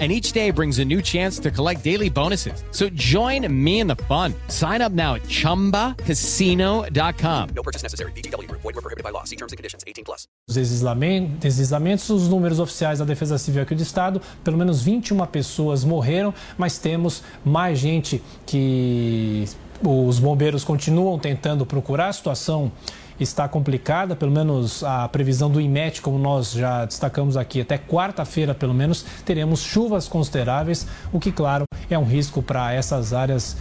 [0.00, 2.64] and each day brings a new chance to collect daily bonuses.
[2.72, 4.34] So join me in the fun.
[4.48, 7.48] Sign up now at ChumbaCasino.com.
[7.54, 8.10] No purchase necessary.
[8.12, 8.50] BGW.
[8.50, 9.22] Void were prohibited by law.
[9.22, 9.84] See terms and conditions.
[9.86, 10.26] 18 plus.
[10.46, 15.84] Os deslizamentos, os números oficiais da Defesa Civil aqui do Estado, pelo menos 21 pessoas
[15.84, 19.44] morreram, mas temos mais gente que
[19.82, 22.08] os bombeiros continuam tentando procurar.
[22.08, 22.70] A situação
[23.18, 28.54] está complicada, pelo menos a previsão do IMET, como nós já destacamos aqui, até quarta-feira,
[28.54, 33.56] pelo menos, teremos chuvas consideráveis, o que, claro, é um risco para essas áreas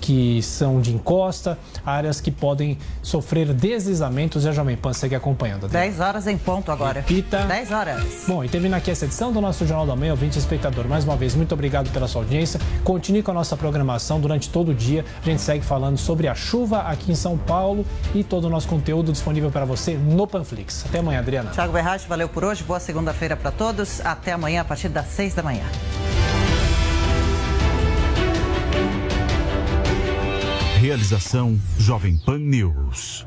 [0.00, 5.68] que são de encosta, áreas que podem sofrer deslizamentos e a Jovem Pan segue acompanhando.
[5.68, 7.00] 10 horas em ponto agora.
[7.00, 7.44] Repita.
[7.44, 8.24] 10 horas.
[8.26, 10.86] Bom, e termina aqui essa edição do nosso Jornal da Manhã, ouvinte espectador.
[10.86, 12.60] Mais uma vez, muito obrigado pela sua audiência.
[12.84, 15.04] Continue com a nossa programação durante todo o dia.
[15.22, 18.68] A gente segue falando sobre a chuva aqui em São Paulo e todo o nosso
[18.68, 20.84] conteúdo disponível para você no Panflix.
[20.86, 21.50] Até amanhã, Adriana.
[21.50, 22.62] Tiago Berrache, valeu por hoje.
[22.62, 24.00] Boa segunda-feira para todos.
[24.04, 25.64] Até amanhã a partir das 6 da manhã.
[30.82, 33.24] Realização Jovem Pan News.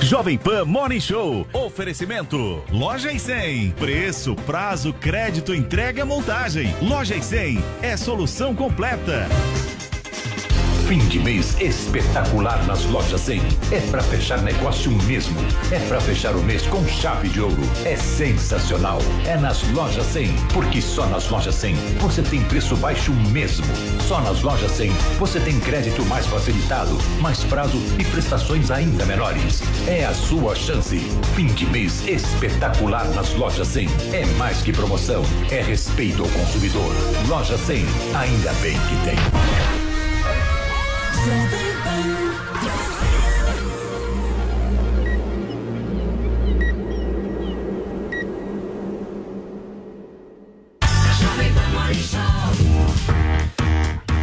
[0.00, 1.46] Jovem Pan Morning Show.
[1.52, 2.64] Oferecimento.
[2.72, 3.72] Loja e 100.
[3.72, 6.74] Preço, prazo, crédito, entrega, montagem.
[6.80, 9.28] Loja e 100 é solução completa.
[10.88, 13.42] Fim de mês espetacular nas lojas 100.
[13.70, 15.38] É para fechar negócio mesmo.
[15.70, 17.60] É para fechar o mês com chave de ouro.
[17.84, 18.98] É sensacional.
[19.26, 23.66] É nas lojas 100, porque só nas lojas 100 você tem preço baixo mesmo.
[24.08, 29.60] Só nas lojas 100 você tem crédito mais facilitado, mais prazo e prestações ainda menores.
[29.86, 31.00] É a sua chance.
[31.36, 33.88] Fim de mês espetacular nas lojas 100.
[34.14, 36.94] É mais que promoção, é respeito ao consumidor.
[37.28, 39.87] Loja 100, ainda bem que tem.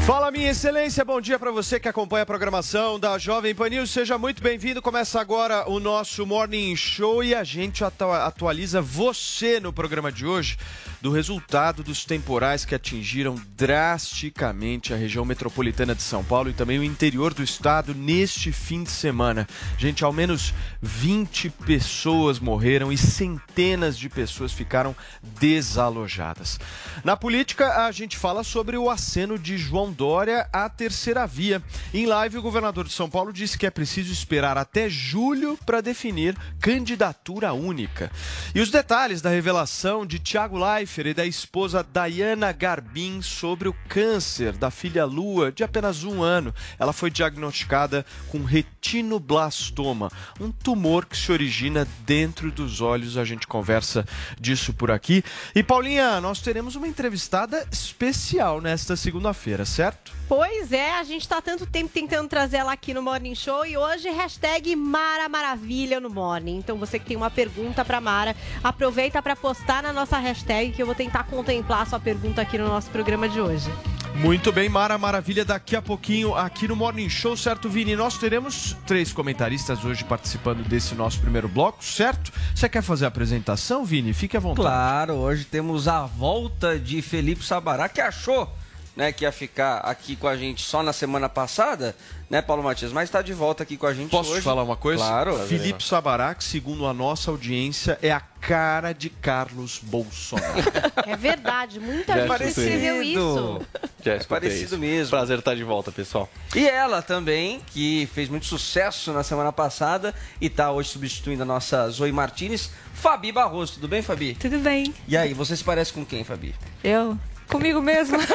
[0.06, 3.90] Fala, minha excelência, bom dia para você que acompanha a programação da Jovem Pan News.
[3.90, 4.80] Seja muito bem-vindo.
[4.80, 10.58] Começa agora o nosso Morning Show e a gente atualiza você no programa de hoje
[11.06, 16.80] do resultado dos temporais que atingiram drasticamente a região metropolitana de São Paulo e também
[16.80, 19.48] o interior do estado neste fim de semana.
[19.78, 20.52] Gente, ao menos
[20.82, 26.60] 20 pessoas morreram e centenas de pessoas ficaram desalojadas.
[27.04, 31.62] Na política, a gente fala sobre o aceno de João Dória à terceira via.
[31.94, 35.82] Em live, o governador de São Paulo disse que é preciso esperar até julho para
[35.82, 38.12] definir candidatura única.
[38.56, 40.58] E os detalhes da revelação de Tiago
[40.98, 46.56] E da esposa Diana Garbin sobre o câncer da filha Lua de apenas um ano.
[46.80, 53.18] Ela foi diagnosticada com retinoblastoma, um tumor que se origina dentro dos olhos.
[53.18, 54.06] A gente conversa
[54.40, 55.22] disso por aqui.
[55.54, 60.14] E Paulinha, nós teremos uma entrevistada especial nesta segunda-feira, certo?
[60.30, 63.78] Pois é, a gente está tanto tempo tentando trazer ela aqui no Morning Show e
[63.78, 66.58] hoje hashtag Mara Maravilha no Morning.
[66.58, 70.85] Então você que tem uma pergunta para Mara, aproveita para postar na nossa hashtag que
[70.86, 73.72] eu vou tentar contemplar a sua pergunta aqui no nosso programa de hoje.
[74.18, 77.96] Muito bem, Mara Maravilha, daqui a pouquinho aqui no Morning Show, certo, Vini?
[77.96, 82.32] Nós teremos três comentaristas hoje participando desse nosso primeiro bloco, certo?
[82.54, 84.14] Você quer fazer a apresentação, Vini?
[84.14, 84.68] Fique à vontade.
[84.68, 88.48] Claro, hoje temos a volta de Felipe Sabará, que achou
[88.96, 91.96] né, que ia ficar aqui com a gente só na semana passada,
[92.30, 92.92] né, Paulo Matias?
[92.92, 94.42] Mas está de volta aqui com a gente Posso hoje.
[94.42, 95.04] falar uma coisa?
[95.04, 95.38] Claro.
[95.48, 100.54] Felipe Sabarac, segundo a nossa audiência, é a cara de Carlos Bolsonaro.
[101.08, 103.62] É verdade, muita Já gente escreveu isso.
[104.04, 105.12] Já É parecido mesmo.
[105.12, 106.28] Prazer estar de volta, pessoal.
[106.56, 111.46] E ela também, que fez muito sucesso na semana passada e está hoje substituindo a
[111.46, 113.74] nossa Zoe Martinez, Fabi Barroso.
[113.74, 114.34] Tudo bem, Fabi?
[114.34, 114.94] Tudo bem.
[115.08, 116.56] E aí, você se parece com quem, Fabi?
[116.84, 117.18] Eu?
[117.50, 118.18] Comigo mesmo.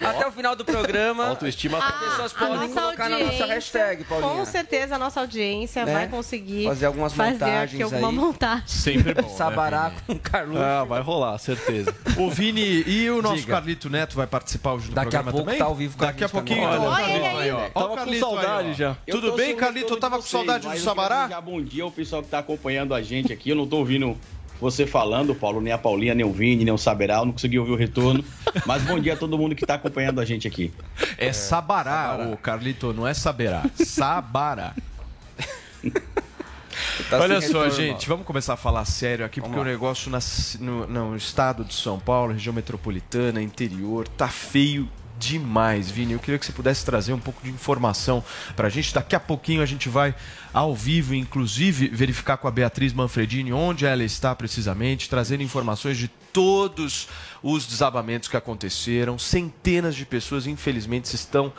[0.00, 3.46] Até o final do programa, Autoestima as pessoas A podem nossa colocar na nossa audiência,
[3.46, 4.32] hashtag, Paulinha.
[4.32, 5.92] Com certeza a nossa audiência Né?
[5.92, 8.14] vai conseguir Fazer algumas fazer montagens aqui alguma aí.
[8.14, 8.66] montagem.
[8.66, 9.28] Sempre bom.
[9.28, 10.58] Sabará né, com Carlos.
[10.60, 11.92] Ah, vai rolar, certeza.
[12.04, 12.14] Vini?
[12.24, 13.54] O Vini e o nosso Diga.
[13.54, 15.58] Carlito Neto vai participar hoje do Daqui a programa pouco também?
[15.58, 16.60] tá ao vivo com a Daqui a gente pouquinho.
[16.62, 16.78] também.
[16.78, 17.50] Olha, Olha ele aí.
[17.50, 17.56] ó.
[17.56, 18.40] Olha o Tava com Carlito aí, ó.
[18.42, 18.96] saudade já.
[19.06, 19.80] Eu Tudo tô bem, Carlito?
[19.94, 21.22] retorno Tava de com saudade do mas eu Sabará?
[21.22, 23.50] desejar bom dia ao pessoal que está acompanhando a gente aqui.
[23.50, 24.16] Eu não estou ouvindo
[24.60, 27.16] você falando, Paulo, nem a Paulinha, nem o Vini, nem o Saberá.
[27.16, 28.24] Eu não consegui ouvir o retorno.
[28.66, 30.72] Mas bom dia a todo mundo que está acompanhando a gente aqui.
[31.18, 33.64] É Sabará, o Carlito, não é Saberá.
[33.74, 34.74] Sabará.
[37.08, 37.70] Tá Olha só, retorno.
[37.70, 39.72] gente, vamos começar a falar sério aqui, porque Vamos o lá.
[39.72, 40.18] negócio na
[40.88, 44.88] no estado de São Paulo, região metropolitana, interior, tá feio
[45.24, 46.12] demais, Vini.
[46.12, 48.22] Eu queria que você pudesse trazer um pouco de informação
[48.54, 48.92] pra gente.
[48.94, 50.14] Daqui a pouquinho a gente vai
[50.52, 56.08] ao vivo, inclusive, verificar com a Beatriz Manfredini onde ela está precisamente, trazendo informações de
[56.32, 57.08] todos
[57.42, 59.18] os desabamentos que aconteceram.
[59.18, 61.52] Centenas de pessoas, infelizmente, estão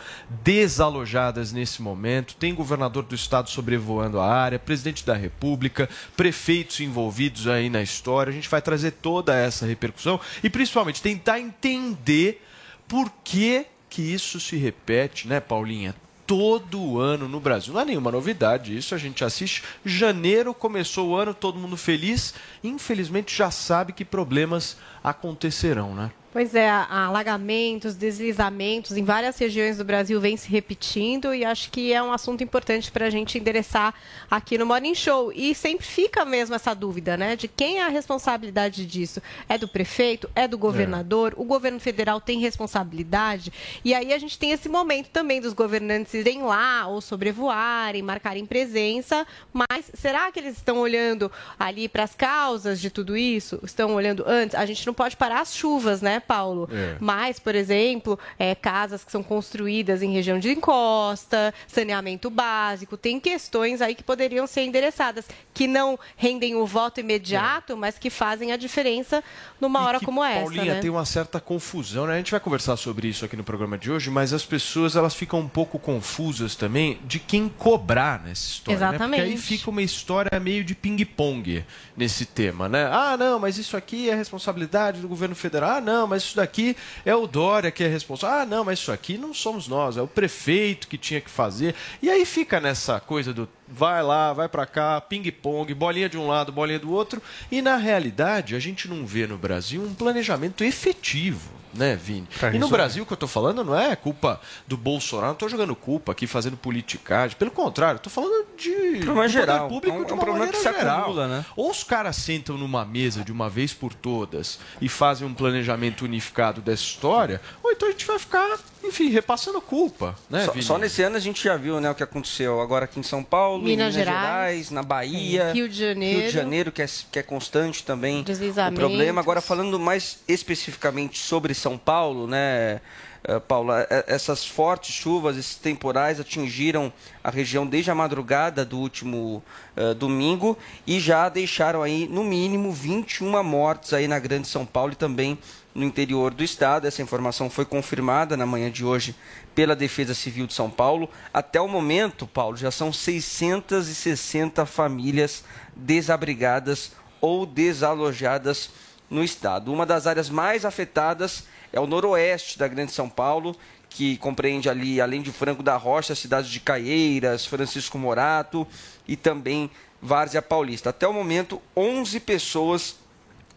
[0.44, 2.36] desalojadas nesse momento.
[2.36, 8.32] Tem governador do estado sobrevoando a área, presidente da República, prefeitos envolvidos aí na história.
[8.32, 12.45] A gente vai trazer toda essa repercussão e, principalmente, tentar entender
[12.88, 15.96] por que, que isso se repete, né, Paulinha?
[16.28, 17.74] Todo ano no Brasil.
[17.74, 19.64] Não é nenhuma novidade isso, a gente assiste.
[19.86, 22.34] Janeiro começou o ano, todo mundo feliz.
[22.64, 26.12] Infelizmente já sabe que problemas acontecerão, né?
[26.36, 31.94] Pois é, alagamentos, deslizamentos em várias regiões do Brasil vem se repetindo e acho que
[31.94, 33.94] é um assunto importante para a gente endereçar
[34.30, 35.32] aqui no Morning Show.
[35.32, 37.38] E sempre fica mesmo essa dúvida, né?
[37.38, 39.22] De quem é a responsabilidade disso?
[39.48, 40.30] É do prefeito?
[40.36, 41.34] É do governador?
[41.38, 43.54] O governo federal tem responsabilidade?
[43.86, 48.46] E aí a gente tem esse momento também dos governantes irem lá ou sobrevoarem, marcarem
[48.46, 53.58] presença, mas será que eles estão olhando ali para as causas de tudo isso?
[53.64, 54.54] Estão olhando antes?
[54.54, 56.70] A gente não pode parar as chuvas, né, Paulo?
[56.72, 56.96] É.
[57.00, 63.20] Mas, por exemplo, é, casas que são construídas em região de encosta, saneamento básico, tem
[63.20, 68.52] questões aí que poderiam ser endereçadas, que não rendem o voto imediato, mas que fazem
[68.52, 69.24] a diferença
[69.60, 70.80] numa hora como essa, Paulinha, né?
[70.82, 72.14] tem uma certa confusão, né?
[72.14, 75.14] A gente vai conversar sobre isso aqui no programa de hoje, mas as pessoas elas
[75.14, 78.80] ficam um pouco confusas também de quem cobrar nessa história.
[78.80, 78.98] Né?
[78.98, 79.38] Porque aí Exatamente.
[79.38, 81.64] fica uma história meio de ping-pong
[81.96, 82.86] nesse tema, né?
[82.92, 85.78] Ah, não, mas isso aqui é responsabilidade do governo federal.
[85.78, 86.76] Ah, não, mas isso daqui
[87.06, 88.40] é o Dória que é responsável.
[88.40, 91.76] Ah, não, mas isso aqui não somos nós, é o prefeito que tinha que fazer.
[92.02, 96.28] E aí fica nessa coisa do vai lá, vai pra cá, ping-pong, bolinha de um
[96.28, 97.22] lado, bolinha do outro.
[97.52, 102.28] E na realidade, a gente não vê no Brasil um planejamento efetivo, né, Vini?
[102.40, 102.70] Pra E no.
[102.70, 106.12] Brasil, o que eu tô falando não é culpa do Bolsonaro, não tô jogando culpa
[106.12, 107.36] aqui, fazendo politicagem.
[107.38, 109.68] Pelo contrário, tô falando de Problema do poder geral.
[109.68, 111.00] público É um- de é um uma problema que se geral.
[111.02, 111.46] acumula, né?
[111.56, 116.06] Ou os caras sentam numa mesa de uma vez por todas e fazem um planejamento
[116.06, 120.78] unificado dessa história, ou então a gente vai ficar, enfim, repassando culpa, né, Só, só
[120.78, 123.64] nesse ano a gente já viu né, o que aconteceu agora aqui em São Paulo,
[123.64, 124.22] em Minas Minas Gerais.
[124.22, 126.20] Gerais, na Bahia, Rio de Janeiro.
[126.20, 129.22] Rio de Janeiro, que é, que é constante também o problema.
[129.22, 132.82] Agora, falando mais especificamente sobre São Paulo, né,
[133.28, 136.94] eh, Paula, eh, essas fortes chuvas, esses temporais atingiram
[137.24, 139.44] a região desde a madrugada do último
[139.76, 140.56] eh, domingo
[140.86, 145.40] e já deixaram aí, no mínimo, 21 mortes aí na Grande São Paulo e também
[145.76, 146.88] no interior do estado.
[146.88, 149.14] Essa informação foi confirmada na manhã de hoje
[149.54, 151.10] pela Defesa Civil de São Paulo.
[151.34, 155.44] Até o momento, Paulo, já são 660 famílias
[155.76, 158.70] desabrigadas ou desalojadas
[159.10, 159.72] no estado.
[159.72, 161.44] Uma das áreas mais afetadas
[161.74, 163.56] é o noroeste da Grande São Paulo,
[163.90, 168.66] que compreende ali, além de Franco da Rocha, as cidades de Caieiras, Francisco Morato
[169.08, 169.70] e também
[170.02, 170.90] Várzea Paulista.
[170.90, 172.96] Até o momento, 11 pessoas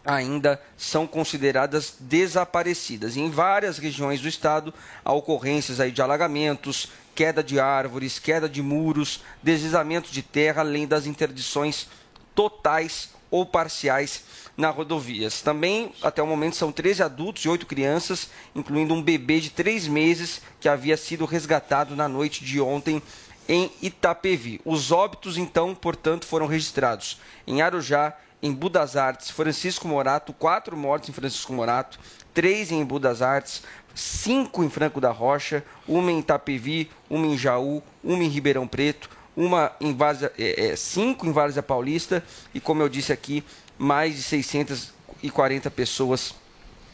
[0.05, 3.17] ainda são consideradas desaparecidas.
[3.17, 4.73] Em várias regiões do estado,
[5.03, 10.87] há ocorrências aí de alagamentos, queda de árvores, queda de muros, deslizamento de terra, além
[10.87, 11.87] das interdições
[12.33, 14.23] totais ou parciais
[14.55, 15.41] nas rodovias.
[15.41, 19.87] Também, até o momento, são 13 adultos e 8 crianças, incluindo um bebê de 3
[19.87, 23.01] meses que havia sido resgatado na noite de ontem
[23.47, 24.61] em Itapevi.
[24.63, 31.09] Os óbitos, então, portanto, foram registrados em Arujá, em Budas Artes, Francisco Morato, quatro mortes
[31.09, 31.99] em Francisco Morato,
[32.33, 37.83] três em Budas Artes, cinco em Franco da Rocha, uma em Itapevi, uma em Jaú,
[38.03, 42.81] uma em Ribeirão Preto, uma em Várzea, é, é, cinco em Várzea Paulista e, como
[42.81, 43.43] eu disse aqui,
[43.77, 46.33] mais de 640 pessoas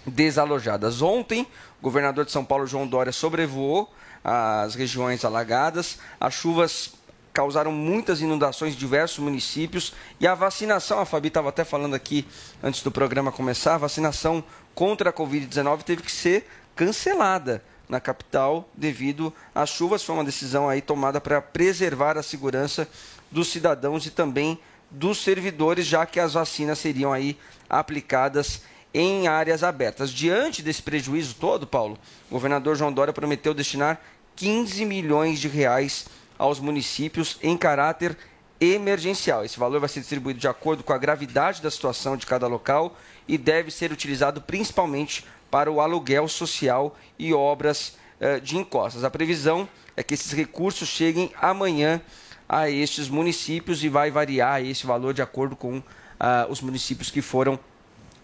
[0.05, 1.01] desalojadas.
[1.01, 1.47] Ontem,
[1.79, 3.91] o governador de São Paulo, João Dória, sobrevoou
[4.23, 5.99] as regiões alagadas.
[6.19, 6.93] As chuvas
[7.35, 12.25] causaram muitas inundações em diversos municípios e a vacinação, a Fabi estava até falando aqui
[12.63, 14.41] antes do programa começar, a vacinação
[14.73, 20.01] contra a Covid-19 teve que ser cancelada na capital devido às chuvas.
[20.01, 22.87] Foi uma decisão aí tomada para preservar a segurança
[23.29, 24.57] dos cidadãos e também
[24.89, 27.37] dos servidores, já que as vacinas seriam aí
[27.69, 28.61] aplicadas
[28.93, 30.09] em áreas abertas.
[30.09, 31.99] Diante desse prejuízo todo, Paulo,
[32.29, 33.99] o governador João Dória prometeu destinar
[34.37, 36.05] 15 milhões de reais
[36.37, 38.17] aos municípios em caráter
[38.59, 39.43] emergencial.
[39.43, 42.97] Esse valor vai ser distribuído de acordo com a gravidade da situação de cada local
[43.27, 49.03] e deve ser utilizado principalmente para o aluguel social e obras eh, de encostas.
[49.03, 52.01] A previsão é que esses recursos cheguem amanhã
[52.47, 55.81] a estes municípios e vai variar esse valor de acordo com
[56.19, 57.59] ah, os municípios que foram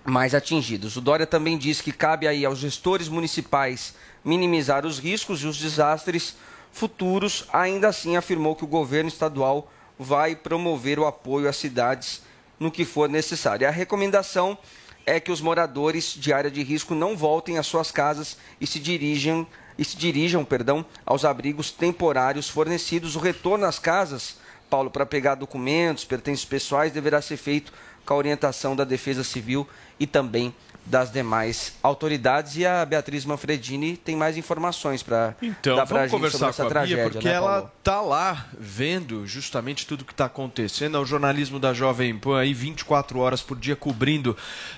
[0.04, 0.96] mais atingidos.
[0.96, 5.58] O Dória também diz que cabe aí aos gestores municipais minimizar os riscos e os
[5.58, 6.36] desastres
[6.72, 7.46] futuros.
[7.52, 12.22] Ainda assim, afirmou que o governo estadual vai promover o apoio às cidades
[12.60, 13.68] no que for necessário.
[13.68, 14.58] A recomendação
[15.06, 18.80] é que os moradores de área de risco não voltem às suas casas e se
[18.80, 19.48] dirigam
[19.78, 23.16] e se dirijam, perdão, aos abrigos temporários fornecidos.
[23.16, 24.38] O retorno às casas,
[24.70, 27.74] Paulo, para pegar documentos, pertences pessoais, deverá ser feito
[28.06, 29.68] com a orientação da Defesa Civil
[30.02, 30.52] e também
[30.86, 32.58] das demais autoridades.
[32.58, 36.50] E a Beatriz Manfredini tem mais informações para então, dar para a gente conversar sobre
[36.50, 37.04] essa com a tragédia.
[37.04, 37.72] Bia, porque né, ela Paulo?
[37.84, 40.98] tá lá vendo justamente tudo que está acontecendo.
[40.98, 44.36] É o jornalismo da Jovem Pan aí 24 horas por dia cobrindo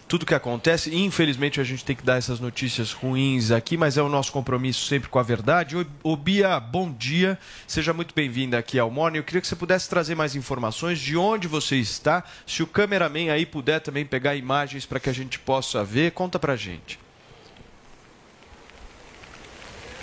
[0.08, 0.94] tudo que acontece.
[0.96, 4.86] Infelizmente a gente tem que dar essas notícias ruins aqui, mas é o nosso compromisso
[4.86, 5.76] sempre com a verdade.
[6.04, 7.40] Ô Bia, bom dia.
[7.66, 9.18] Seja muito bem-vinda aqui ao Morning.
[9.18, 12.24] Eu queria que você pudesse trazer mais informações de onde você está.
[12.46, 16.38] Se o cameraman aí puder também pegar imagens para que a gente possa ver, conta
[16.40, 17.00] pra gente.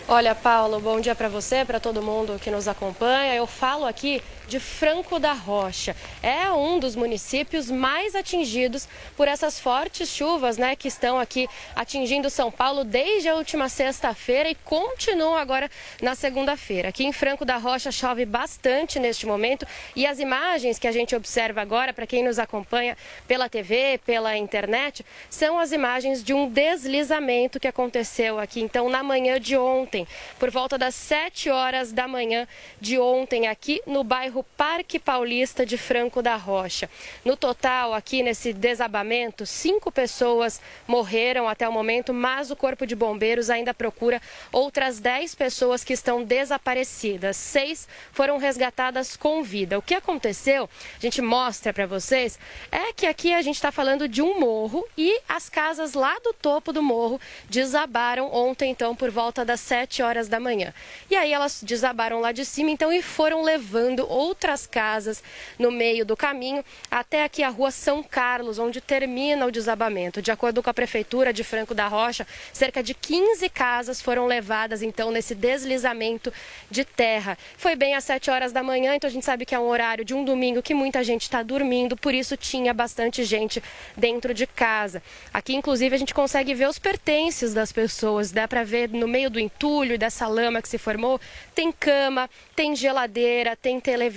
[0.09, 3.35] Olha, Paulo, bom dia para você, para todo mundo que nos acompanha.
[3.35, 5.95] Eu falo aqui de Franco da Rocha.
[6.21, 12.29] É um dos municípios mais atingidos por essas fortes chuvas, né, que estão aqui atingindo
[12.29, 15.71] São Paulo desde a última sexta-feira e continuam agora
[16.03, 16.89] na segunda-feira.
[16.89, 19.65] Aqui em Franco da Rocha chove bastante neste momento
[19.95, 22.97] e as imagens que a gente observa agora, para quem nos acompanha
[23.29, 29.05] pela TV, pela internet, são as imagens de um deslizamento que aconteceu aqui, então, na
[29.05, 30.09] manhã de ontem,
[30.41, 32.49] por volta das 7 horas da manhã
[32.81, 36.89] de ontem, aqui no bairro Parque Paulista de Franco da Rocha.
[37.25, 42.97] No total, aqui nesse desabamento, cinco pessoas morreram até o momento, mas o Corpo de
[42.97, 44.21] Bombeiros ainda procura
[44.51, 47.37] outras 10 pessoas que estão desaparecidas.
[47.37, 49.79] Seis foram resgatadas com vida.
[49.79, 52.39] O que aconteceu, a gente mostra para vocês,
[52.73, 56.33] é que aqui a gente está falando de um morro e as casas lá do
[56.33, 60.73] topo do morro desabaram ontem, então, por volta das 7 horas da manhã.
[61.11, 64.30] E aí elas desabaram lá de cima, então, e foram levando outras
[64.67, 65.23] casas
[65.59, 70.23] no meio do caminho até aqui a rua São Carlos, onde termina o desabamento.
[70.23, 74.83] De acordo com a Prefeitura de Franco da Rocha, cerca de 15 casas foram levadas,
[74.83, 76.33] então, nesse deslizamento
[76.71, 77.37] de terra.
[77.57, 80.05] Foi bem às 7 horas da manhã, então a gente sabe que é um horário
[80.05, 83.63] de um domingo que muita gente está dormindo, por isso tinha bastante gente
[83.97, 85.03] dentro de casa.
[85.33, 89.31] Aqui, inclusive, a gente consegue ver os pertences das pessoas, dá para ver no meio
[89.31, 91.21] do entulho e dessa lama que se formou,
[91.55, 94.10] tem cama, tem geladeira, tem televisão.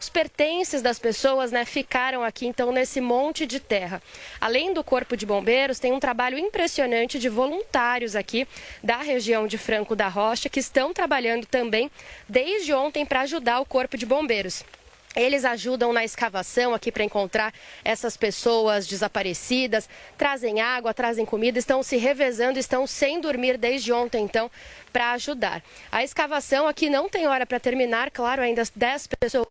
[0.00, 4.02] Os pertences das pessoas né, ficaram aqui, então, nesse monte de terra.
[4.40, 8.46] Além do Corpo de Bombeiros, tem um trabalho impressionante de voluntários aqui
[8.82, 11.90] da região de Franco da Rocha que estão trabalhando também
[12.28, 14.64] desde ontem para ajudar o Corpo de Bombeiros.
[15.14, 17.54] Eles ajudam na escavação aqui para encontrar
[17.84, 24.24] essas pessoas desaparecidas, trazem água, trazem comida, estão se revezando, estão sem dormir desde ontem,
[24.24, 24.50] então,
[24.92, 25.62] para ajudar.
[25.92, 29.46] A escavação aqui não tem hora para terminar, claro, ainda 10 pessoas.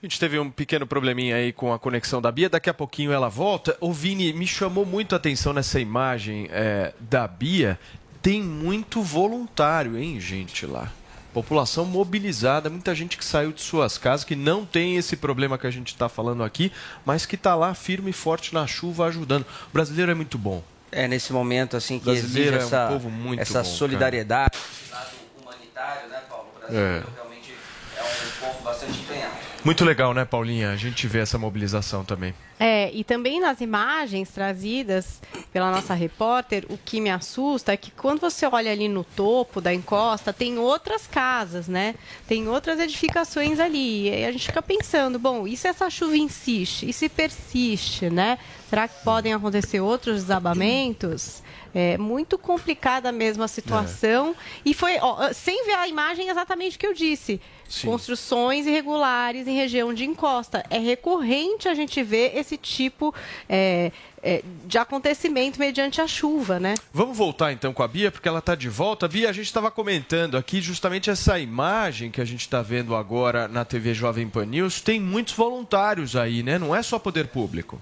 [0.00, 3.10] A gente teve um pequeno probleminha aí com a conexão da Bia, daqui a pouquinho
[3.10, 3.76] ela volta.
[3.80, 7.78] O Vini, me chamou muito a atenção nessa imagem é, da Bia.
[8.22, 10.92] Tem muito voluntário, hein, gente, lá.
[11.32, 15.66] População mobilizada, muita gente que saiu de suas casas, que não tem esse problema que
[15.66, 16.72] a gente está falando aqui,
[17.04, 19.42] mas que está lá firme e forte na chuva ajudando.
[19.68, 20.62] O brasileiro é muito bom.
[20.90, 24.56] É nesse momento assim que Brasileiro exige é um essa, povo muito essa bom, solidariedade,
[24.90, 25.10] lado
[25.42, 26.46] humanitário, né, Paulo?
[26.56, 27.02] O Brasil É.
[27.14, 27.52] realmente
[27.96, 29.47] é um povo bastante empenhado.
[29.68, 30.70] Muito legal, né, Paulinha?
[30.70, 32.32] A gente vê essa mobilização também.
[32.58, 35.20] É, e também nas imagens trazidas
[35.52, 39.60] pela nossa repórter, o que me assusta é que quando você olha ali no topo
[39.60, 41.96] da encosta, tem outras casas, né?
[42.26, 44.08] Tem outras edificações ali.
[44.08, 46.88] E a gente fica pensando, bom, e se essa chuva insiste?
[46.88, 48.38] E se persiste, né?
[48.70, 51.42] Será que podem acontecer outros desabamentos?
[51.74, 54.34] É muito complicada mesmo a situação.
[54.64, 57.40] E foi, ó, sem ver a imagem exatamente o que eu disse.
[57.68, 57.86] Sim.
[57.86, 60.64] Construções irregulares em região de encosta.
[60.70, 63.14] É recorrente a gente ver esse tipo
[63.46, 66.74] é, é, de acontecimento mediante a chuva, né?
[66.92, 69.06] Vamos voltar então com a Bia, porque ela está de volta.
[69.06, 73.46] Bia, a gente estava comentando aqui justamente essa imagem que a gente está vendo agora
[73.46, 74.80] na TV Jovem Pan News.
[74.80, 76.58] Tem muitos voluntários aí, né?
[76.58, 77.80] Não é só poder público.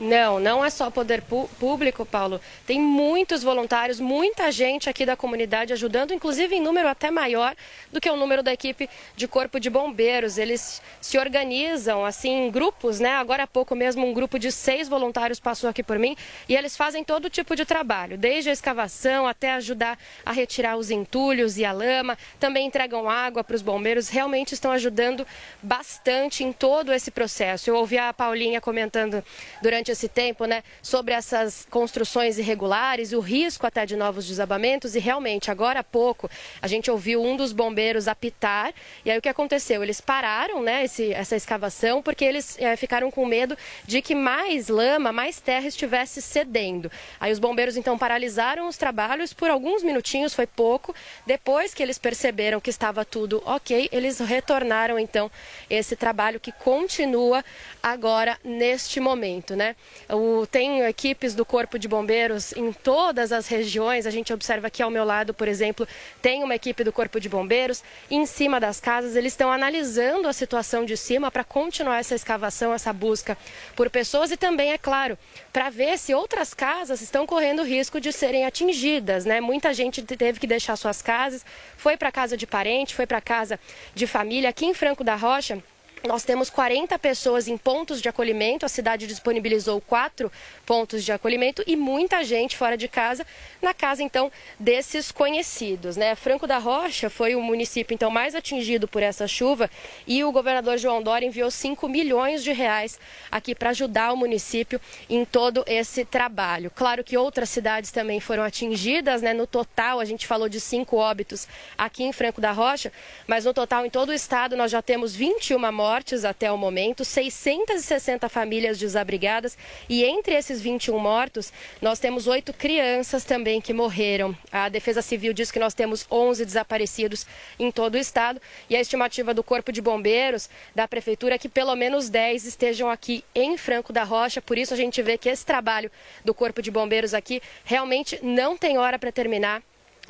[0.00, 1.22] Não, não é só poder
[1.58, 2.40] público, Paulo.
[2.66, 7.54] Tem muitos voluntários, muita gente aqui da comunidade ajudando, inclusive em número até maior
[7.92, 10.38] do que o número da equipe de corpo de bombeiros.
[10.38, 13.10] Eles se organizam assim em grupos, né?
[13.10, 16.16] Agora há pouco mesmo um grupo de seis voluntários passou aqui por mim
[16.48, 20.90] e eles fazem todo tipo de trabalho, desde a escavação até ajudar a retirar os
[20.90, 22.16] entulhos e a lama.
[22.38, 24.08] Também entregam água para os bombeiros.
[24.08, 25.26] Realmente estão ajudando
[25.62, 27.68] bastante em todo esse processo.
[27.68, 29.22] Eu ouvi a Paulinha comentando
[29.60, 34.94] durante durante esse tempo, né, sobre essas construções irregulares, o risco até de novos desabamentos.
[34.94, 36.30] E realmente, agora há pouco,
[36.62, 38.72] a gente ouviu um dos bombeiros apitar.
[39.04, 39.82] E aí o que aconteceu?
[39.82, 44.68] Eles pararam, né, esse, essa escavação, porque eles é, ficaram com medo de que mais
[44.68, 46.90] lama, mais terra estivesse cedendo.
[47.18, 50.94] Aí os bombeiros então paralisaram os trabalhos por alguns minutinhos, foi pouco.
[51.26, 55.30] Depois que eles perceberam que estava tudo ok, eles retornaram então
[55.68, 57.44] esse trabalho que continua
[57.82, 59.74] agora neste momento, né?
[60.08, 64.06] O, tem equipes do Corpo de Bombeiros em todas as regiões.
[64.06, 65.86] A gente observa aqui ao meu lado, por exemplo,
[66.20, 69.14] tem uma equipe do Corpo de Bombeiros em cima das casas.
[69.14, 73.38] Eles estão analisando a situação de cima para continuar essa escavação, essa busca
[73.76, 75.16] por pessoas e também, é claro,
[75.52, 79.24] para ver se outras casas estão correndo risco de serem atingidas.
[79.24, 79.40] Né?
[79.40, 81.44] Muita gente teve que deixar suas casas,
[81.76, 83.60] foi para casa de parente, foi para casa
[83.94, 84.50] de família.
[84.50, 85.62] Aqui em Franco da Rocha,
[86.06, 90.32] nós temos 40 pessoas em pontos de acolhimento, a cidade disponibilizou quatro
[90.64, 93.26] pontos de acolhimento e muita gente fora de casa,
[93.60, 95.96] na casa então desses conhecidos.
[95.96, 96.14] Né?
[96.14, 99.70] Franco da Rocha foi o município então mais atingido por essa chuva
[100.06, 102.98] e o governador João Dória enviou 5 milhões de reais
[103.30, 106.70] aqui para ajudar o município em todo esse trabalho.
[106.74, 109.34] Claro que outras cidades também foram atingidas, né?
[109.34, 112.90] no total a gente falou de cinco óbitos aqui em Franco da Rocha,
[113.26, 116.56] mas no total em todo o estado nós já temos 21 mortes mortes até o
[116.56, 123.72] momento, 660 famílias desabrigadas e entre esses 21 mortos, nós temos oito crianças também que
[123.72, 124.36] morreram.
[124.52, 127.26] A Defesa Civil diz que nós temos 11 desaparecidos
[127.58, 131.48] em todo o estado e a estimativa do Corpo de Bombeiros da Prefeitura é que
[131.48, 134.40] pelo menos 10 estejam aqui em Franco da Rocha.
[134.40, 135.90] Por isso a gente vê que esse trabalho
[136.24, 139.60] do Corpo de Bombeiros aqui realmente não tem hora para terminar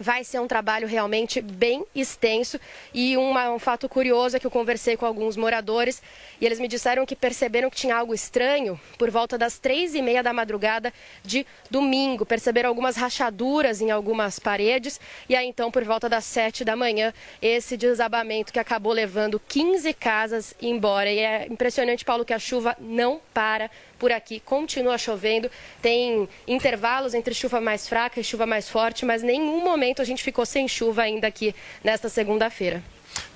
[0.01, 2.59] vai ser um trabalho realmente bem extenso.
[2.95, 6.03] E uma, um fato curioso é que eu conversei com alguns moradores
[6.41, 10.01] e eles me disseram que perceberam que tinha algo estranho por volta das três e
[10.01, 12.25] meia da madrugada de domingo.
[12.25, 14.99] Perceberam algumas rachaduras em algumas paredes
[15.29, 19.93] e aí então por volta das sete da manhã esse desabamento que acabou levando 15
[19.93, 21.13] casas embora.
[21.13, 24.41] E é impressionante, Paulo, que a chuva não para por aqui.
[24.41, 25.51] Continua chovendo,
[25.83, 30.23] tem intervalos entre chuva mais fraca e chuva mais forte, mas nenhum momento a gente
[30.23, 32.83] ficou sem chuva ainda aqui nesta segunda-feira.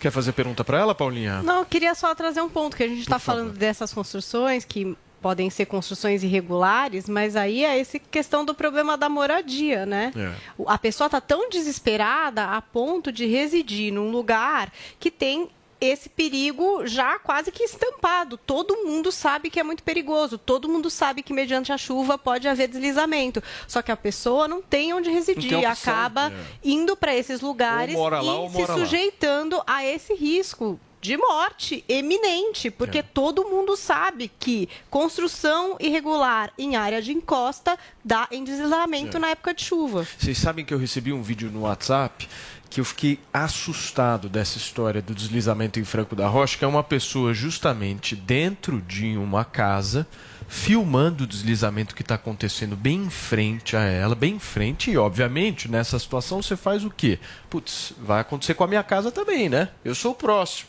[0.01, 1.43] Quer fazer pergunta para ela, Paulinha?
[1.43, 4.97] Não, eu queria só trazer um ponto, que a gente está falando dessas construções que
[5.21, 10.13] podem ser construções irregulares, mas aí é essa questão do problema da moradia, né?
[10.15, 10.35] É.
[10.67, 15.49] A pessoa está tão desesperada a ponto de residir num lugar que tem
[15.81, 18.37] esse perigo já quase que estampado.
[18.37, 22.49] Todo mundo sabe que é muito perigoso, todo mundo sabe que mediante a chuva pode
[22.49, 23.43] haver deslizamento.
[23.67, 26.35] Só que a pessoa não tem onde residir, tem acaba é.
[26.63, 29.65] indo para esses lugares lá, e se sujeitando lá.
[29.67, 33.03] a esse risco de morte eminente, porque é.
[33.03, 39.21] todo mundo sabe que construção irregular em área de encosta dá em deslizamento é.
[39.21, 40.09] na época de chuva.
[40.19, 42.27] Vocês sabem que eu recebi um vídeo no WhatsApp
[42.75, 46.83] que eu fiquei assustado dessa história do deslizamento em Franco da Rocha, que é uma
[46.83, 50.05] pessoa justamente dentro de uma casa
[50.49, 54.97] filmando o deslizamento que está acontecendo bem em frente a ela, bem em frente, e
[54.97, 57.21] obviamente nessa situação você faz o quê?
[57.55, 59.69] Putz, vai acontecer com a minha casa também, né?
[59.85, 60.69] Eu sou o próximo.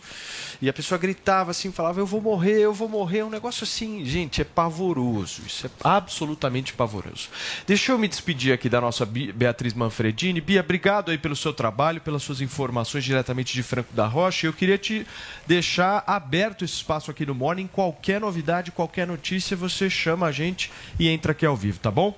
[0.61, 3.23] E a pessoa gritava assim, falava, eu vou morrer, eu vou morrer.
[3.23, 5.41] Um negócio assim, gente, é pavoroso.
[5.47, 7.29] Isso é absolutamente pavoroso.
[7.65, 10.39] Deixa eu me despedir aqui da nossa Beatriz Manfredini.
[10.39, 14.45] Bia, obrigado aí pelo seu trabalho, pelas suas informações diretamente de Franco da Rocha.
[14.45, 15.07] Eu queria te
[15.47, 17.65] deixar aberto esse espaço aqui no Morning.
[17.65, 22.15] Qualquer novidade, qualquer notícia, você chama a gente e entra aqui ao vivo, tá bom?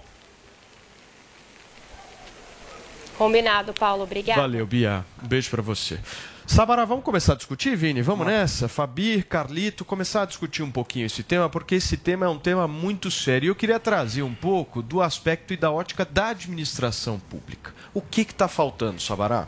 [3.17, 4.03] Combinado, Paulo.
[4.03, 4.37] Obrigado.
[4.37, 5.03] Valeu, Bia.
[5.23, 5.99] Um beijo para você.
[6.45, 8.01] Sabará, vamos começar a discutir, Vini?
[8.01, 8.69] Vamos nessa?
[8.69, 12.67] Fabi, Carlito, começar a discutir um pouquinho esse tema, porque esse tema é um tema
[12.67, 13.47] muito sério.
[13.47, 17.73] E eu queria trazer um pouco do aspecto e da ótica da administração pública.
[17.93, 19.47] O que está faltando, Sabará?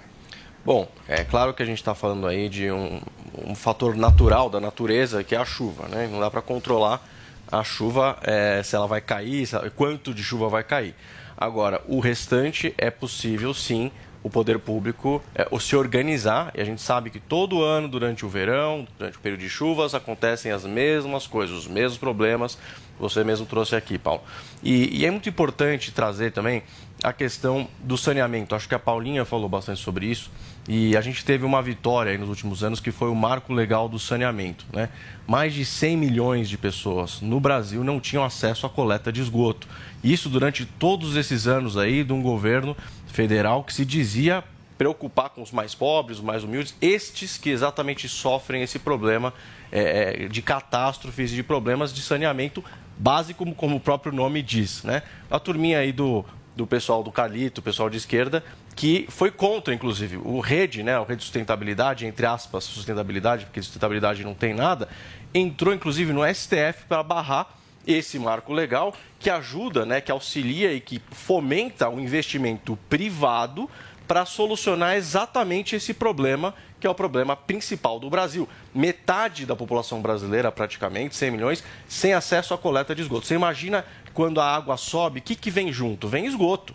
[0.66, 3.02] Bom, é claro que a gente está falando aí de um,
[3.46, 5.88] um, fator natural da natureza, que é a chuva.
[5.88, 6.10] Né?
[6.12, 7.02] Não dá para controlar
[7.50, 10.94] a chuva, é, se ela vai cair, quanto de chuva vai cair.
[11.40, 13.90] Agora, o restante é possível sim
[14.22, 18.30] o poder público é, se organizar, e a gente sabe que todo ano, durante o
[18.30, 22.58] verão, durante o período de chuvas, acontecem as mesmas coisas, os mesmos problemas,
[23.00, 24.22] você mesmo trouxe aqui, Paulo.
[24.62, 26.62] E, e é muito importante trazer também
[27.02, 28.54] a questão do saneamento.
[28.54, 30.30] Acho que a Paulinha falou bastante sobre isso.
[30.68, 33.98] E a gente teve uma vitória nos últimos anos que foi o marco legal do
[33.98, 34.66] saneamento.
[34.74, 34.90] Né?
[35.26, 39.68] Mais de 100 milhões de pessoas no Brasil não tinham acesso à coleta de esgoto.
[40.04, 42.76] Isso durante todos esses anos aí de um governo
[43.08, 44.44] federal que se dizia
[44.78, 49.34] preocupar com os mais pobres, os mais humildes, estes que exatamente sofrem esse problema
[49.70, 52.64] é, de catástrofes e de problemas de saneamento
[52.98, 54.84] básico, como o próprio nome diz.
[54.84, 55.04] Né?
[55.30, 56.24] A turminha aí do,
[56.56, 58.42] do pessoal do Calito, o pessoal de esquerda,
[58.74, 63.62] que foi contra, inclusive, o Rede, né, o Rede de Sustentabilidade, entre aspas, sustentabilidade, porque
[63.62, 64.88] sustentabilidade não tem nada,
[65.34, 70.80] entrou, inclusive, no STF para barrar esse marco legal que ajuda, né, que auxilia e
[70.80, 73.70] que fomenta o investimento privado
[74.08, 78.50] para solucionar exatamente esse problema, que é o problema principal do Brasil.
[78.74, 83.28] Metade da população brasileira, praticamente, 100 milhões, sem acesso à coleta de esgoto.
[83.28, 86.08] Você imagina quando a água sobe, o que, que vem junto?
[86.08, 86.74] Vem esgoto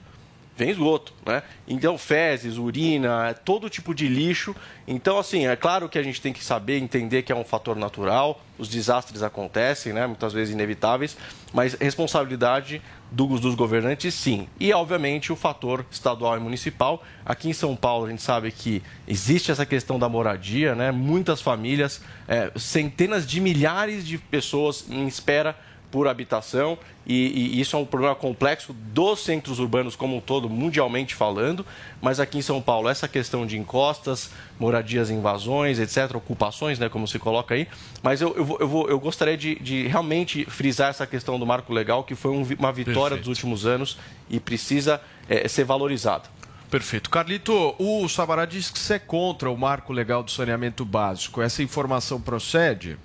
[0.56, 1.42] vem esgoto, né?
[1.66, 4.54] Então, fezes, urina, todo tipo de lixo.
[4.86, 7.76] Então, assim, é claro que a gente tem que saber, entender que é um fator
[7.76, 10.06] natural, os desastres acontecem, né?
[10.06, 11.16] Muitas vezes inevitáveis,
[11.52, 14.48] mas responsabilidade dos, dos governantes, sim.
[14.60, 17.02] E, obviamente, o fator estadual e municipal.
[17.24, 20.92] Aqui em São Paulo, a gente sabe que existe essa questão da moradia, né?
[20.92, 25.56] Muitas famílias, é, centenas de milhares de pessoas em espera
[25.94, 26.76] por habitação,
[27.06, 31.64] e, e, isso é um problema complexo dos centros urbanos como um todo, mundialmente falando,
[32.02, 37.06] mas aqui em São Paulo, essa questão de encostas, moradias, invasões, etc., ocupações, né, como
[37.06, 37.68] se coloca aí,
[38.02, 41.72] mas eu, eu, eu, vou, eu gostaria de, de, realmente frisar essa questão do marco
[41.72, 43.20] legal, que foi um, uma vitória Perfeito.
[43.20, 43.96] dos últimos anos
[44.28, 46.24] e precisa é, ser valorizada.
[46.68, 47.08] Perfeito.
[47.08, 51.40] Carlito, o Sabará diz que você é contra o marco legal do saneamento básico.
[51.40, 52.98] Essa informação procede?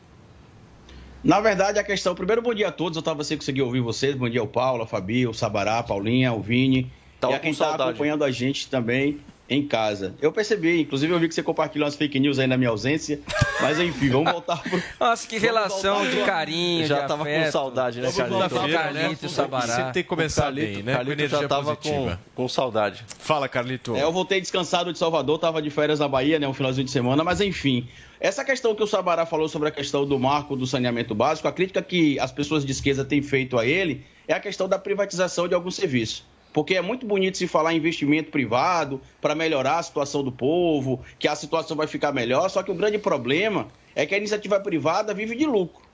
[1.23, 2.15] Na verdade, a questão.
[2.15, 2.95] Primeiro, bom dia a todos.
[2.95, 4.15] Eu estava sem conseguir ouvir vocês.
[4.15, 6.91] Bom dia ao Paulo, a Fabi, o Sabará, a Paulinha, o Vini.
[7.19, 10.13] Tava e a quem está acompanhando a gente também em casa.
[10.21, 13.19] Eu percebi, inclusive eu vi que você compartilhou umas fake news aí na minha ausência,
[13.59, 14.81] mas enfim, vamos voltar pro...
[14.99, 17.45] Nossa, que relação de carinho, Já de tava afeto.
[17.45, 18.49] com saudade, né, Carlito?
[18.71, 19.29] Carlito, né?
[19.29, 19.67] Sabará.
[19.67, 20.93] Você tem que começar Carlito, bem, né?
[20.93, 23.03] Carlito já tava com, com saudade.
[23.17, 23.95] Fala, Carlito.
[23.95, 26.91] É, eu voltei descansado de Salvador, tava de férias na Bahia, né, um finalzinho de
[26.91, 27.87] semana, mas enfim...
[28.21, 31.53] Essa questão que o Sabará falou sobre a questão do marco do saneamento básico, a
[31.53, 35.47] crítica que as pessoas de esquerda têm feito a ele é a questão da privatização
[35.47, 36.25] de alguns serviços.
[36.51, 40.99] Porque é muito bonito se falar em investimento privado para melhorar a situação do povo,
[41.17, 44.59] que a situação vai ficar melhor, só que o grande problema é que a iniciativa
[44.59, 45.88] privada vive de lucro.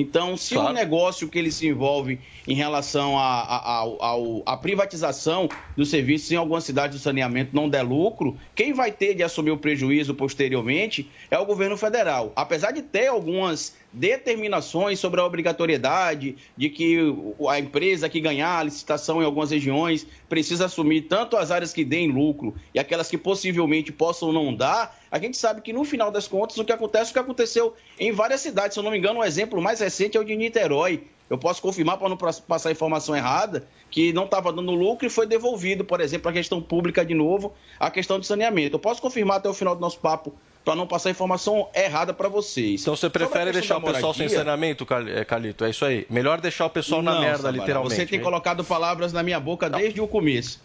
[0.00, 0.70] Então, se claro.
[0.70, 6.92] o negócio que ele se envolve em relação à privatização dos serviços em alguma cidade
[6.92, 11.44] do saneamento não der lucro, quem vai ter de assumir o prejuízo posteriormente é o
[11.44, 12.32] governo federal.
[12.36, 16.98] Apesar de ter algumas determinações sobre a obrigatoriedade de que
[17.48, 21.84] a empresa que ganhar a licitação em algumas regiões precisa assumir tanto as áreas que
[21.84, 26.10] deem lucro e aquelas que possivelmente possam não dar, a gente sabe que no final
[26.10, 28.74] das contas o que acontece é o que aconteceu em várias cidades.
[28.74, 31.04] Se eu não me engano, o um exemplo mais recente é o de Niterói.
[31.30, 35.26] Eu posso confirmar para não passar informação errada que não estava dando lucro e foi
[35.26, 38.76] devolvido, por exemplo, a questão pública de novo, a questão de saneamento.
[38.76, 40.34] Eu posso confirmar até o final do nosso papo
[40.68, 42.82] para não passar informação errada para vocês.
[42.82, 45.64] Então você prefere deixar o pessoal sem saneamento, é, Calito?
[45.64, 46.06] É isso aí.
[46.10, 47.94] Melhor deixar o pessoal não, na merda, Samara, literalmente.
[47.94, 48.24] Você tem hein?
[48.24, 49.78] colocado palavras na minha boca não.
[49.78, 50.60] desde o começo.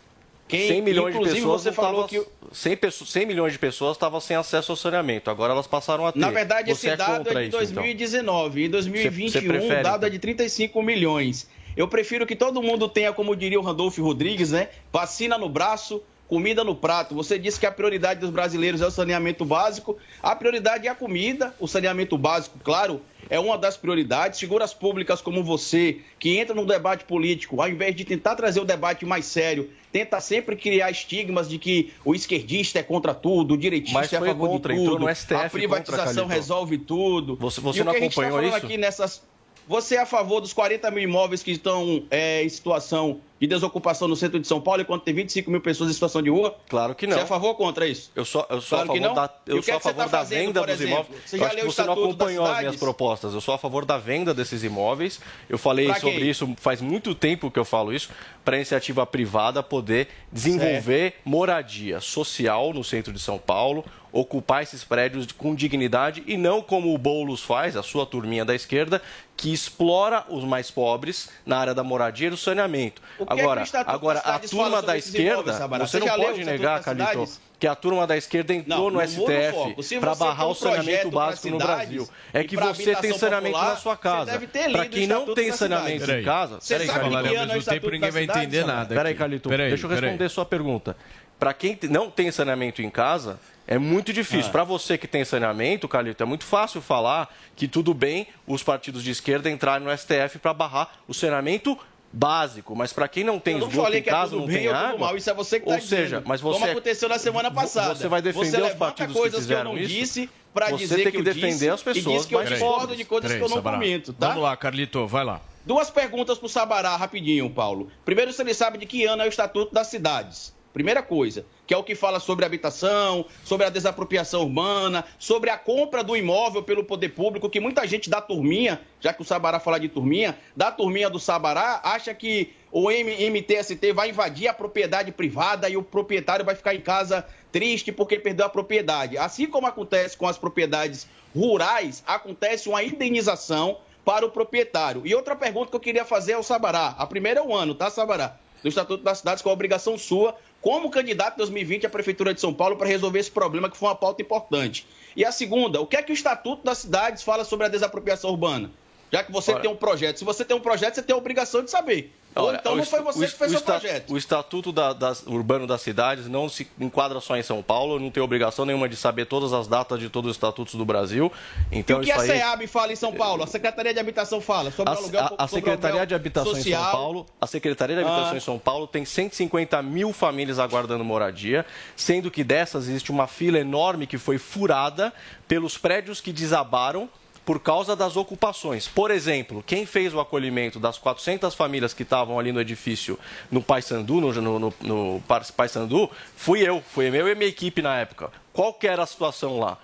[0.45, 4.35] Quem, 100 milhões de pessoas você falou que 100, 100 milhões de pessoas estavam sem
[4.35, 5.31] acesso ao saneamento.
[5.31, 6.19] Agora elas passaram a ter.
[6.19, 8.65] Na verdade, você esse é dado é de isso, 2019.
[8.65, 8.65] Então.
[8.65, 11.49] Em 2021, o dado é de 35 milhões.
[11.77, 14.67] Eu prefiro que todo mundo tenha, como diria o Randolfo Rodrigues, né?
[14.91, 17.13] Vacina no braço, comida no prato.
[17.13, 19.99] Você disse que a prioridade dos brasileiros é o saneamento básico.
[20.19, 24.39] A prioridade é a comida, o saneamento básico, claro, é uma das prioridades.
[24.39, 28.65] Figuras públicas como você, que entra no debate político, ao invés de tentar trazer o
[28.65, 33.57] debate mais sério, tenta sempre criar estigmas de que o esquerdista é contra tudo, o
[33.57, 37.35] direitista Mas é a favor contra, de tudo, STF a privatização contra, resolve tudo.
[37.35, 38.55] Você, você não acompanhou tá isso?
[38.57, 39.21] Aqui nessas
[39.67, 44.07] você é a favor dos 40 mil imóveis que estão é, em situação de desocupação
[44.07, 46.55] no centro de São Paulo, enquanto tem 25 mil pessoas em situação de rua?
[46.69, 47.17] Claro que não.
[47.17, 48.09] Você é a favor ou contra isso?
[48.15, 50.45] Eu sou, eu sou claro a favor da, eu sou a favor tá da fazendo,
[50.45, 51.21] venda dos imóveis.
[51.25, 53.33] Você já eu acho que você não acompanhou as minhas propostas.
[53.33, 55.19] Eu sou a favor da venda desses imóveis.
[55.49, 56.29] Eu falei pra sobre quem?
[56.29, 58.09] isso faz muito tempo que eu falo isso,
[58.45, 61.21] para a iniciativa privada poder desenvolver certo.
[61.25, 66.93] moradia social no centro de São Paulo, ocupar esses prédios com dignidade e não como
[66.93, 69.01] o Boulos faz, a sua turminha da esquerda,
[69.35, 73.01] que explora os mais pobres na área da moradia e do saneamento.
[73.19, 76.83] É que agora, Estatuto agora a turma da imóveis, esquerda, você Você não pode negar,
[76.83, 77.27] Calito,
[77.59, 81.49] que a turma da esquerda entrou Não, no STF para barrar um o saneamento básico
[81.49, 82.07] no Brasil.
[82.31, 84.39] É e que você tem saneamento popular, na sua casa.
[84.71, 87.29] Para quem não tem saneamento em casa, Peraí, Calito.
[87.29, 88.93] que ano é o Estatuto ninguém vai entender nada.
[88.93, 89.19] Peraí, aqui.
[89.19, 90.95] Calito, Peraí, deixa eu responder a sua pergunta.
[91.39, 94.47] Para quem não tem saneamento em casa, é muito difícil.
[94.49, 94.51] Ah.
[94.51, 99.03] Para você que tem saneamento, Calito, é muito fácil falar que tudo bem os partidos
[99.03, 101.77] de esquerda entrarem no STF para barrar o saneamento
[102.15, 104.47] básico, mas para quem não tem não esgoto falei em que é casa, tudo não
[104.47, 106.23] bem tem ou tudo água, mal, isso é você que tá ou seja, dizendo.
[106.27, 107.95] mas você Como aconteceu na semana passada.
[107.95, 109.89] Você vai defender Você os levanta partidos coisas que que eu fizeram não isso?
[109.89, 112.35] disse pra Você dizer tem que que eu defender disse as e pessoas, diz que
[112.35, 113.77] eu mas- discordo de coisas que eu não Sabará.
[113.77, 114.27] comento, tá?
[114.27, 115.41] Vamos lá, Carlito, vai lá.
[115.65, 117.89] Duas perguntas pro Sabará, rapidinho, Paulo.
[118.05, 120.52] Primeiro, se ele sabe de que ano é o Estatuto das Cidades.
[120.73, 125.57] Primeira coisa, que é o que fala sobre habitação, sobre a desapropriação urbana, sobre a
[125.57, 129.59] compra do imóvel pelo poder público, que muita gente da turminha, já que o Sabará
[129.59, 135.11] fala de turminha, da turminha do Sabará, acha que o MTST vai invadir a propriedade
[135.11, 139.15] privada e o proprietário vai ficar em casa triste porque perdeu a propriedade.
[139.15, 145.03] Assim como acontece com as propriedades rurais, acontece uma indenização para o proprietário.
[145.05, 146.95] E outra pergunta que eu queria fazer ao Sabará.
[146.97, 148.37] A primeira é o ano, tá, Sabará?
[148.61, 152.39] Do Estatuto das Cidades, com a obrigação sua, como candidato em 2020 à Prefeitura de
[152.39, 154.87] São Paulo, para resolver esse problema que foi uma pauta importante.
[155.13, 158.29] E a segunda, o que é que o Estatuto das Cidades fala sobre a desapropriação
[158.31, 158.71] urbana?
[159.11, 160.17] Já que você Olha- tem um projeto.
[160.17, 162.13] Se você tem um projeto, você tem a obrigação de saber.
[162.35, 164.13] Ou Olha, então não foi você o que fez o o projeto.
[164.13, 168.09] O Estatuto da- das- Urbano das Cidades não se enquadra só em São Paulo, não
[168.09, 171.31] tem obrigação nenhuma de saber todas as datas de todos os estatutos do Brasil.
[171.71, 172.27] Então, e o que a aí...
[172.27, 173.43] SEAB fala em São Paulo?
[173.43, 176.81] A Secretaria de Habitação fala sobre A, aluguel a- a Secretaria de Habitação social.
[176.81, 178.37] em São Paulo, a Secretaria de Habitação Ah.
[178.37, 181.65] em São Paulo tem 150 mil famílias aguardando moradia,
[181.95, 185.13] sendo que dessas existe uma fila enorme que foi furada
[185.47, 187.07] pelos prédios que desabaram
[187.45, 188.87] por causa das ocupações.
[188.87, 193.19] Por exemplo, quem fez o acolhimento das 400 famílias que estavam ali no edifício
[193.51, 195.23] no Paysandu, no, no, no, no
[195.55, 198.31] Paysandu, fui eu, fui eu e minha equipe na época.
[198.51, 199.77] Qual que era a situação lá?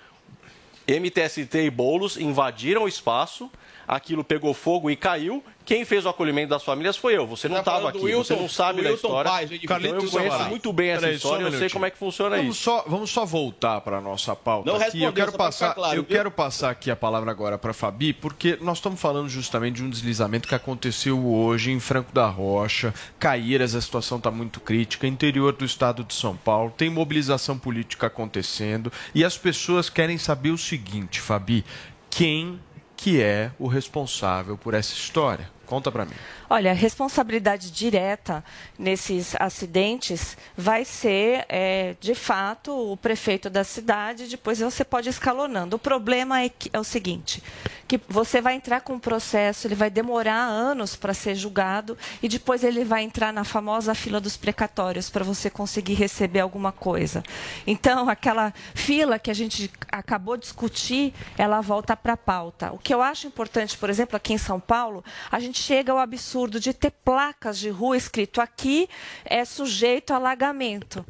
[0.88, 3.52] MTST e Boulos invadiram o espaço,
[3.88, 5.44] aquilo pegou fogo e caiu.
[5.70, 7.28] Quem fez o acolhimento das famílias foi eu.
[7.28, 9.30] Você não Tá estava falando aqui, do você não sabe da Wilton história.
[9.30, 9.52] Paz.
[9.52, 12.38] Então eu conheço muito bem essa Peraí, um história, eu sei como é que funciona
[12.38, 12.64] vamos isso.
[12.64, 15.04] Só, vamos só voltar para a nossa pauta Não aqui.
[15.04, 16.18] Eu quero passar, claro, eu viu?
[16.18, 19.92] quero passar aqui a palavra agora para Fabi, porque nós estamos falando justamente de um
[19.92, 25.54] deslizamento que aconteceu hoje em Franco da Rocha, Caíras, a situação está muito crítica, interior
[25.54, 30.58] do estado de São Paulo, tem mobilização política acontecendo e as pessoas querem saber o
[30.58, 31.64] seguinte, Fabi,
[32.10, 32.60] quem
[32.98, 35.59] que é o responsável por essa história?
[35.70, 36.16] Conta para mim.
[36.52, 38.44] Olha, a responsabilidade direta
[38.78, 44.28] nesses acidentes vai ser, é, de fato, o prefeito da cidade.
[44.28, 45.76] Depois você pode escalonando.
[45.76, 47.44] O problema é, que, é o seguinte:
[47.88, 52.28] que você vai entrar com um processo, ele vai demorar anos para ser julgado e
[52.28, 57.22] depois ele vai entrar na famosa fila dos precatórios para você conseguir receber alguma coisa.
[57.68, 62.72] Então, aquela fila que a gente acabou de discutir, ela volta para a pauta.
[62.74, 66.00] O que eu acho importante, por exemplo, aqui em São Paulo, a gente chega ao
[66.00, 68.88] absurdo de ter placas de rua escrito aqui
[69.26, 71.04] é sujeito a alagamento.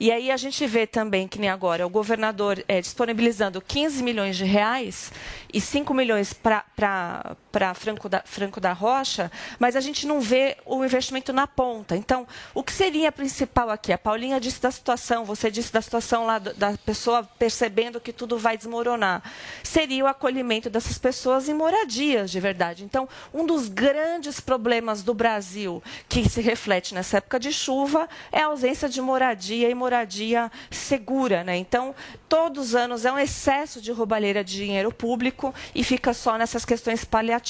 [0.00, 4.36] E aí a gente vê também que nem agora o governador é, disponibilizando 15 milhões
[4.36, 5.12] de reais
[5.52, 7.36] e 5 milhões para
[7.74, 11.96] Franco da, Franco da Rocha, mas a gente não vê o investimento na ponta.
[11.96, 13.92] Então, o que seria principal aqui?
[13.92, 18.12] A Paulinha disse da situação, você disse da situação lá do- da pessoa percebendo que
[18.12, 19.22] tudo vai desmoronar.
[19.62, 22.84] Seria o acolhimento dessas pessoas em moradias de verdade.
[22.84, 28.40] Então, um dos grandes problemas do Brasil que se reflete nessa época de chuva é
[28.40, 31.44] a ausência de moradia e moradia segura.
[31.44, 31.56] Né?
[31.56, 31.94] Então,
[32.28, 36.64] todos os anos é um excesso de roubalheira de dinheiro público e fica só nessas
[36.64, 37.43] questões paliativas.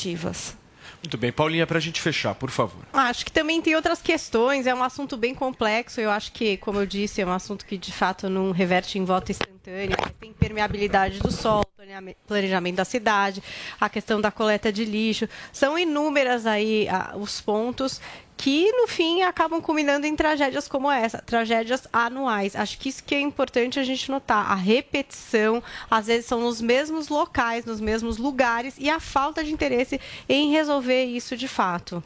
[1.05, 2.83] Muito bem, Paulinha, para a gente fechar, por favor.
[2.91, 6.01] Acho que também tem outras questões, é um assunto bem complexo.
[6.01, 9.05] Eu acho que, como eu disse, é um assunto que de fato não reverte em
[9.05, 11.65] voto instantâneo, tem permeabilidade do solo,
[12.27, 13.43] planejamento da cidade,
[13.79, 15.29] a questão da coleta de lixo.
[15.53, 18.01] São inúmeras aí ah, os pontos
[18.37, 22.57] que, no fim, acabam culminando em tragédias como essa, tragédias anuais.
[22.57, 24.51] Acho que isso que é importante a gente notar.
[24.51, 29.53] A repetição, às vezes, são nos mesmos locais, nos mesmos lugares, e a falta de
[29.53, 32.03] interesse em resolver isso de fato.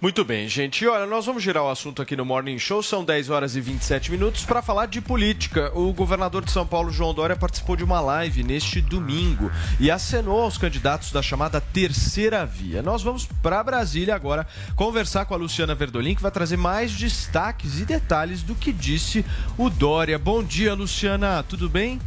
[0.00, 0.86] Muito bem, gente.
[0.86, 2.82] Olha, nós vamos girar o assunto aqui no Morning Show.
[2.82, 5.70] São 10 horas e 27 minutos para falar de política.
[5.74, 10.40] O governador de São Paulo, João Dória, participou de uma live neste domingo e acenou
[10.40, 12.80] aos candidatos da chamada Terceira Via.
[12.80, 17.78] Nós vamos para Brasília agora conversar com a Luciana Verdolim, que vai trazer mais destaques
[17.78, 19.22] e detalhes do que disse
[19.58, 20.18] o Dória.
[20.18, 21.42] Bom dia, Luciana.
[21.42, 22.00] Tudo bem?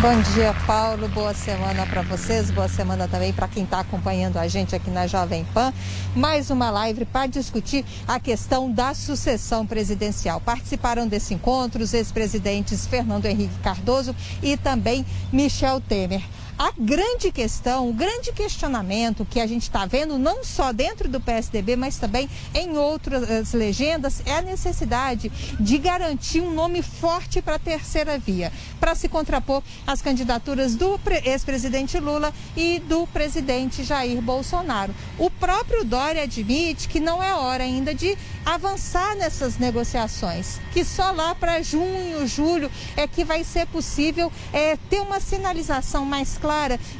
[0.00, 1.08] Bom dia, Paulo.
[1.08, 2.50] Boa semana para vocês.
[2.50, 5.72] Boa semana também para quem está acompanhando a gente aqui na Jovem Pan.
[6.14, 10.38] Mais uma live para discutir a questão da sucessão presidencial.
[10.38, 16.22] Participaram desse encontro os ex-presidentes Fernando Henrique Cardoso e também Michel Temer.
[16.58, 21.20] A grande questão, o grande questionamento que a gente está vendo, não só dentro do
[21.20, 27.56] PSDB, mas também em outras legendas, é a necessidade de garantir um nome forte para
[27.56, 34.22] a terceira via, para se contrapor às candidaturas do ex-presidente Lula e do presidente Jair
[34.22, 34.94] Bolsonaro.
[35.18, 38.16] O próprio Dória admite que não é hora ainda de
[38.46, 44.78] avançar nessas negociações, que só lá para junho, julho é que vai ser possível é,
[44.88, 46.45] ter uma sinalização mais clara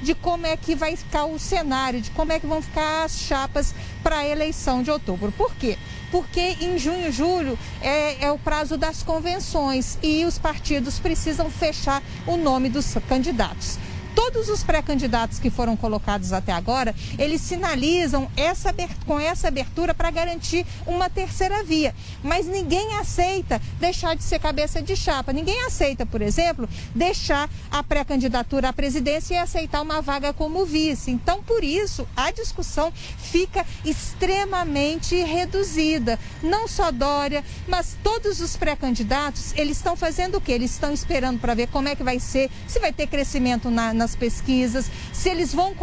[0.02, 3.18] de como é que vai ficar o cenário, de como é que vão ficar as
[3.18, 5.32] chapas para a eleição de outubro.
[5.32, 5.78] Por quê?
[6.10, 12.02] Porque em junho, julho é, é o prazo das convenções e os partidos precisam fechar
[12.26, 13.78] o nome dos candidatos
[14.16, 18.74] todos os pré-candidatos que foram colocados até agora, eles sinalizam essa,
[19.06, 21.94] com essa abertura para garantir uma terceira via.
[22.24, 25.34] Mas ninguém aceita deixar de ser cabeça de chapa.
[25.34, 31.10] Ninguém aceita, por exemplo, deixar a pré-candidatura à presidência e aceitar uma vaga como vice.
[31.10, 36.18] Então, por isso, a discussão fica extremamente reduzida.
[36.42, 40.52] Não só Dória, mas todos os pré-candidatos, eles estão fazendo o quê?
[40.52, 43.92] Eles estão esperando para ver como é que vai ser, se vai ter crescimento na,
[43.92, 45.74] na nas pesquisas, se eles vão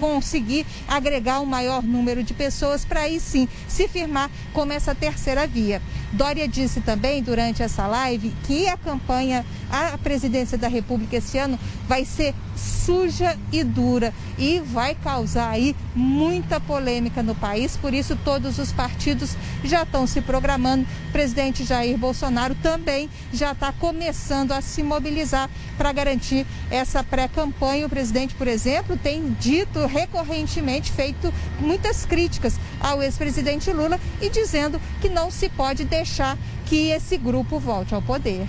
[0.00, 5.46] conseguir agregar um maior número de pessoas para aí sim se firmar como essa terceira
[5.46, 5.80] via.
[6.12, 11.58] Dória disse também durante essa live que a campanha à presidência da República esse ano
[11.86, 17.76] vai ser suja e dura e vai causar aí muita polêmica no país.
[17.76, 20.86] Por isso, todos os partidos já estão se programando.
[21.08, 27.67] O presidente Jair Bolsonaro também já está começando a se mobilizar para garantir essa pré-campanha.
[27.84, 34.80] O presidente, por exemplo, tem dito recorrentemente, feito muitas críticas ao ex-presidente Lula e dizendo
[35.00, 38.46] que não se pode deixar que esse grupo volte ao poder.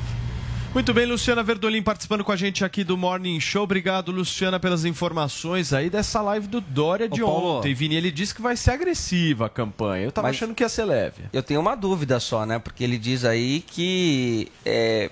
[0.73, 3.63] Muito bem, Luciana Verdolim participando com a gente aqui do Morning Show.
[3.63, 7.73] Obrigado, Luciana, pelas informações aí dessa live do Dória de Ô, ontem.
[7.73, 10.05] Vini, ele disse que vai ser agressiva a campanha.
[10.05, 11.23] Eu tava achando que ia ser leve.
[11.33, 12.59] Eu tenho uma dúvida só, né?
[12.59, 15.09] Porque ele diz aí que é,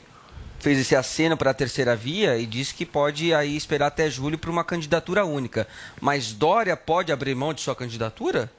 [0.59, 4.37] fez esse aceno para a terceira via e disse que pode aí esperar até julho
[4.37, 5.67] para uma candidatura única.
[6.01, 8.51] Mas Dória pode abrir mão de sua candidatura?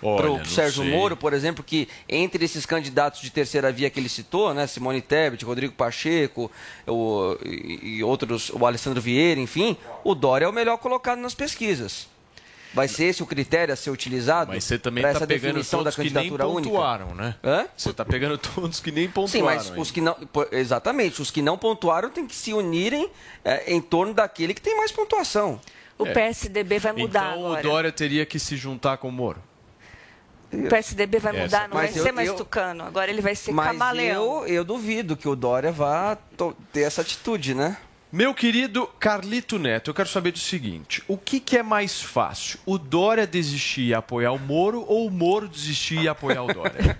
[0.00, 0.92] para o Sérgio sei.
[0.92, 5.00] Moro, por exemplo, que entre esses candidatos de terceira via que ele citou, né, Simone
[5.00, 6.50] Tebet, Rodrigo Pacheco
[6.86, 11.34] o, e, e outros, o Alessandro Vieira, enfim, o Dória é o melhor colocado nas
[11.34, 12.06] pesquisas.
[12.74, 15.92] Vai ser esse o critério a ser utilizado Mas você também está pegando todos da
[15.92, 17.22] candidatura que nem pontuaram, única?
[17.22, 17.36] né?
[17.44, 17.66] Hã?
[17.76, 19.28] Você está pegando todos que nem pontuaram.
[19.28, 20.16] Sim, mas os que não...
[20.50, 21.22] Exatamente.
[21.22, 23.08] Os que não pontuaram têm que se unirem
[23.44, 25.60] é, em torno daquele que tem mais pontuação.
[25.96, 26.12] O é.
[26.12, 27.60] PSDB vai mudar então, agora.
[27.60, 29.40] o Dória teria que se juntar com o Moro.
[30.52, 32.84] O PSDB vai mudar, não mas vai eu, ser mais eu, tucano.
[32.84, 34.46] Agora ele vai ser mas camaleão.
[34.46, 36.16] Eu, eu duvido que o Dória vá
[36.72, 37.76] ter essa atitude, né?
[38.14, 42.60] Meu querido Carlito Neto, eu quero saber do seguinte: o que, que, é mais fácil?
[42.64, 46.96] O Dória desistir e apoiar o Moro ou o Moro desistir e apoiar o Dória?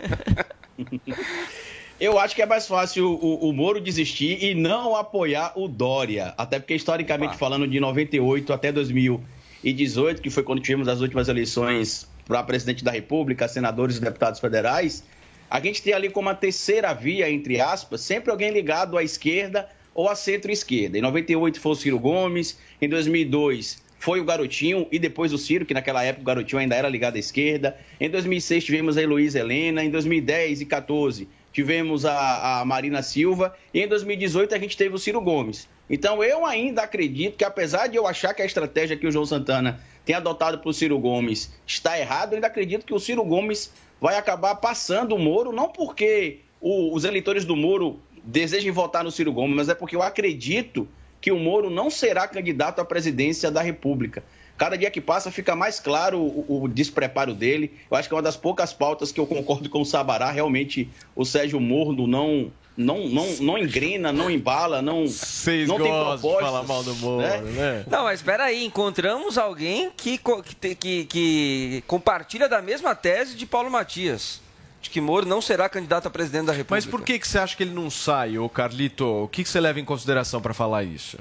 [2.00, 6.34] Eu acho que é mais fácil o, o, Moro desistir e não apoiar o Dória.
[6.36, 7.38] Até porque, historicamente ah.
[7.38, 12.90] falando, de 98 até 2018, que foi quando tivemos as últimas eleições para presidente da
[12.90, 15.04] República, senadores e deputados federais,
[15.48, 19.68] a gente tem ali como a terceira via, entre aspas, sempre alguém ligado à esquerda
[19.94, 20.98] ou à centro-esquerda.
[20.98, 25.64] Em 98 foi o Ciro Gomes, em 2002 foi o Garotinho e depois o Ciro,
[25.64, 27.78] que naquela época o Garotinho ainda era ligado à esquerda.
[27.98, 33.56] Em 2006 tivemos a Heloísa Helena, em 2010 e 2014 tivemos a, a Marina Silva
[33.72, 35.68] e em 2018 a gente teve o Ciro Gomes.
[35.88, 39.24] Então eu ainda acredito que apesar de eu achar que a estratégia que o João
[39.24, 43.24] Santana tem adotado para o Ciro Gomes está errado, eu ainda acredito que o Ciro
[43.24, 49.04] Gomes vai acabar passando o Moro, não porque o, os eleitores do Moro desejem votar
[49.04, 50.88] no Ciro Gomes, mas é porque eu acredito
[51.20, 54.22] que o Moro não será candidato à presidência da República.
[54.56, 57.72] Cada dia que passa fica mais claro o, o, despreparo dele.
[57.90, 60.30] Eu acho que é uma das poucas pautas que eu concordo com o Sabará.
[60.30, 65.86] Realmente, o Sérgio Morno não não, não, não engrena, não embala, não, Vocês não tem
[65.86, 66.28] propósito.
[66.28, 67.40] De falar mal do Moro, né?
[67.40, 67.84] né?
[67.88, 70.18] Não, mas espera aí, encontramos alguém que,
[70.60, 74.43] que, que, que compartilha da mesma tese de Paulo Matias
[74.84, 76.74] de que Moro não será candidato a presidente da República.
[76.74, 79.04] Mas por que, que você acha que ele não sai, ô Carlito?
[79.06, 81.18] O que, que você leva em consideração para falar isso?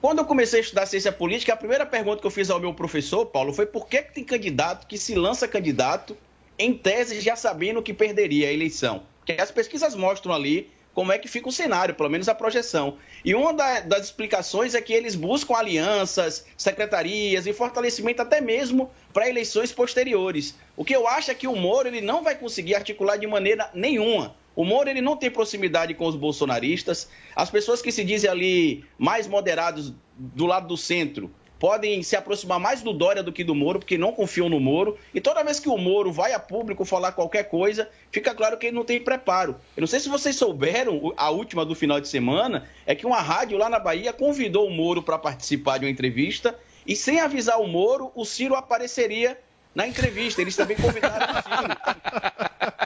[0.00, 2.74] Quando eu comecei a estudar ciência política, a primeira pergunta que eu fiz ao meu
[2.74, 6.16] professor, Paulo, foi por que, que tem candidato que se lança candidato
[6.58, 9.04] em tese já sabendo que perderia a eleição?
[9.18, 12.96] Porque as pesquisas mostram ali como é que fica o cenário, pelo menos a projeção.
[13.22, 18.90] E uma da, das explicações é que eles buscam alianças, secretarias e fortalecimento até mesmo
[19.12, 20.54] para eleições posteriores.
[20.74, 23.70] O que eu acho é que o Moro ele não vai conseguir articular de maneira
[23.74, 24.34] nenhuma.
[24.54, 27.10] O Moro ele não tem proximidade com os bolsonaristas.
[27.34, 32.58] As pessoas que se dizem ali mais moderados do lado do centro podem se aproximar
[32.58, 34.98] mais do Dória do que do Moro, porque não confiam no Moro.
[35.14, 38.66] E toda vez que o Moro vai a público falar qualquer coisa, fica claro que
[38.66, 39.56] ele não tem preparo.
[39.76, 43.20] Eu não sei se vocês souberam, a última do final de semana, é que uma
[43.20, 47.60] rádio lá na Bahia convidou o Moro para participar de uma entrevista e sem avisar
[47.60, 49.36] o Moro, o Ciro apareceria
[49.76, 50.40] na entrevista.
[50.40, 51.76] Eles também convidaram o Ciro.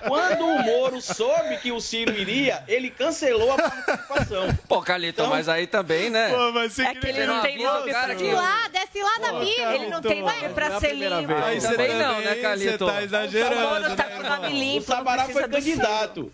[0.09, 4.49] Quando o Moro soube que o Ciro iria, ele cancelou a participação.
[4.67, 6.31] Pô, Calito, Então- mas aí também, né?
[6.31, 8.69] Pô, mas você É que ele não tem o nome cara pra que- Desce lá,
[8.69, 9.75] desce lá da vida.
[9.75, 11.33] Ele não tem nome pra ser limpo.
[11.35, 12.71] Aí você Também não, né, Calito?
[12.73, 16.33] Você tá O Moro exagerando, tá com o nome O limpo, não Sabará foi candidato.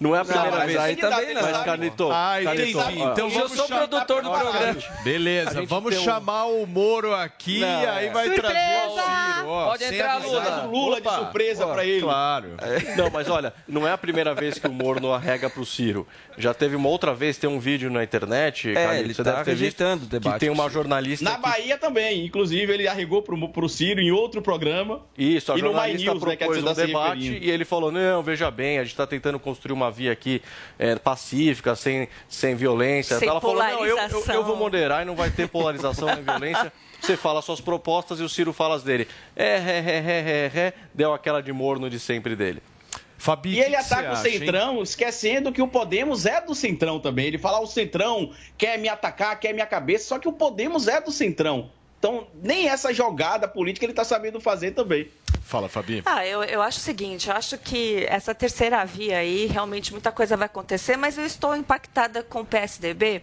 [0.00, 0.78] Não é a primeira mas vez.
[0.78, 1.42] aí também não.
[1.42, 3.80] Mas, Calito, Ah, ó, Então Eu vamos sou chamar...
[3.88, 4.80] produtor do programa.
[5.04, 8.10] Beleza, vamos tem um- chamar o Moro aqui Não, e aí é.
[8.10, 8.52] vai Surpresa!
[8.52, 8.90] trazer o
[9.34, 9.48] Ciro.
[9.48, 10.16] ó, Pode entrar.
[10.22, 10.64] Lula.
[10.66, 11.18] O Lula de Opa.
[11.18, 12.00] surpresa pra ele.
[12.00, 12.56] Claro.
[12.96, 16.06] Não, mas olha, não é a primeira vez que o Moro não arrega pro Ciro.
[16.38, 19.32] Já teve uma outra vez, tem um vídeo na internet, É, Calito, ele você tá
[19.32, 22.24] deve ter visto, o debate que tem uma o jornalista Na que- Bahia também.
[22.24, 25.02] Inclusive, ele arregou pro, pro Ciro em outro programa.
[25.16, 27.64] Isso, a E no My jornalista News, né, que é propôs um debate e ele
[27.64, 30.40] falou, não, veja bem, a gente está tentando construir uma via aqui
[30.78, 33.18] é, pacífica, sem, sem violência.
[33.18, 36.22] Sem Ela falou, não, eu, eu, eu vou moderar e não vai ter polarização nem
[36.24, 36.72] violência.
[37.00, 39.08] Você fala suas propostas e o Ciro fala as dele.
[39.34, 42.62] É, é, é, é, é, é, deu aquela de morno de sempre dele.
[43.18, 44.38] Fabi, E ele ataca o acha, hein?
[44.40, 47.26] Centrão, esquecendo que o Podemos é do Centrão também.
[47.26, 50.88] Ele fala, "Ah, o Centrão quer me atacar, quer minha cabeça, só que o Podemos
[50.88, 51.70] é do Centrão.
[52.02, 55.08] Então, nem essa jogada política ele tá sabendo fazer também.
[55.44, 56.02] Fala, Fabi.
[56.04, 60.10] Ah, eu, eu acho o seguinte, eu acho que essa terceira via aí, realmente muita
[60.10, 63.22] coisa vai acontecer, mas eu estou impactada com o PSDB,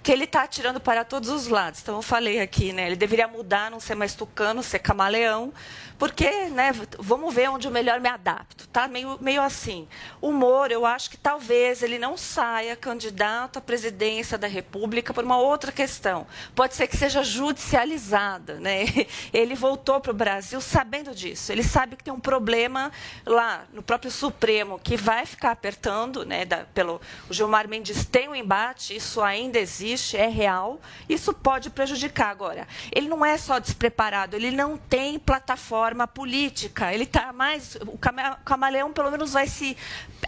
[0.00, 1.80] que ele está atirando para todos os lados.
[1.82, 5.52] Então, eu falei aqui, né, ele deveria mudar, não ser mais tucano, ser camaleão,
[6.00, 8.88] porque, né, vamos ver onde eu melhor me adapto, tá?
[8.88, 9.86] Meio, meio assim.
[10.18, 15.22] O Moro, eu acho que talvez ele não saia candidato à presidência da República por
[15.22, 16.26] uma outra questão.
[16.54, 18.86] Pode ser que seja judicializada, né?
[19.30, 21.52] Ele voltou para o Brasil sabendo disso.
[21.52, 22.90] Ele sabe que tem um problema
[23.26, 26.46] lá no próprio Supremo que vai ficar apertando, né?
[26.46, 26.98] Da, pelo
[27.28, 30.80] o Gilmar Mendes tem um embate, isso ainda existe, é real.
[31.06, 32.66] Isso pode prejudicar agora.
[32.90, 36.92] Ele não é só despreparado, ele não tem plataforma política.
[36.92, 39.76] Ele está mais o cama- camaleão pelo menos vai se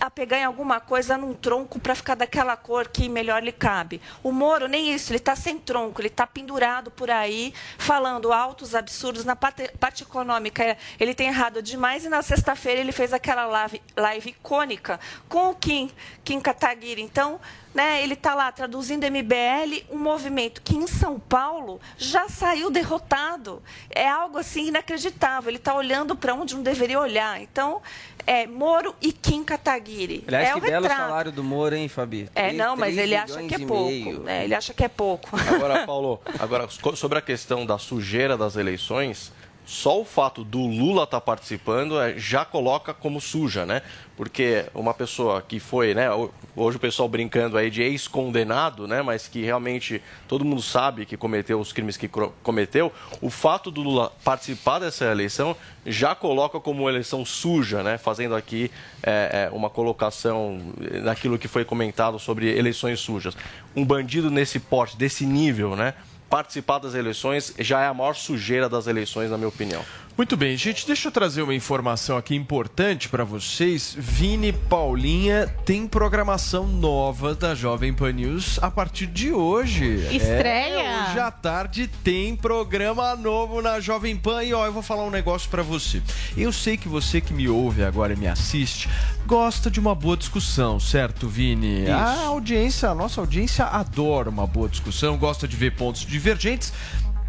[0.01, 4.01] apegar em alguma coisa num tronco para ficar daquela cor que melhor lhe cabe.
[4.23, 8.75] O Moro nem isso, ele está sem tronco, ele está pendurado por aí falando altos
[8.75, 10.77] absurdos na parte, parte econômica.
[10.99, 14.99] Ele tem errado demais e na sexta-feira ele fez aquela live, live icônica
[15.29, 15.91] com o Kim,
[16.25, 17.03] Kim Kataguiri.
[17.03, 17.41] Então,
[17.75, 23.63] né, ele está lá traduzindo MBL, um movimento que em São Paulo já saiu derrotado.
[23.91, 25.51] É algo assim inacreditável.
[25.51, 27.41] Ele está olhando para onde não deveria olhar.
[27.41, 27.81] Então,
[28.27, 30.25] é Moro e Kim Kataguiri.
[30.27, 31.09] Aliás, é que o belo retrato.
[31.09, 32.29] salário do Moro, hein, Fabi?
[32.35, 34.23] É, não, mas ele acha que é pouco.
[34.23, 35.31] né, ele acha que é pouco.
[35.37, 39.33] Agora, Paulo, agora sobre a questão da sujeira das eleições,
[39.73, 43.81] só o fato do Lula estar participando é, já coloca como suja, né?
[44.15, 46.11] Porque uma pessoa que foi, né?
[46.13, 49.01] ho- Hoje o pessoal brincando aí de ex-condenado, né?
[49.01, 52.07] Mas que realmente todo mundo sabe que cometeu os crimes que
[52.43, 52.93] cometeu.
[53.23, 55.57] O fato do Lula participar dessa eleição
[55.87, 57.97] já coloca como eleição suja, né?
[57.97, 58.71] Fazendo aqui
[59.03, 60.61] é, é, uma colocação
[61.03, 63.35] naquilo que foi comentado sobre eleições sujas.
[63.75, 65.95] Um bandido nesse porte, desse nível, né?
[66.33, 69.85] Participar das eleições já é a maior sujeira das eleições, na minha opinião.
[70.23, 73.93] Muito bem, gente, deixa eu trazer uma informação aqui importante para vocês.
[73.99, 79.97] Vini Paulinha tem programação nova da Jovem Pan News a partir de hoje.
[80.13, 80.81] Estreia?
[80.81, 85.03] É, hoje à tarde tem programa novo na Jovem Pan e ó, eu vou falar
[85.03, 86.01] um negócio para você.
[86.37, 88.89] Eu sei que você que me ouve agora e me assiste
[89.27, 91.85] gosta de uma boa discussão, certo, Vini?
[91.85, 91.93] Isso.
[91.93, 96.73] A audiência, a nossa audiência adora uma boa discussão, gosta de ver pontos divergentes.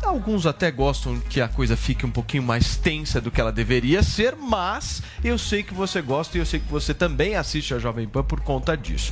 [0.03, 4.03] Alguns até gostam que a coisa fique um pouquinho mais tensa do que ela deveria
[4.03, 7.79] ser, mas eu sei que você gosta e eu sei que você também assiste a
[7.79, 9.11] Jovem Pan por conta disso.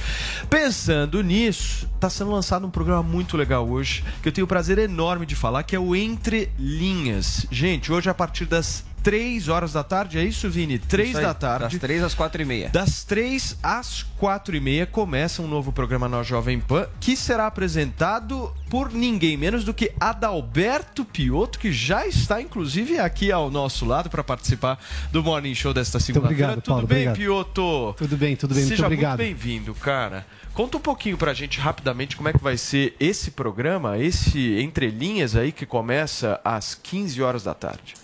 [0.50, 4.78] Pensando nisso, está sendo lançado um programa muito legal hoje, que eu tenho o prazer
[4.78, 7.48] enorme de falar, que é o Entre Linhas.
[7.50, 10.78] Gente, hoje a partir das 3 horas da tarde, é isso, Vini?
[10.80, 11.78] 3 Isso aí, da tarde.
[11.78, 12.70] Das 3 às 4 e meia.
[12.70, 17.48] Das 3 às 4 e meia começa um novo programa na Jovem Pan que será
[17.48, 23.86] apresentado por ninguém menos do que Adalberto Piotto, que já está inclusive aqui ao nosso
[23.86, 24.80] lado para participar
[25.12, 26.44] do Morning Show desta segunda-feira.
[26.44, 27.16] obrigado, Tudo Paulo, bem, obrigado.
[27.18, 27.96] Piotto?
[27.98, 29.18] Tudo bem, tudo bem, muito Seja obrigado.
[29.20, 30.26] muito bem-vindo, cara.
[30.54, 34.90] Conta um pouquinho pra gente rapidamente como é que vai ser esse programa, esse Entre
[34.90, 37.96] Linhas aí que começa às 15 horas da tarde.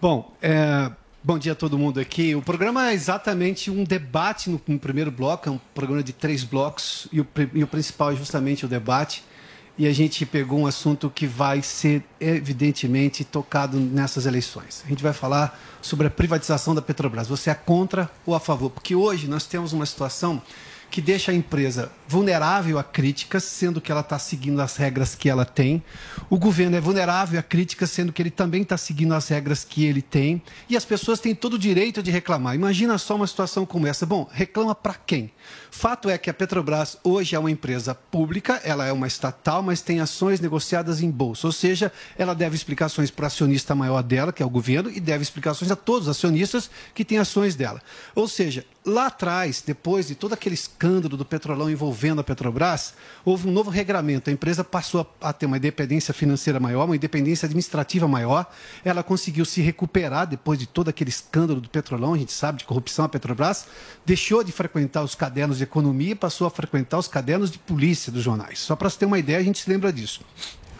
[0.00, 0.92] Bom, é,
[1.24, 2.32] bom dia a todo mundo aqui.
[2.32, 6.44] O programa é exatamente um debate no, no primeiro bloco, é um programa de três
[6.44, 9.24] blocos, e o, e o principal é justamente o debate.
[9.76, 14.84] E a gente pegou um assunto que vai ser, evidentemente, tocado nessas eleições.
[14.86, 17.26] A gente vai falar sobre a privatização da Petrobras.
[17.26, 18.70] Você é contra ou a favor?
[18.70, 20.40] Porque hoje nós temos uma situação
[20.92, 25.28] que deixa a empresa vulnerável a críticas, sendo que ela está seguindo as regras que
[25.28, 25.82] ela tem.
[26.30, 29.84] O governo é vulnerável a críticas, sendo que ele também está seguindo as regras que
[29.84, 30.42] ele tem.
[30.68, 32.54] E as pessoas têm todo o direito de reclamar.
[32.54, 34.06] Imagina só uma situação como essa.
[34.06, 35.30] Bom, reclama para quem?
[35.70, 39.82] Fato é que a Petrobras hoje é uma empresa pública, ela é uma estatal, mas
[39.82, 41.46] tem ações negociadas em bolsa.
[41.46, 44.98] Ou seja, ela deve explicações para o acionista maior dela, que é o governo, e
[44.98, 47.82] deve explicações a todos os acionistas que têm ações dela.
[48.14, 52.94] Ou seja, lá atrás, depois de todo aquele escândalo do petrolão envolvendo a Petrobras,
[53.24, 54.30] houve um novo regramento.
[54.30, 58.46] A empresa passou a, ter uma independência financeira maior, uma independência administrativa maior.
[58.84, 62.64] Ela conseguiu se recuperar depois de todo aquele escândalo do petrolão, a gente sabe, de
[62.64, 63.66] corrupção a Petrobras,
[64.06, 68.12] deixou de frequentar os cadernos de economia e passou a frequentar os cadernos de polícia
[68.12, 68.60] dos jornais.
[68.60, 70.20] Só para você ter uma ideia, a gente se lembra disso.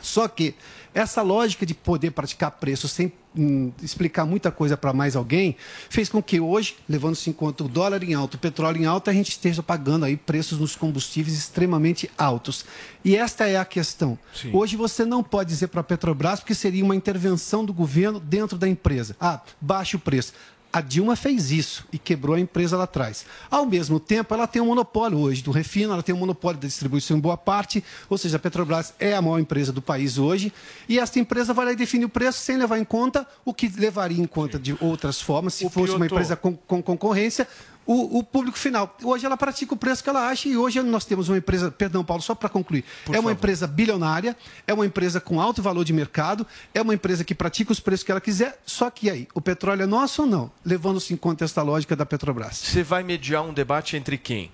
[0.00, 0.54] Só que
[0.94, 5.56] essa lógica de poder praticar preço sem hum, explicar muita coisa para mais alguém
[5.88, 9.10] fez com que hoje, levando-se em conta o dólar em alto, o petróleo em alta,
[9.10, 12.64] a gente esteja pagando aí preços nos combustíveis extremamente altos.
[13.04, 14.18] E esta é a questão.
[14.34, 14.50] Sim.
[14.52, 18.58] Hoje você não pode dizer para a Petrobras porque seria uma intervenção do governo dentro
[18.58, 19.16] da empresa.
[19.20, 20.32] Ah, baixe o preço.
[20.78, 23.26] A Dilma fez isso e quebrou a empresa lá atrás.
[23.50, 26.68] Ao mesmo tempo, ela tem um monopólio hoje do refino, ela tem um monopólio da
[26.68, 30.52] distribuição em boa parte, ou seja, a Petrobras é a maior empresa do país hoje,
[30.88, 33.66] e esta empresa vai lá e define o preço sem levar em conta o que
[33.66, 37.48] levaria em conta de outras formas, se O fosse uma Piotto- empresa com, com concorrência,
[37.88, 38.94] o, o público final.
[39.02, 42.04] Hoje ela pratica o preço que ela acha e hoje nós temos uma empresa, perdão,
[42.04, 43.32] Paulo, só para concluir, Por é uma favor.
[43.38, 44.36] empresa bilionária,
[44.66, 48.04] é uma empresa com alto valor de mercado, é uma empresa que pratica os preços
[48.04, 50.50] que ela quiser, só que aí, o petróleo é nosso ou não?
[50.62, 52.58] Levando-se em conta esta lógica da Petrobras.
[52.58, 54.52] Você vai mediar um debate entre quem?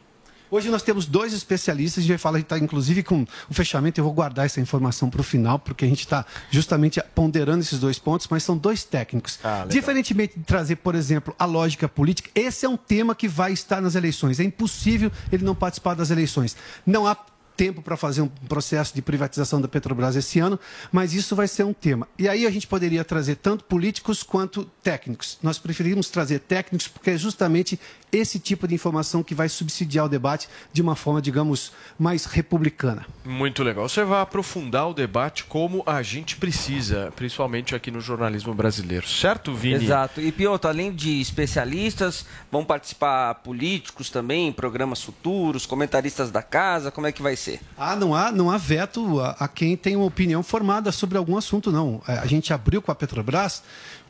[0.54, 4.04] Hoje nós temos dois especialistas, a gente vai falar, está inclusive com o fechamento, eu
[4.04, 7.98] vou guardar essa informação para o final, porque a gente está justamente ponderando esses dois
[7.98, 9.40] pontos, mas são dois técnicos.
[9.42, 9.66] Ah.
[9.68, 13.82] Diferentemente de trazer, por exemplo, a lógica política, esse é um tema que vai estar
[13.82, 14.38] nas eleições.
[14.38, 16.56] É impossível ele não participar das eleições.
[16.86, 17.16] Não há
[17.56, 20.58] tempo para fazer um processo de privatização da Petrobras esse ano,
[20.90, 22.08] mas isso vai ser um tema.
[22.18, 25.38] E aí a gente poderia trazer tanto políticos quanto técnicos.
[25.42, 27.78] Nós preferimos trazer técnicos porque é justamente
[28.16, 33.06] esse tipo de informação que vai subsidiar o debate de uma forma, digamos, mais republicana.
[33.24, 33.88] Muito legal.
[33.88, 39.06] Você vai aprofundar o debate como a gente precisa, principalmente aqui no jornalismo brasileiro.
[39.06, 39.84] Certo, Vini?
[39.84, 40.20] Exato.
[40.20, 47.06] E Piotr, além de especialistas, vão participar políticos também, programas futuros, comentaristas da casa, como
[47.06, 47.60] é que vai ser?
[47.76, 51.36] Ah, não há, não há veto a, a quem tem uma opinião formada sobre algum
[51.36, 52.00] assunto, não.
[52.06, 53.62] É, A gente abriu com a Petrobras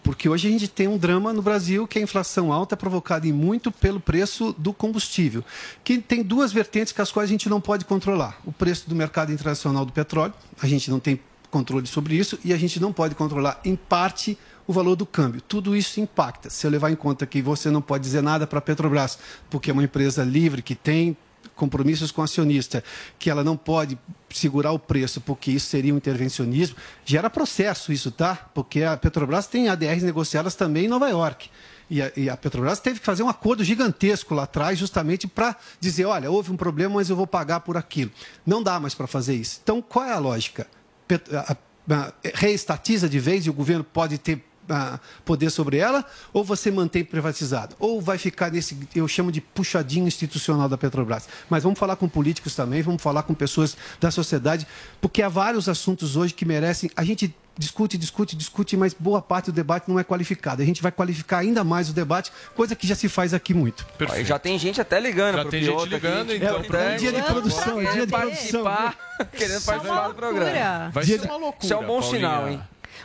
[0.05, 3.27] porque hoje a gente tem um drama no Brasil que a inflação alta é provocada
[3.27, 5.43] em muito pelo preço do combustível,
[5.83, 8.39] que tem duas vertentes com as quais a gente não pode controlar.
[8.45, 11.19] O preço do mercado internacional do petróleo, a gente não tem
[11.51, 14.37] controle sobre isso, e a gente não pode controlar, em parte,
[14.67, 15.41] o valor do câmbio.
[15.41, 16.51] Tudo isso impacta.
[16.51, 19.71] Se eu levar em conta que você não pode dizer nada para a Petrobras, porque
[19.71, 21.17] é uma empresa livre que tem
[21.55, 22.83] compromissos com o acionista,
[23.19, 23.99] que ela não pode
[24.31, 28.35] segurar o preço, porque isso seria um intervencionismo, gera processo isso, tá?
[28.55, 31.49] Porque a Petrobras tem ADRs negociadas também em Nova York.
[31.91, 35.55] E a, e a Petrobras teve que fazer um acordo gigantesco lá atrás, justamente para
[35.79, 38.11] dizer: olha, houve um problema, mas eu vou pagar por aquilo.
[38.45, 39.61] Não dá mais para fazer isso.
[39.63, 40.67] Então, qual é a lógica?
[41.07, 41.57] Pet- a-
[41.91, 46.71] a- reestatiza de vez e o governo pode ter ah, poder sobre ela, ou você
[46.71, 51.29] mantém privatizado, ou vai ficar nesse, eu chamo de puxadinho institucional da Petrobras.
[51.49, 54.67] Mas vamos falar com políticos também, vamos falar com pessoas da sociedade,
[55.01, 56.91] porque há vários assuntos hoje que merecem.
[56.97, 60.61] A gente discute, discute, discute, mas boa parte do debate não é qualificada.
[60.63, 63.87] A gente vai qualificar ainda mais o debate, coisa que já se faz aqui muito.
[64.11, 66.37] Ó, já tem gente até ligando Já pro tem Piotr gente ligando, aqui.
[66.45, 68.65] então, É, é dia de produção, é dia de produção.
[68.65, 68.97] participar,
[69.37, 70.91] querendo é participar do programa.
[70.91, 71.65] Vai ser uma loucura.
[71.65, 72.11] Isso é um bom Paulinha.
[72.11, 72.61] sinal, hein?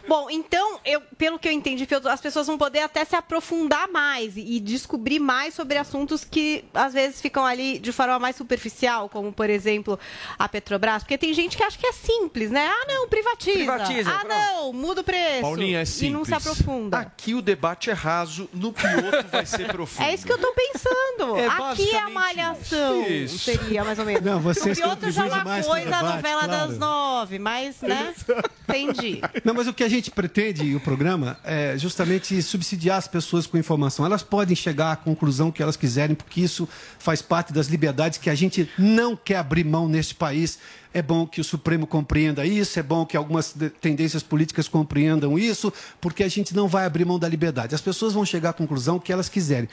[0.07, 4.35] Bom, então, eu, pelo que eu entendi, as pessoas vão poder até se aprofundar mais
[4.35, 9.07] e e descobrir mais sobre assuntos que às vezes ficam ali de forma mais superficial,
[9.07, 9.99] como, por exemplo,
[10.39, 11.03] a Petrobras.
[11.03, 12.67] Porque tem gente que acha que é simples, né?
[12.67, 13.57] Ah, não, privatiza.
[13.57, 14.33] Privatiza, ah, pronto.
[14.35, 15.41] não, muda o preço.
[15.41, 16.11] Paulinha, é E simples.
[16.13, 16.97] não se aprofunda.
[16.97, 20.03] Aqui o debate é raso, no Pioto vai ser profundo.
[20.07, 21.37] É isso que eu tô pensando.
[21.37, 23.05] É Aqui é a malhação.
[23.07, 23.37] isso.
[23.37, 24.21] Seria mais ou menos.
[24.23, 26.67] Não, vocês o outro já é uma coisa, a debate, novela claro.
[26.69, 28.15] das nove, mas, né?
[28.67, 29.21] Entendi.
[29.43, 33.57] Não, mas o que a gente pretende, o programa, é justamente subsidiar as pessoas com
[33.57, 34.05] informação.
[34.05, 36.67] Elas podem chegar à conclusão que elas quiserem, porque isso
[36.97, 40.59] faz parte das liberdades que a gente não quer abrir mão neste país.
[40.91, 45.71] É bom que o Supremo compreenda isso, é bom que algumas tendências políticas compreendam isso,
[46.01, 47.75] porque a gente não vai abrir mão da liberdade.
[47.75, 49.69] As pessoas vão chegar à conclusão que elas quiserem.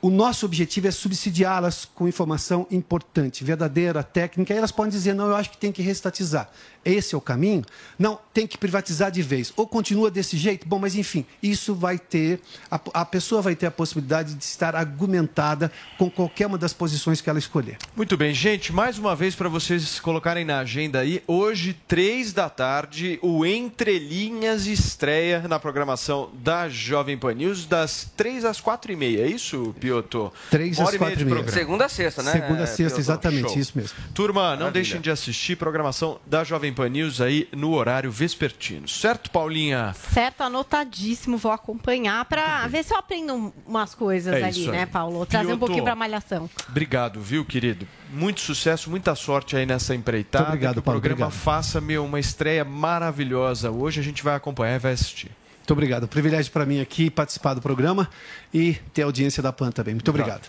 [0.00, 5.26] O nosso objetivo é subsidiá-las com informação importante, verdadeira, técnica, e elas podem dizer, não,
[5.26, 6.48] eu acho que tem que restatizar.
[6.84, 7.62] Esse é o caminho?
[7.98, 9.52] Não, tem que privatizar de vez.
[9.56, 10.66] Ou continua desse jeito?
[10.66, 12.40] Bom, mas enfim, isso vai ter,
[12.70, 17.20] a, a pessoa vai ter a possibilidade de estar argumentada com qualquer uma das posições
[17.20, 17.76] que ela escolher.
[17.94, 22.48] Muito bem, gente, mais uma vez para vocês colocarem na agenda aí, hoje, três da
[22.48, 28.92] tarde, o Entre Linhas estreia na programação da Jovem Pan News, das três às quatro
[28.92, 30.32] e meia, é isso, Pioto?
[30.50, 31.26] Três às quatro e meia.
[31.36, 31.50] programa.
[31.50, 32.32] Segunda a sexta, né?
[32.32, 33.58] Segunda a sexta, exatamente, Show.
[33.58, 33.98] isso mesmo.
[34.14, 34.70] Turma, não Maravilha.
[34.72, 39.94] deixem de assistir programação da Jovem Pan News aí no horário vespertino, certo, Paulinha?
[40.12, 41.36] Certo, anotadíssimo.
[41.36, 45.24] Vou acompanhar pra ver se eu aprendo umas coisas É ali, né, Paulo?
[45.26, 46.48] Trazer um pouquinho pra malhação.
[46.68, 47.86] Obrigado, viu, querido?
[48.12, 50.44] Muito sucesso, muita sorte aí nessa empreitada.
[50.44, 51.42] Muito obrigado, que o programa obrigado.
[51.42, 53.70] faça, meu, uma estreia maravilhosa.
[53.70, 55.30] Hoje a gente vai acompanhar e vai assistir.
[55.70, 56.08] Muito obrigado.
[56.08, 58.10] Privilégio para mim aqui participar do programa
[58.52, 59.94] e ter a audiência da PAN também.
[59.94, 60.48] Muito obrigado.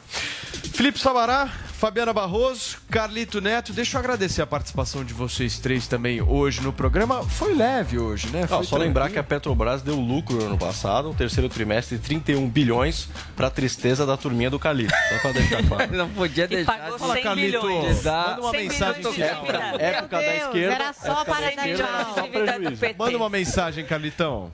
[0.73, 6.23] Felipe Sabará, Fabiana Barroso, Carlito Neto, deixa eu agradecer a participação de vocês três também
[6.23, 7.21] hoje no programa.
[7.21, 8.47] Foi leve hoje, né?
[8.49, 12.03] Não, só lembrar que a Petrobras deu lucro no ano passado, no terceiro trimestre, de
[12.03, 14.91] 31 bilhões para tristeza da turminha do Calito.
[15.09, 15.95] Só para deixar claro.
[15.95, 16.79] Não podia deixar.
[16.79, 18.03] pagou Fala, 100 Carlito, milhões.
[18.03, 19.21] Manda uma 100 mensagem de.
[19.21, 20.73] Época da Deus, esquerda.
[20.73, 22.97] era só época para da dar.
[22.97, 24.51] Manda uma mensagem, Carlitão.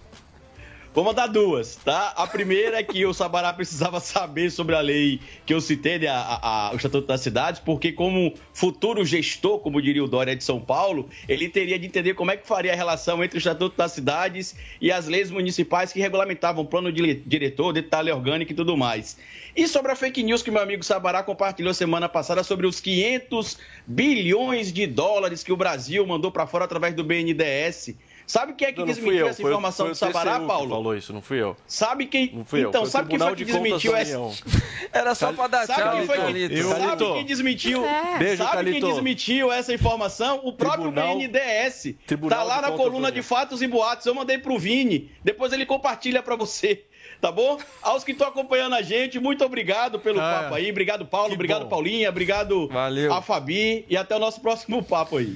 [0.98, 2.12] Vou mandar duas, tá?
[2.18, 6.08] A primeira é que o Sabará precisava saber sobre a lei que eu citei, né,
[6.08, 10.44] a- a- o Estatuto das Cidades, porque como futuro gestor, como diria o Dória de
[10.44, 13.78] São Paulo, ele teria de entender como é que faria a relação entre o Estatuto
[13.78, 18.76] das Cidades e as leis municipais que regulamentavam plano de diretor, detalhe orgânico e tudo
[18.76, 19.20] mais.
[19.56, 23.60] E sobre a fake news que meu amigo Sabará compartilhou semana passada sobre os 500
[23.86, 27.96] bilhões de dólares que o Brasil mandou para fora através do BNDES.
[28.28, 30.40] Sabe quem é que Não, não desmentiu eu, essa foi, informação foi do o Sabará,
[30.42, 30.70] Paulo?
[30.70, 31.56] falou isso, não fui eu.
[31.66, 32.30] Sabe quem.
[32.34, 34.20] Não fui eu, então, foi o sabe quem foi que desmentiu essa.
[34.92, 36.18] Era só pra dar Sabe tchau, quem foi
[36.50, 37.86] que, sabe quem desmentiu?
[37.86, 38.18] É.
[38.20, 38.88] Beijo, sabe quem Calito.
[38.88, 40.42] desmentiu essa informação?
[40.44, 41.96] O próprio Tribunal- BNDES.
[42.06, 44.06] Tribunal tá lá na coluna de fatos e boatos.
[44.06, 45.10] Eu mandei pro Vini.
[45.24, 46.84] Depois ele compartilha pra você.
[47.22, 47.58] Tá bom?
[47.82, 50.70] Aos que estão acompanhando a gente, muito obrigado pelo Ah, papo aí.
[50.70, 51.34] Obrigado, Paulo.
[51.34, 51.70] Obrigado, bom.
[51.70, 52.10] Paulinha.
[52.10, 53.14] Obrigado Valeu.
[53.14, 53.86] a Fabi.
[53.90, 55.36] E até o nosso próximo papo aí.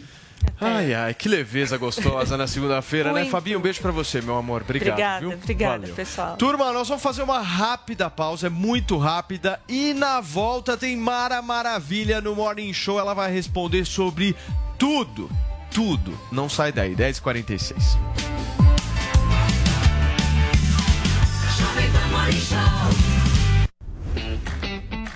[0.59, 3.25] Ai, ai, que leveza gostosa na segunda-feira, né?
[3.25, 4.61] Fabinho, um beijo pra você, meu amor.
[4.61, 4.91] Obrigado.
[4.91, 5.31] Obrigada, viu?
[5.31, 5.95] obrigada, Valeu.
[5.95, 6.37] pessoal.
[6.37, 9.59] Turma, nós vamos fazer uma rápida pausa, é muito rápida.
[9.67, 12.99] E na volta tem Mara Maravilha no Morning Show.
[12.99, 14.35] Ela vai responder sobre
[14.77, 15.29] tudo,
[15.71, 16.17] tudo.
[16.31, 17.97] Não sai daí, 10h46.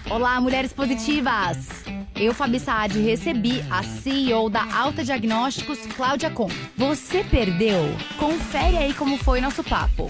[0.10, 1.86] Olá, mulheres positivas!
[2.18, 6.48] Eu, Fabi Saad, recebi a CEO da Alta Diagnósticos, Cláudia Com.
[6.78, 7.82] Você perdeu?
[8.18, 10.08] Confere aí como foi nosso papo.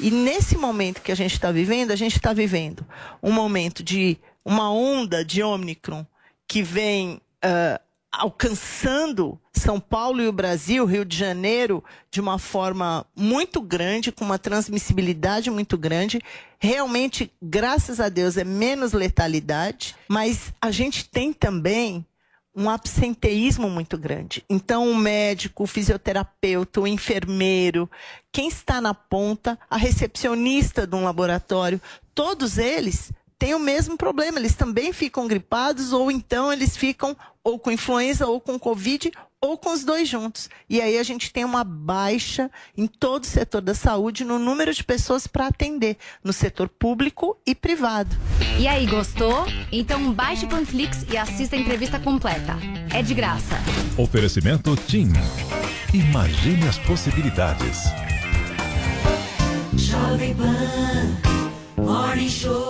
[0.00, 2.84] E nesse momento que a gente está vivendo, a gente está vivendo
[3.22, 6.04] um momento de uma onda de Ômicron
[6.48, 7.80] que vem ah,
[8.18, 14.24] alcançando São Paulo e o Brasil, Rio de Janeiro, de uma forma muito grande, com
[14.24, 16.20] uma transmissibilidade muito grande.
[16.58, 22.04] Realmente, graças a Deus, é menos letalidade, mas a gente tem também
[22.56, 24.44] um absenteísmo muito grande.
[24.48, 27.90] Então, o médico, o fisioterapeuta, o enfermeiro,
[28.30, 31.80] quem está na ponta, a recepcionista de um laboratório,
[32.14, 34.38] todos eles têm o mesmo problema.
[34.38, 39.58] Eles também ficam gripados, ou então eles ficam ou com influenza, ou com Covid, ou
[39.58, 40.48] com os dois juntos.
[40.68, 44.72] E aí a gente tem uma baixa em todo o setor da saúde no número
[44.72, 48.16] de pessoas para atender, no setor público e privado.
[48.58, 49.44] E aí, gostou?
[49.70, 52.56] Então baixe o Panflix e assista a entrevista completa.
[52.92, 53.56] É de graça.
[53.98, 55.12] Oferecimento TIM.
[55.92, 57.82] Imagine as possibilidades.
[59.76, 61.34] Jovem Pan
[61.76, 62.63] Morning Show.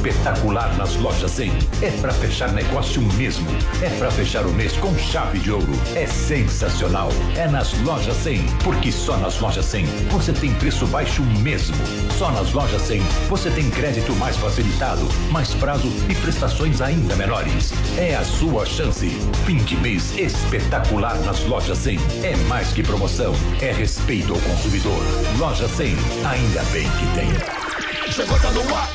[0.00, 1.52] Espetacular nas lojas 100.
[1.82, 3.46] É pra fechar negócio mesmo.
[3.82, 5.72] É pra fechar o mês com chave de ouro.
[5.94, 7.10] É sensacional.
[7.36, 8.42] É nas lojas 100.
[8.64, 11.76] Porque só nas lojas 100 você tem preço baixo mesmo.
[12.18, 17.72] Só nas lojas 100 você tem crédito mais facilitado, mais prazo e prestações ainda menores.
[17.98, 19.10] É a sua chance.
[19.44, 21.98] Fim de mês espetacular nas lojas 100.
[22.22, 23.34] É mais que promoção.
[23.60, 25.02] É respeito ao consumidor.
[25.38, 25.94] Loja 100.
[26.24, 28.10] Ainda bem que tem.
[28.12, 28.90] Chegou, tá no ar,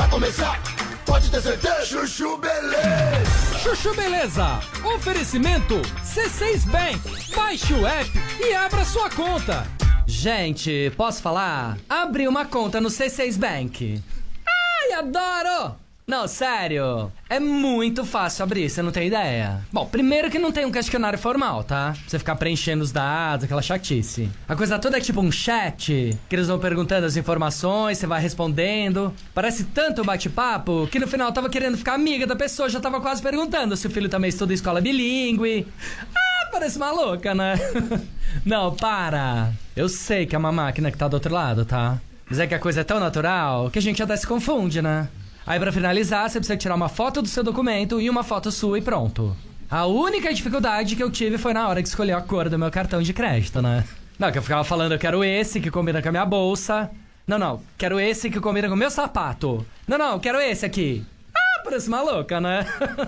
[0.00, 0.58] vai começar.
[1.04, 1.84] Pode ter certeza.
[1.84, 3.58] Chuchu Beleza.
[3.62, 4.60] Chuchu Beleza.
[4.94, 7.34] Oferecimento C6 Bank.
[7.36, 9.66] Baixe o app e abra sua conta.
[10.06, 11.76] Gente, posso falar?
[11.88, 14.02] Abri uma conta no C6 Bank.
[14.46, 15.76] Ai, adoro!
[16.10, 17.12] Não, sério.
[17.28, 19.60] É muito fácil abrir, você não tem ideia.
[19.72, 21.94] Bom, primeiro que não tem um questionário formal, tá?
[22.04, 24.28] Você ficar preenchendo os dados, aquela chatice.
[24.48, 28.20] A coisa toda é tipo um chat, que eles vão perguntando as informações, você vai
[28.20, 29.14] respondendo.
[29.32, 33.00] Parece tanto bate-papo que no final eu tava querendo ficar amiga da pessoa, já tava
[33.00, 35.64] quase perguntando se o filho também estuda escola bilíngue.
[36.12, 37.54] Ah, parece uma louca, né?
[38.44, 39.52] não, para.
[39.76, 42.00] Eu sei que é uma máquina que tá do outro lado, tá?
[42.28, 45.08] Mas é que a coisa é tão natural que a gente até se confunde, né?
[45.50, 48.78] Aí pra finalizar, você precisa tirar uma foto do seu documento e uma foto sua
[48.78, 49.36] e pronto.
[49.68, 52.70] A única dificuldade que eu tive foi na hora de escolher a cor do meu
[52.70, 53.82] cartão de crédito, né?
[54.16, 56.88] Não, que eu ficava falando, eu quero esse que combina com a minha bolsa.
[57.26, 59.66] Não, não, quero esse que combina com o meu sapato.
[59.88, 61.04] Não, não, quero esse aqui.
[61.34, 62.64] Ah, parece maluca, né?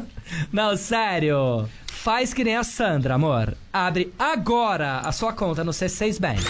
[0.53, 1.69] não, sério.
[1.87, 3.57] Faz que nem a Sandra, amor.
[3.73, 6.43] Abre agora a sua conta no C6 Bank.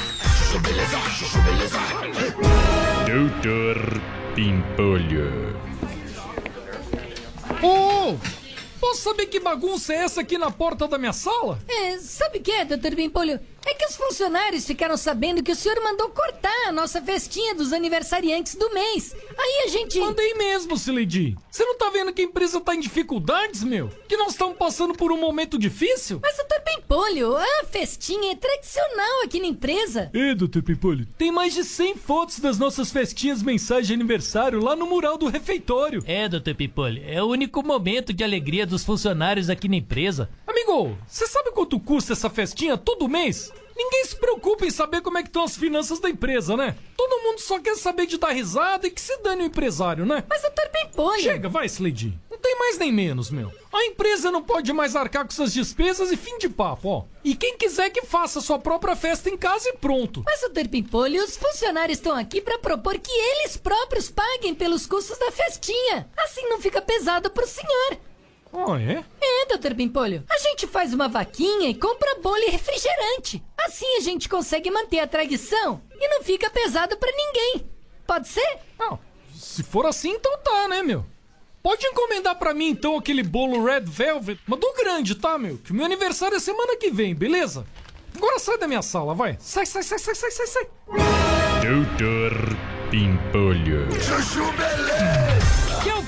[3.12, 3.76] Doutor
[4.34, 5.54] Pimpolho.
[7.62, 8.16] Ô!
[8.80, 11.58] posso saber que bagunça é essa aqui na porta da minha sala?
[11.68, 13.38] É, sabe o que é, doutor Bimpolho?
[13.64, 17.72] É que os funcionários ficaram sabendo que o senhor mandou cortar a nossa festinha dos
[17.72, 19.14] aniversariantes do mês.
[19.38, 19.98] Aí a gente.
[19.98, 21.36] Mandei mesmo, Sileidi.
[21.50, 23.88] Você não tá vendo que a empresa tá em dificuldades, meu?
[24.08, 26.18] Que nós estamos passando por um momento difícil?
[26.22, 30.10] Mas, doutor Pimpolho, a festinha é tradicional aqui na empresa.
[30.12, 34.74] É, doutor Pimpolho, tem mais de 100 fotos das nossas festinhas mensais de aniversário lá
[34.74, 36.02] no mural do refeitório.
[36.06, 40.28] É, doutor Pimpolho, é o único momento de alegria dos funcionários aqui na empresa.
[40.46, 43.52] Amigo, você sabe quanto custa essa festinha todo mês?
[43.76, 46.76] Ninguém se preocupa em saber como é que estão as finanças da empresa, né?
[46.96, 50.24] Todo mundo só quer saber de dar risada e que se dane o empresário, né?
[50.28, 51.22] Mas doutor Pimpolho...
[51.22, 52.18] Chega, vai, Slade.
[52.30, 53.50] Não tem mais nem menos, meu.
[53.72, 57.04] A empresa não pode mais arcar com suas despesas e fim de papo, ó.
[57.24, 60.22] E quem quiser que faça sua própria festa em casa e pronto.
[60.26, 65.18] Mas, doutor Pimpolho, os funcionários estão aqui para propor que eles próprios paguem pelos custos
[65.18, 66.08] da festinha.
[66.16, 67.98] Assim não fica pesado pro senhor.
[68.52, 69.02] Ah, é?
[69.20, 70.24] É, doutor Pimpolho.
[70.28, 73.42] A gente faz uma vaquinha e compra bolo e refrigerante.
[73.58, 77.66] Assim a gente consegue manter a tradição e não fica pesado pra ninguém.
[78.06, 78.58] Pode ser?
[78.78, 78.98] Não,
[79.34, 81.06] se for assim, então tá, né, meu?
[81.62, 85.58] Pode encomendar pra mim, então, aquele bolo Red Velvet, mas do grande, tá, meu?
[85.58, 87.64] Que o meu aniversário é semana que vem, beleza?
[88.16, 89.36] Agora sai da minha sala, vai.
[89.40, 90.66] Sai, sai, sai, sai, sai, sai, sai.
[91.62, 92.56] Doutor
[92.90, 93.88] Pimpolho.
[93.92, 95.31] Chuchu Beleza.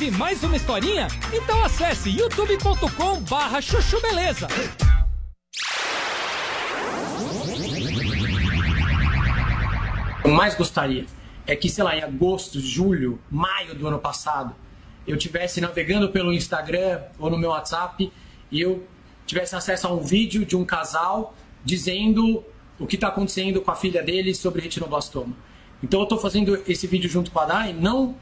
[0.04, 1.08] Ouvir mais uma historinha?
[1.32, 4.46] Então acesse youtube.com barra chuchu beleza.
[10.22, 11.06] eu mais gostaria
[11.46, 14.54] é que, sei lá, em agosto, julho, maio do ano passado,
[15.06, 18.12] eu tivesse navegando pelo Instagram ou no meu WhatsApp
[18.52, 18.86] e eu
[19.24, 21.34] tivesse acesso a um vídeo de um casal
[21.64, 22.44] dizendo
[22.78, 25.34] o que está acontecendo com a filha dele sobre retinoblastoma.
[25.82, 28.14] Então eu estou fazendo esse vídeo junto com a Dai, não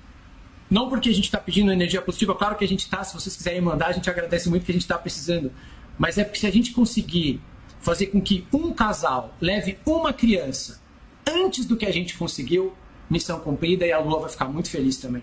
[0.73, 3.37] não porque a gente está pedindo energia positiva, claro que a gente está, se vocês
[3.37, 5.53] quiserem mandar, a gente agradece muito que a gente está precisando.
[5.99, 7.43] Mas é porque se a gente conseguir
[7.79, 10.81] fazer com que um casal leve uma criança
[11.29, 12.73] antes do que a gente conseguiu,
[13.11, 15.23] missão cumprida e a Lua vai ficar muito feliz também.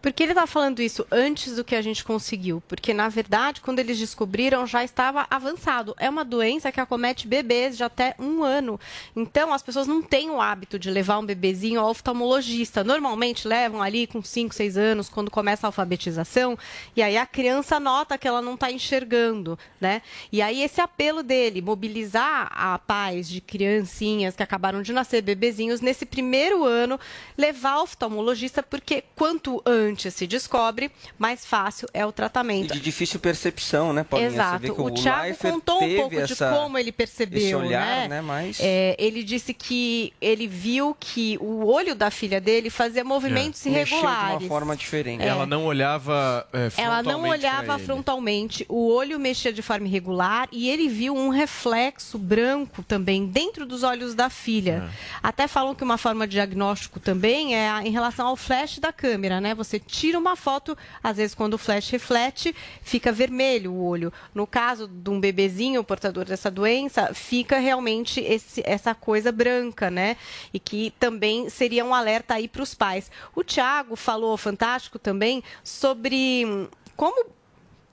[0.00, 2.62] Por que ele está falando isso antes do que a gente conseguiu?
[2.66, 5.94] Porque, na verdade, quando eles descobriram, já estava avançado.
[5.98, 8.80] É uma doença que acomete bebês de até um ano.
[9.14, 12.82] Então, as pessoas não têm o hábito de levar um bebezinho ao oftalmologista.
[12.82, 16.58] Normalmente, levam ali com 5, 6 anos, quando começa a alfabetização.
[16.96, 20.00] E aí, a criança nota que ela não está enxergando, né?
[20.32, 25.82] E aí, esse apelo dele, mobilizar a pais de criancinhas que acabaram de nascer, bebezinhos,
[25.82, 26.98] nesse primeiro ano,
[27.36, 32.72] levar ao oftalmologista, porque quanto antes antes se descobre, mais fácil é o E tratamento.
[32.74, 34.30] de difícil percepção, né, Paulinha?
[34.30, 34.58] Você Exato.
[34.60, 37.86] vê que O Thiago Leifert contou um pouco essa- de como ele percebeu, esse olhar,
[37.86, 38.08] né?
[38.08, 38.20] né?
[38.20, 38.58] Mas...
[38.60, 43.70] É, ele disse que ele viu que o olho da filha dele fazia movimentos É.
[43.70, 44.48] Mexeu de uma irregulares.
[44.48, 45.22] forma diferente.
[45.22, 45.26] É.
[45.26, 50.48] Ela não olhava é, Ela não frontalmente olhava frontalmente, o olho mexia de forma irregular
[50.52, 54.90] e ele viu um reflexo branco também dentro dos olhos da filha.
[54.90, 55.18] É.
[55.22, 59.40] Até falam que uma forma de diagnóstico também é em relação ao flash da câmera,
[59.40, 59.54] né?
[59.54, 64.12] Você tira uma foto, às vezes quando o flash reflete, fica vermelho o olho.
[64.34, 70.16] No caso de um bebezinho portador dessa doença, fica realmente esse- essa coisa branca, né?
[70.52, 73.10] E que também seria um alerta aí para os pais.
[73.34, 77.26] O Tiago falou, fantástico também, sobre hum, como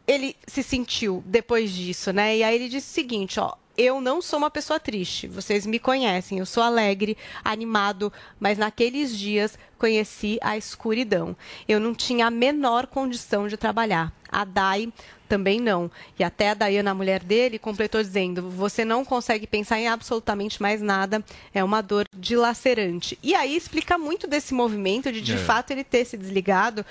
[0.05, 2.37] ele se sentiu depois disso, né?
[2.37, 3.53] E aí ele disse o seguinte, ó.
[3.77, 9.15] Eu não sou uma pessoa triste, vocês me conhecem, eu sou alegre, animado, mas naqueles
[9.15, 11.37] dias conheci a escuridão.
[11.67, 14.11] Eu não tinha a menor condição de trabalhar.
[14.31, 14.91] A Dai
[15.29, 15.91] também não.
[16.17, 20.59] E até a Dayana, a mulher dele, completou dizendo: você não consegue pensar em absolutamente
[20.59, 21.23] mais nada,
[21.53, 23.19] é uma dor dilacerante.
[23.21, 25.37] E aí explica muito desse movimento de, de É.
[25.37, 26.83] fato, ele ter se desligado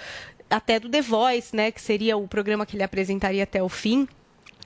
[0.48, 4.06] até do The Voice, né, que seria o programa que ele apresentaria até o fim.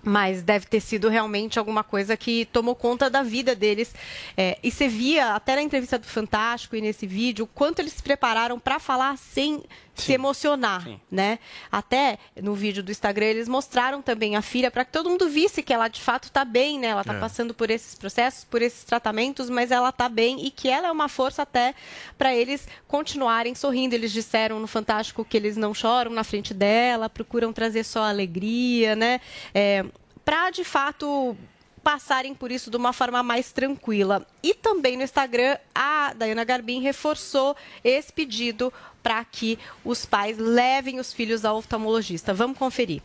[0.02, 3.94] Mas deve ter sido realmente alguma coisa que tomou conta da vida deles.
[4.36, 7.92] É, e você via, até na entrevista do Fantástico e nesse vídeo, o quanto eles
[7.92, 9.62] se prepararam para falar sem
[9.94, 11.38] se emocionar, né?
[11.70, 15.62] Até no vídeo do Instagram eles mostraram também a filha para que todo mundo visse
[15.62, 16.86] que ela de fato está bem, né?
[16.86, 17.20] Ela está É.
[17.20, 20.90] passando por esses processos, por esses tratamentos, mas ela está bem e que ela é
[20.90, 21.74] uma força até
[22.16, 23.94] para eles continuarem sorrindo.
[23.94, 28.96] Eles disseram no Fantástico que eles não choram na frente dela, procuram trazer só alegria,
[28.96, 29.20] né?
[29.52, 29.84] É,
[30.30, 31.36] para de fato
[31.82, 34.24] passarem por isso de uma forma mais tranquila.
[34.44, 38.72] E também no Instagram, a Dayana Garbim reforçou esse pedido
[39.02, 42.32] para que os pais levem os filhos ao oftalmologista.
[42.32, 43.02] Vamos conferir.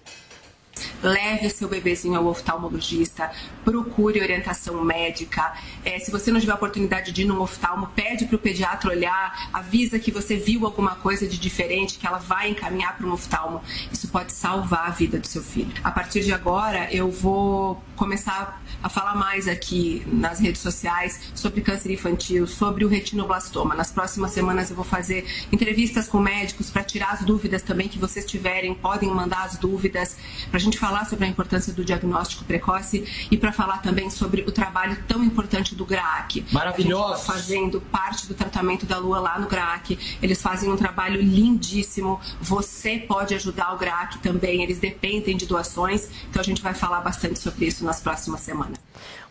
[1.01, 3.31] Leve seu bebezinho ao oftalmologista,
[3.63, 5.53] procure orientação médica.
[5.83, 8.91] É, se você não tiver a oportunidade de ir num oftalmo, pede para o pediatra
[8.91, 13.13] olhar, avisa que você viu alguma coisa de diferente, que ela vai encaminhar para um
[13.13, 13.61] oftalmo.
[13.91, 15.71] Isso pode salvar a vida do seu filho.
[15.83, 21.61] A partir de agora, eu vou começar a falar mais aqui nas redes sociais sobre
[21.61, 23.75] câncer infantil, sobre o retinoblastoma.
[23.75, 27.97] Nas próximas semanas eu vou fazer entrevistas com médicos para tirar as dúvidas também que
[27.97, 30.17] vocês tiverem, podem mandar as dúvidas
[30.49, 34.51] para gente falar sobre a importância do diagnóstico precoce e para falar também sobre o
[34.51, 36.45] trabalho tão importante do GRAAC.
[36.51, 37.13] Maravilhoso.
[37.13, 39.97] A gente tá fazendo parte do tratamento da Lua lá no GRAAC.
[40.21, 42.19] Eles fazem um trabalho lindíssimo.
[42.41, 44.63] Você pode ajudar o GRAAC também.
[44.63, 46.09] Eles dependem de doações.
[46.29, 48.77] Então a gente vai falar bastante sobre isso nas próximas semanas.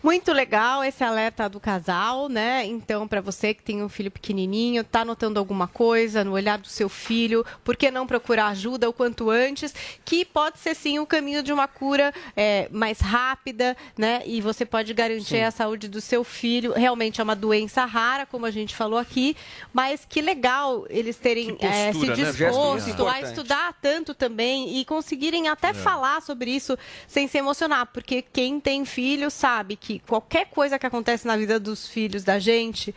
[0.05, 2.67] Muito legal esse alerta do casal, né?
[2.67, 6.69] Então, para você que tem um filho pequenininho, tá notando alguma coisa no olhar do
[6.69, 9.75] seu filho, por que não procurar ajuda o quanto antes?
[10.05, 14.23] Que pode ser sim o caminho de uma cura é, mais rápida, né?
[14.27, 15.43] E você pode garantir Sim.
[15.43, 16.75] a saúde do seu filho.
[16.75, 19.35] Realmente é uma doença rara, como a gente falou aqui,
[19.73, 22.25] mas que legal eles terem Que é, se postura, né?
[22.31, 23.25] Disposto a importante.
[23.25, 26.77] estudar tanto também e conseguirem até falar sobre isso
[27.09, 31.59] sem se emocionar, porque quem tem filho sabe que qualquer coisa que acontece na vida
[31.61, 32.95] dos filhos da gente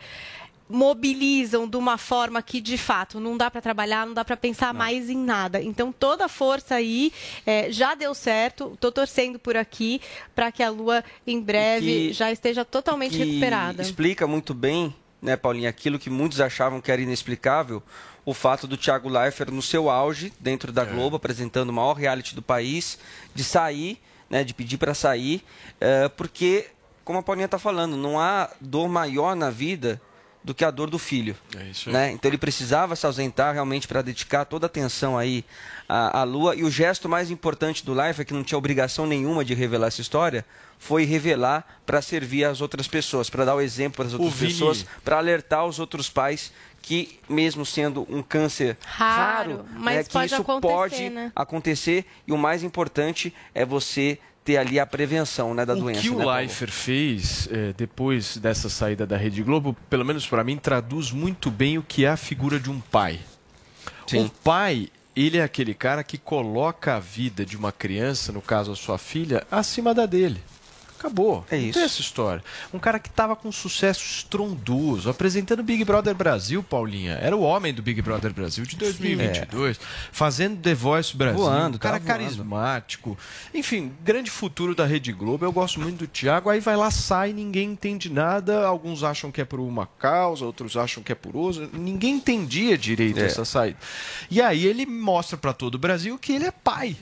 [0.70, 4.74] mobilizam de uma forma que de fato não dá para trabalhar, não dá para pensar
[4.74, 5.62] mais em nada.
[5.62, 7.10] Então toda a força aí
[7.46, 8.76] é, já deu certo.
[8.78, 10.00] Tô torcendo por aqui
[10.34, 13.80] para que a Lua em breve que- já esteja totalmente que recuperada.
[13.82, 17.82] explica muito bem, né, Paulinha, aquilo que muitos achavam que era inexplicável,
[18.24, 22.34] o fato do Thiago Leifert no seu auge, dentro da Globo, apresentando o maior reality
[22.34, 22.98] do país,
[23.34, 25.42] de sair, né, de pedir para sair,
[25.80, 26.66] eh, porque,
[27.08, 29.98] como a Paulinha está falando, não há dor maior na vida
[30.44, 31.34] do que a dor do filho.
[31.58, 31.92] É isso aí.
[31.94, 32.12] né?
[32.12, 35.42] Então ele precisava se ausentar realmente para dedicar toda a atenção aí
[35.88, 36.54] à, à Lua.
[36.54, 40.02] E o gesto mais importante do Life, que não tinha obrigação nenhuma de revelar essa
[40.02, 40.44] história,
[40.78, 44.52] foi revelar para servir as outras pessoas, para dar o exemplo para as outras Vini-
[44.52, 46.52] pessoas, para alertar os outros pais
[46.82, 51.32] que, mesmo sendo um câncer Raro, raro, mas né, que pode isso acontecer, pode né?
[51.34, 52.04] acontecer.
[52.26, 56.00] E o mais importante é você ter ali a prevenção né, da o doença.
[56.00, 56.24] que o né?
[56.24, 61.50] Leifert fez eh, depois dessa saída da Rede Globo, pelo menos para mim, traduz muito
[61.50, 63.20] bem o que é a figura de um pai.
[64.14, 68.72] O pai, ele é aquele cara que coloca a vida de uma criança, no caso
[68.72, 70.40] a sua filha, acima da dele.
[70.98, 71.44] Acabou.
[71.50, 71.74] É Não isso.
[71.74, 72.42] tem essa história.
[72.74, 77.14] Um cara que tava com sucesso estrondoso, apresentando Big Brother Brasil, Paulinha.
[77.22, 79.78] Era o homem do Big Brother Brasil de 2022.
[80.10, 81.38] Fazendo The Voice Brasil.
[81.38, 83.16] Voando, um cara carismático.
[83.54, 85.44] Enfim, grande futuro da Rede Globo.
[85.44, 86.50] Eu gosto muito do Thiago.
[86.50, 88.66] Aí vai lá, sai, ninguém entende nada.
[88.66, 91.68] Alguns acham que é por uma causa, outros acham que é por outra.
[91.72, 93.24] Ninguém entendia direito É.
[93.26, 93.78] essa saída.
[94.30, 96.96] E aí ele mostra pra todo o Brasil que ele é pai.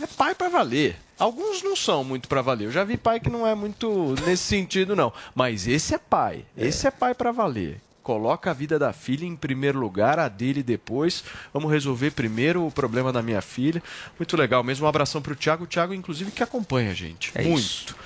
[0.00, 0.96] É pai pra valer.
[1.18, 2.66] Alguns não são muito pra valer.
[2.66, 5.12] Eu já vi pai que não é muito nesse sentido, não.
[5.34, 6.44] Mas esse é pai.
[6.56, 7.80] Esse é pai pra valer.
[8.02, 11.24] Coloca a vida da filha em primeiro lugar, a dele depois.
[11.54, 13.82] Vamos resolver primeiro o problema da minha filha.
[14.18, 14.84] Muito legal mesmo.
[14.84, 15.64] Um abração pro Thiago.
[15.64, 17.30] O Thiago, inclusive, que acompanha a gente.
[17.34, 17.60] É muito.
[17.60, 17.96] isso.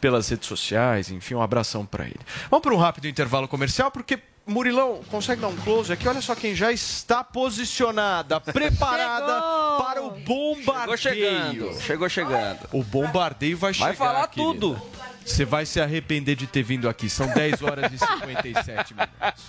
[0.00, 2.20] Pelas redes sociais, enfim, um abração pra ele.
[2.50, 4.18] Vamos para um rápido intervalo comercial, porque
[4.48, 6.08] Murilão, consegue dar um close aqui?
[6.08, 9.42] Olha só quem já está posicionada, preparada
[9.76, 10.96] para o bombardeio.
[10.96, 11.80] Chegou chegando.
[11.82, 12.60] Chegou chegando.
[12.72, 13.88] O bombardeio vai chegar.
[13.88, 14.52] Vai falar querida.
[14.52, 14.82] tudo.
[15.24, 17.10] Você vai se arrepender de ter vindo aqui.
[17.10, 19.44] São 10 horas e 57 minutos.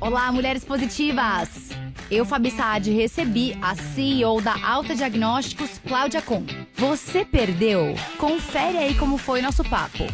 [0.00, 1.68] Olá, mulheres positivas!
[2.10, 6.42] Eu, Fabi Saad, recebi a CEO da Alta Diagnósticos, Cláudia Com.
[6.74, 7.94] Você perdeu?
[8.16, 10.04] Confere aí como foi nosso papo.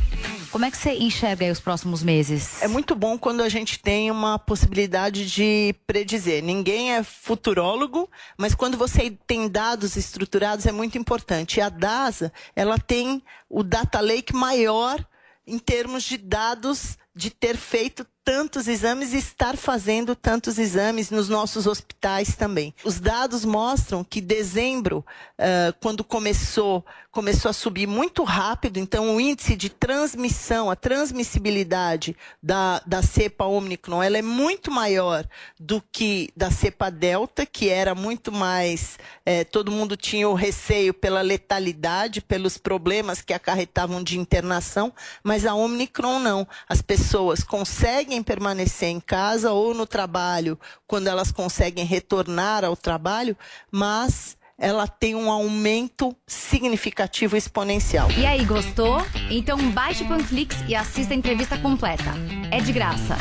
[0.51, 2.61] Como é que você enxerga aí os próximos meses?
[2.61, 6.43] É muito bom quando a gente tem uma possibilidade de predizer.
[6.43, 11.59] Ninguém é futurólogo, mas quando você tem dados estruturados é muito importante.
[11.59, 14.99] E a DASA, ela tem o data lake maior
[15.47, 21.29] em termos de dados de ter feito tantos exames e estar fazendo tantos exames nos
[21.29, 22.75] nossos hospitais também.
[22.83, 25.07] Os dados mostram que dezembro,
[25.39, 26.85] ah, quando começou,
[27.17, 33.47] começou a subir muito rápido, então o índice de transmissão, a transmissibilidade da, da cepa
[33.47, 35.27] Omicron, ela é muito maior
[35.59, 40.93] do que da cepa Delta, que era muito mais, eh, todo mundo tinha o receio
[40.93, 44.93] pela letalidade, pelos problemas que acarretavam de internação,
[45.25, 46.47] mas a Omicron não.
[46.69, 53.35] As pessoas conseguem permanecer em casa ou no trabalho quando elas conseguem retornar ao trabalho,
[53.71, 58.11] mas ela tem um aumento significativo exponencial.
[58.13, 59.05] E aí, gostou?
[59.31, 62.15] Então baixe o Panflix e assista a entrevista completa.
[62.51, 63.17] É de graça.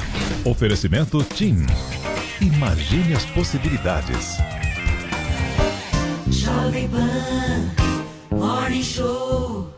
[0.46, 1.66] Oferecimento TIM.
[2.42, 4.38] Imagine as possibilidades.
[6.30, 7.76] Jovem Pan
[8.32, 9.75] Morning Show.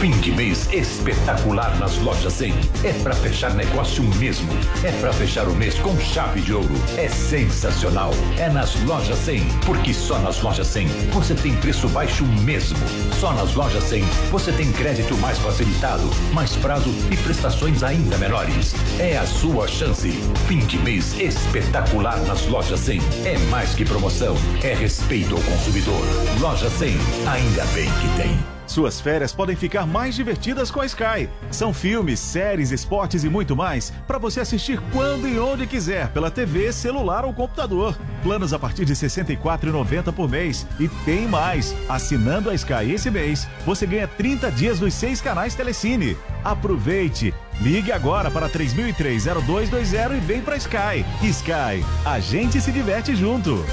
[0.00, 2.54] Fim de mês espetacular nas lojas 100.
[2.84, 4.48] É pra fechar negócio mesmo.
[4.84, 6.72] É pra fechar o mês com chave de ouro.
[6.96, 8.12] É sensacional.
[8.38, 9.44] É nas lojas 100.
[9.66, 12.78] Porque só nas lojas 100 você tem preço baixo mesmo.
[13.18, 18.76] Só nas lojas 100 você tem crédito mais facilitado, mais prazo e prestações ainda menores.
[19.00, 20.12] É a sua chance.
[20.46, 23.00] Fim de mês espetacular nas lojas 100.
[23.24, 24.36] É mais que promoção.
[24.62, 26.04] É respeito ao consumidor.
[26.38, 26.96] Loja 100.
[27.26, 28.57] Ainda bem que tem.
[28.68, 31.28] Suas férias podem ficar mais divertidas com a Sky.
[31.50, 36.30] São filmes, séries, esportes e muito mais para você assistir quando e onde quiser pela
[36.30, 37.98] TV, celular ou computador.
[38.22, 40.66] Planos a partir de R$ 64,90 por mês.
[40.78, 41.74] E tem mais!
[41.88, 46.16] Assinando a Sky esse mês, você ganha 30 dias dos seis canais Telecine.
[46.44, 47.32] Aproveite!
[47.60, 51.04] Ligue agora para 3003-0220 e vem para Sky.
[51.22, 53.64] Sky, a gente se diverte junto.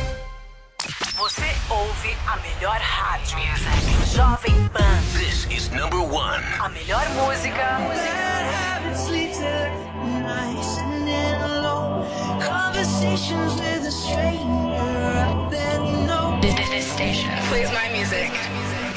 [1.15, 3.37] Você ouve a melhor rádio.
[4.13, 5.01] Jovem Pan.
[5.17, 6.43] This is number one.
[6.59, 7.79] A melhor música.
[12.41, 16.37] Conversations with a stranger I barely know.
[16.41, 18.31] This station plays my music.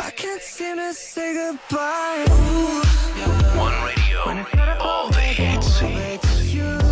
[0.01, 2.25] I can't seem to say goodbye.
[3.55, 4.19] One radio.
[4.81, 5.81] All the hits.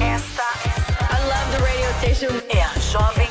[0.00, 0.48] Esta
[1.10, 2.30] I love the radio station.
[2.48, 3.25] É a Jovem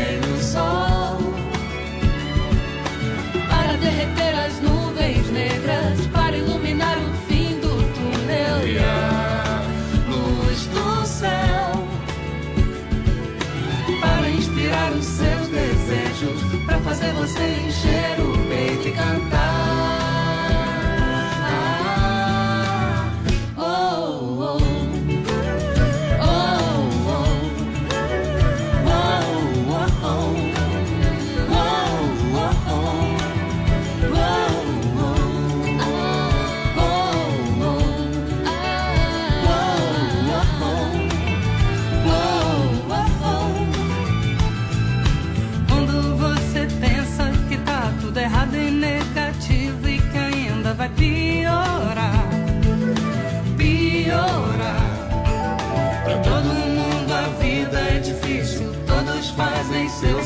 [17.20, 19.49] você encher o peito e cantar.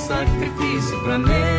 [0.08, 1.53] Sacrifício pra melhorar,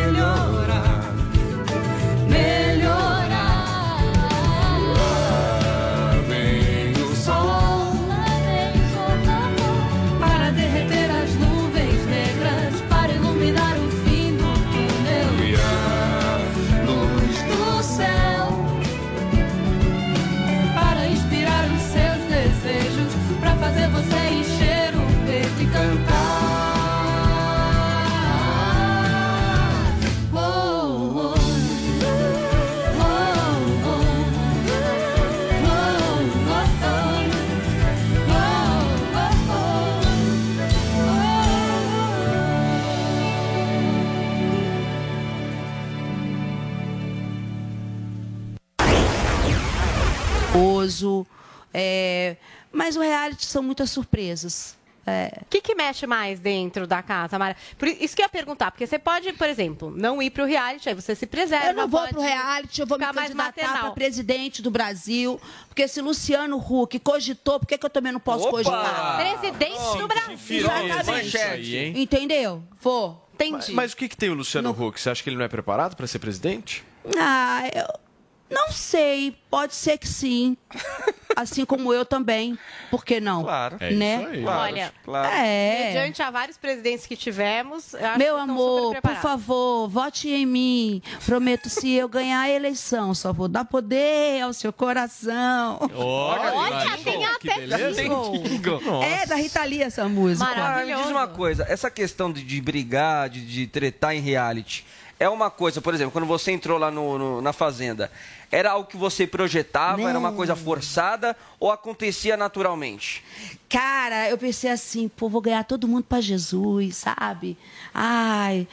[50.55, 51.25] Oso,
[51.73, 52.37] é,
[52.71, 54.77] mas o reality são muitas surpresas.
[55.07, 55.39] É.
[55.41, 57.55] O que, que mexe mais dentro da casa, Mara?
[57.77, 60.89] Por isso que eu ia perguntar, porque você pode, por exemplo, não ir pro reality,
[60.89, 61.67] aí você se preserva.
[61.67, 64.71] Eu não vou pode pro reality, eu vou me ficar mais candidatar para presidente do
[64.71, 65.39] Brasil.
[65.67, 68.51] Porque se Luciano Huck cogitou, por que, que eu também não posso Opa!
[68.51, 69.17] cogitar?
[69.17, 70.59] Presidente do Brasil.
[70.59, 71.37] Exatamente.
[71.37, 72.01] Aí?
[72.01, 72.63] Entendeu?
[72.81, 73.29] Vou.
[73.35, 73.73] Entendi.
[73.73, 74.99] Mas o que, que tem o Luciano Huck?
[74.99, 76.83] Você acha que ele não é preparado para ser presidente?
[77.15, 78.04] Ah, eu
[78.49, 79.35] não sei.
[79.49, 80.57] Pode ser que sim.
[81.35, 82.57] Assim como eu também.
[82.89, 83.43] Por que não?
[83.43, 83.75] Claro.
[83.81, 84.21] É né?
[84.21, 84.41] isso aí.
[84.43, 85.35] Claro, Olha, claro.
[85.35, 85.87] É.
[85.87, 90.29] mediante a vários presidentes que tivemos, eu acho Meu que amor, super por favor, vote
[90.29, 91.01] em mim.
[91.25, 95.79] Prometo, se eu ganhar a eleição, só vou dar poder ao seu coração.
[95.93, 99.03] Olha, tem até jingle.
[99.03, 100.49] É da Rita Lee essa música.
[100.49, 104.85] Ah, me diz uma coisa, essa questão de, de brigar, de, de tretar em reality,
[105.19, 108.11] é uma coisa, por exemplo, quando você entrou lá no, no- na Fazenda,
[108.51, 113.23] era algo que você projetava, era uma coisa forçada ou acontecia naturalmente?
[113.69, 117.57] Cara, eu pensei assim, pô, vou ganhar todo mundo pra Jesus, sabe?
[117.93, 118.67] Ai,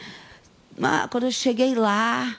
[1.10, 2.36] quando eu cheguei lá,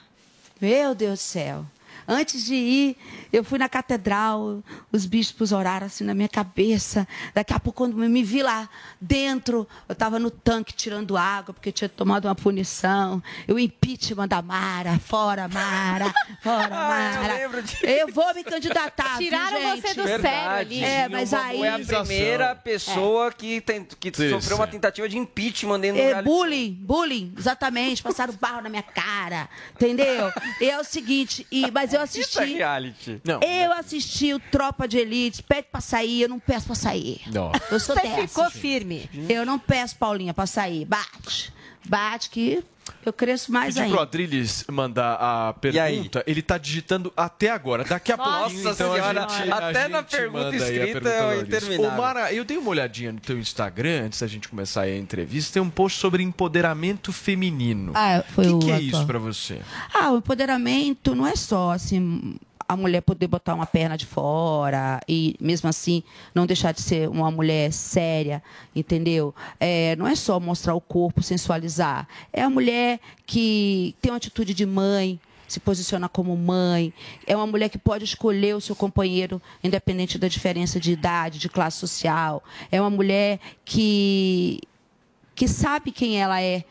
[0.60, 1.64] meu Deus do céu.
[2.06, 2.96] Antes de ir,
[3.32, 7.06] eu fui na catedral, os bispos oraram assim na minha cabeça.
[7.34, 8.68] Daqui a pouco, quando eu me vi lá
[9.00, 13.22] dentro, eu estava no tanque tirando água, porque eu tinha tomado uma punição.
[13.48, 17.40] Eu impeachment da Mara, fora Mara, fora Mara.
[17.82, 19.16] eu, vou me candidatar.
[19.18, 19.80] viu, Tiraram gente?
[19.82, 20.84] você do sério ali.
[20.84, 21.58] É, mas Uma- aí.
[21.58, 24.28] Foi a primeira pessoa que, tem- que Isso.
[24.30, 26.24] sofreu uma tentativa de impeachment dentro do É, reality.
[26.28, 28.02] bullying, bullying, exatamente.
[28.02, 30.30] Passaram barro na minha cara, entendeu?
[30.60, 32.30] E é o seguinte, e, mas eu assisti.
[32.30, 33.20] Isso é reality.
[33.24, 33.40] Não.
[33.42, 37.20] Eu assisti o Tropa de Elite, pede pra sair, eu não peço pra sair.
[37.32, 37.50] Não.
[37.70, 38.28] Eu sou Você dessa.
[38.28, 39.08] ficou firme.
[39.28, 40.84] Eu não peço, Paulinha, pra sair.
[40.84, 41.52] Bate.
[41.86, 42.64] Bate que
[43.08, 44.02] eu cresço mais Pedi pro ainda.
[44.02, 47.84] Adriles mandar a pergunta, ele tá digitando até agora.
[47.84, 51.00] Daqui a Nossa pouquinho, então Senhora, a gente, a até na gente pergunta a escrita
[51.00, 51.92] pergunta é interminável.
[51.92, 55.54] Ô, Mara, eu dei uma olhadinha no teu Instagram, antes da gente começar a entrevista,
[55.54, 57.92] tem um post sobre empoderamento feminino.
[57.94, 58.88] Ah, foi o o que, que é atual.
[58.88, 59.60] isso pra você?
[59.92, 62.36] Ah, o empoderamento não é só assim
[62.68, 66.02] a mulher poder botar uma perna de fora e mesmo assim
[66.34, 68.42] não deixar de ser uma mulher séria,
[68.74, 69.34] entendeu?
[69.60, 72.08] É, não é só mostrar o corpo, sensualizar.
[72.32, 76.92] É a mulher que tem uma atitude de mãe, se posiciona como mãe.
[77.26, 81.48] É uma mulher que pode escolher o seu companheiro, independente da diferença de idade, de
[81.48, 82.42] classe social.
[82.70, 84.60] É uma mulher que
[85.34, 86.62] que sabe quem ela é,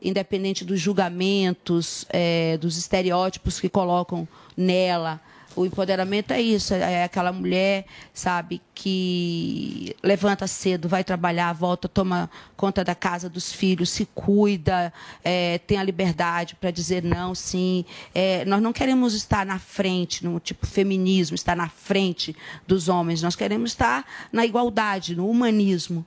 [0.00, 5.20] independente dos julgamentos, eh, dos estereótipos que colocam nela.
[5.56, 12.28] O empoderamento é isso, é aquela mulher, sabe, que levanta cedo, vai trabalhar, volta, toma
[12.56, 14.92] conta da casa dos filhos, se cuida,
[15.22, 17.84] eh, tem a liberdade para dizer não, sim.
[18.14, 22.34] Eh, nós não queremos estar na frente, no tipo feminismo, estar na frente
[22.66, 23.22] dos homens.
[23.22, 26.04] Nós queremos estar na igualdade, no humanismo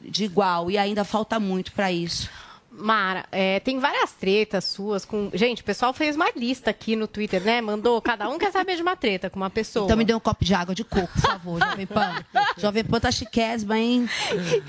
[0.00, 2.28] de igual e ainda falta muito para isso.
[2.78, 5.30] Mara, é, tem várias tretas suas com.
[5.32, 7.60] Gente, o pessoal fez uma lista aqui no Twitter, né?
[7.60, 9.84] Mandou, cada um quer saber de uma treta com uma pessoa.
[9.86, 12.24] Então me dê um copo de água de coco, por favor, Jovem Pan.
[12.58, 14.08] Jovem Pan tá chiquésima, hein?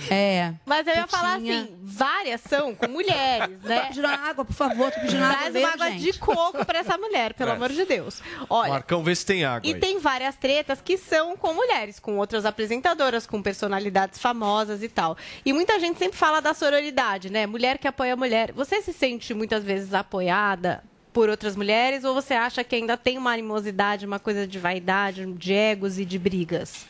[0.09, 0.53] É.
[0.65, 3.79] Mas eu ia falar assim, várias são com mulheres, né?
[3.81, 6.11] Tô pedindo água, por favor, tô pedindo água Traz uma água gente.
[6.11, 7.61] de coco pra essa mulher, pelo Traz.
[7.61, 8.21] amor de Deus.
[8.49, 9.79] Olha, Marcão, vê se tem água E aí.
[9.79, 15.17] tem várias tretas que são com mulheres, com outras apresentadoras, com personalidades famosas e tal.
[15.45, 17.45] E muita gente sempre fala da sororidade, né?
[17.45, 18.51] Mulher que apoia mulher.
[18.51, 23.17] Você se sente muitas vezes apoiada por outras mulheres ou você acha que ainda tem
[23.17, 26.85] uma animosidade, uma coisa de vaidade, de egos e de brigas?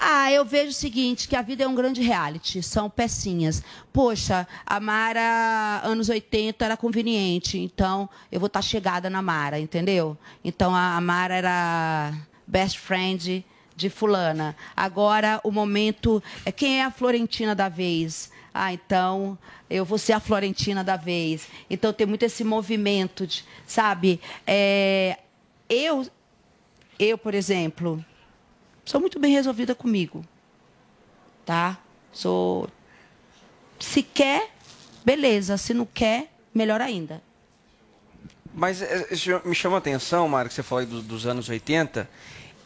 [0.00, 3.62] Ah, eu vejo o seguinte, que a vida é um grande reality, são pecinhas.
[3.92, 10.16] Poxa, a Mara, anos 80, era conveniente, então eu vou estar chegada na Mara, entendeu?
[10.42, 12.14] Então a a Mara era
[12.46, 13.44] best friend
[13.76, 14.56] de fulana.
[14.74, 18.30] Agora o momento é quem é a Florentina da vez?
[18.60, 19.38] Ah, então
[19.70, 21.46] eu vou ser a Florentina da vez.
[21.70, 24.20] Então tem muito esse movimento, de, sabe?
[24.44, 25.16] É,
[25.68, 26.04] eu,
[26.98, 28.04] eu, por exemplo,
[28.84, 30.24] sou muito bem resolvida comigo.
[31.46, 31.78] Tá?
[32.12, 32.68] Sou.
[33.78, 34.50] Se quer,
[35.04, 35.56] beleza.
[35.56, 37.22] Se não quer, melhor ainda.
[38.52, 39.06] Mas eh,
[39.44, 42.10] me chama a atenção, Mário, que você falou dos anos 80.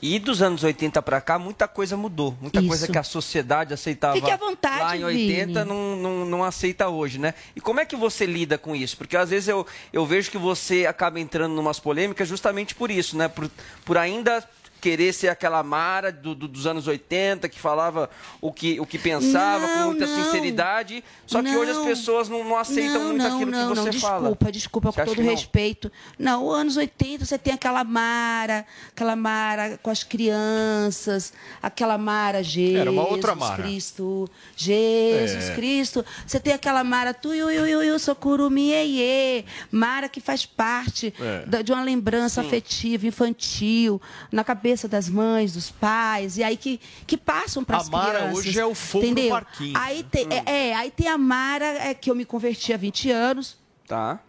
[0.03, 2.37] E dos anos 80 para cá, muita coisa mudou.
[2.41, 2.67] Muita Isso.
[2.69, 5.65] coisa que a sociedade aceitava Fique à vontade, lá em 80 Vini.
[5.65, 7.35] não, não, não aceita hoje, né?
[7.55, 8.97] E como é que você lida com isso?
[8.97, 12.91] Porque às vezes eu, eu vejo que você acaba entrando em umas polêmicas justamente por
[12.91, 13.29] isso, né?
[13.29, 13.49] Por,
[13.85, 14.45] por ainda
[14.83, 18.11] querer ser aquela Mara do- do- dos anos 80 que falava
[18.41, 20.25] o que, o que pensava com Não, muita não.
[20.25, 21.05] sinceridade.
[21.25, 21.85] Só que hoje as Não.
[21.87, 24.21] pessoas não, não aceitam não, muito não, aquilo não, que você não, fala.
[24.23, 25.31] Desculpa, desculpa, com todo não?
[25.31, 25.91] respeito.
[26.19, 31.33] Não, anos 80 você tem aquela Mara, aquela Mara com as crianças,
[31.63, 33.63] aquela Mara Jesus Era uma outra Mara.
[33.63, 35.55] Cristo, Jesus É.
[35.55, 36.05] Cristo.
[36.27, 41.15] Você tem aquela Mara tu yu yu yu yu socurumi iê, Mara que faz parte
[41.21, 41.47] É.
[41.47, 42.49] da- de uma lembrança Sim.
[42.49, 44.01] afetiva, infantil,
[44.33, 48.19] na cabeça das mães, dos pais, e aí que, que passam para A as Mara
[48.19, 48.39] crianças.
[48.39, 49.31] hoje é o fogo no entendeu?
[49.31, 49.73] parquinho.
[49.77, 53.11] Aí tem, é, é, aí tem a Mara, é, que eu me converti há 20
[53.11, 53.57] anos.
[53.87, 54.21] Tá.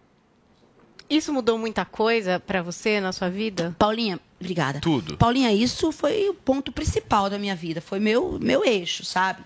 [1.08, 3.74] Isso mudou muita coisa pra você na sua vida?
[3.78, 4.80] Paulinha, obrigada.
[4.80, 5.16] Tudo.
[5.16, 9.42] Paulinha, isso foi o ponto principal da minha vida, foi meu, meu eixo, sabe?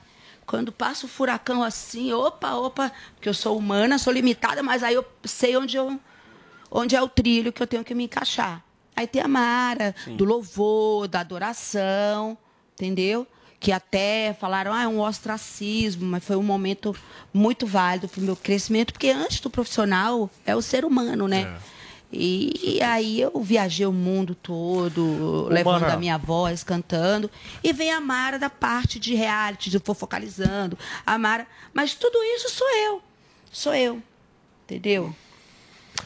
[0.47, 4.95] Quando passa o furacão assim, opa, opa, porque eu sou humana, sou limitada, mas aí
[4.95, 6.01] eu sei onde, eu,
[6.71, 8.65] onde é o trilho que eu tenho que me encaixar.
[8.99, 12.37] Aí tem a Mara, do louvor, da adoração,
[12.75, 13.29] entendeu?
[13.61, 16.97] Que até falaram, ah, é um ostracismo, mas foi um momento
[17.33, 21.61] muito válido para o meu crescimento, porque antes do profissional é o ser humano, né?
[22.13, 25.95] E, e aí eu viajei o mundo todo, levando Mara.
[25.95, 27.31] a minha voz, cantando.
[27.63, 30.77] E vem a Mara da parte de reality, de focalizando.
[31.07, 31.47] A Mara.
[31.73, 33.03] Mas tudo isso sou eu.
[33.53, 34.03] Sou eu.
[34.65, 35.15] Entendeu?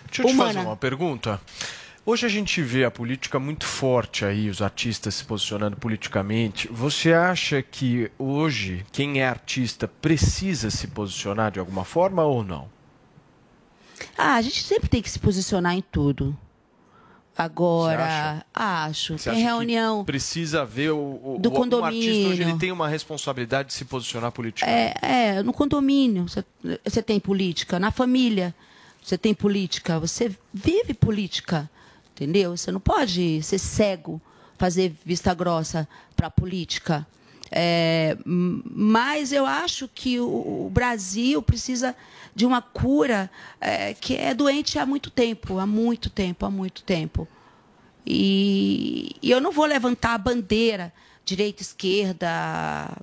[0.08, 0.52] Deixa eu te Humana.
[0.52, 1.40] fazer uma pergunta.
[2.04, 6.66] Hoje a gente vê a política muito forte aí, os artistas se posicionando politicamente.
[6.68, 12.68] Você acha que hoje quem é artista precisa se posicionar de alguma forma ou não?
[14.18, 16.36] Ah, a gente sempre tem que se posicionar em tudo.
[17.38, 19.16] Agora, acho.
[19.16, 20.04] Você tem reunião.
[20.04, 20.98] precisa ver o,
[21.36, 22.48] o, Do o- um artista hoje condomínio.
[22.50, 24.98] ele tem uma responsabilidade de se posicionar politicamente.
[25.02, 26.44] É, é, no condomínio você-
[26.84, 28.52] você tem política, na família
[29.00, 31.70] você tem política, você vive política,
[32.22, 32.56] entendeu?
[32.56, 34.20] Você não pode ser cego,
[34.56, 37.06] fazer vista grossa para a política.
[37.50, 41.94] É, mas eu acho que o, o Brasil precisa
[42.34, 43.30] de uma cura
[43.60, 47.28] é, que é doente há muito tempo, há muito tempo, há muito tempo.
[48.06, 50.92] E, e eu não vou levantar a bandeira
[51.24, 52.28] direita, esquerda,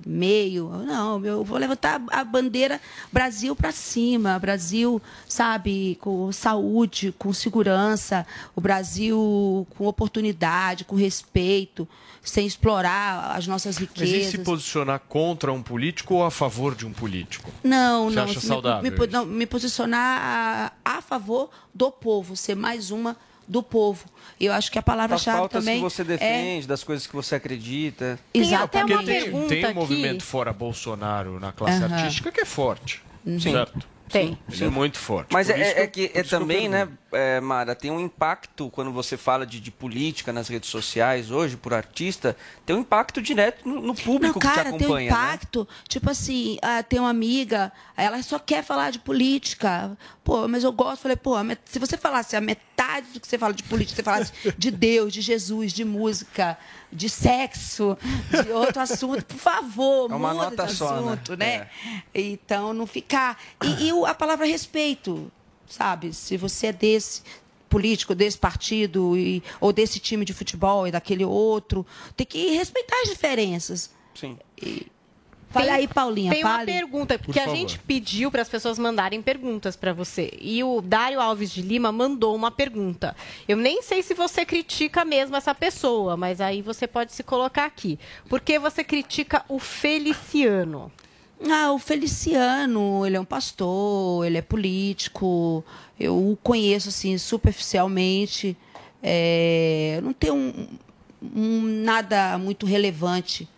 [0.06, 0.68] meio.
[0.86, 2.80] Não, eu vou levantar a bandeira
[3.12, 11.88] Brasil para cima, Brasil, sabe, com saúde, com segurança, o Brasil com oportunidade, com respeito,
[12.22, 14.30] sem explorar as nossas Mas e riquezas.
[14.30, 17.50] se posicionar contra um político ou a favor de um político?
[17.64, 18.22] Não, Você não.
[18.24, 19.06] acha me- saudável Me, isso?
[19.12, 23.16] não, me posicionar a, a favor do povo, ser mais uma
[23.48, 24.04] do povo.
[24.40, 28.18] Eu acho que a palavra-chave também que você é defende, das coisas que você acredita.
[28.32, 28.96] Exatamente.
[29.30, 33.02] Porque tem, tem um movimento fora Bolsonaro na classe artística que é forte.
[33.24, 33.38] Sim.
[33.38, 33.86] Certo?
[34.10, 34.36] Tem.
[34.50, 35.32] Ele é muito forte.
[35.32, 38.90] Mas é, é eu- que é eu também, né, é, Mara, tem um impacto quando
[38.90, 42.36] você fala de, de política nas redes sociais hoje, por artista,
[42.66, 45.16] tem um impacto direto no, no público Não, que te cara, tem um acompanha, né?
[45.16, 45.68] impacto.
[45.86, 49.96] Tipo assim, ah, tem uma amiga, ela só quer falar de política.
[50.30, 51.02] Pô, mas eu gosto.
[51.02, 51.32] Falei, pô,
[51.64, 55.12] se você falasse a metade do que você fala de política, você falasse de Deus,
[55.12, 56.56] de Jesus, de música,
[56.92, 57.98] de sexo,
[58.30, 61.12] de outro assunto, por favor, É uma muda nota de só, né?
[61.14, 61.68] assunto, né?
[62.14, 63.40] Então, não ficar.
[63.60, 65.32] E, e a palavra respeito,
[65.68, 66.12] sabe?
[66.12, 67.22] Se você é desse
[67.68, 71.84] político desse partido e, ou desse time de futebol e daquele outro,
[72.16, 73.90] tem que respeitar as diferenças.
[74.14, 74.38] Sim.
[75.50, 76.72] Fala aí, Paulinha, Tem uma fale.
[76.72, 77.56] pergunta, Por porque a favor.
[77.56, 80.30] gente pediu para as pessoas mandarem perguntas para você.
[80.40, 83.16] E o Dário Alves de Lima mandou uma pergunta.
[83.48, 87.64] Eu nem sei se você critica mesmo essa pessoa, mas aí você pode se colocar
[87.64, 87.98] aqui.
[88.28, 90.90] Por que você critica o Feliciano?
[91.50, 95.64] Ah, o Feliciano, ele é um pastor, ele é político,
[95.98, 98.56] eu o conheço assim superficialmente,
[99.02, 100.68] é, não tenho um-
[101.22, 103.48] um- nada muito relevante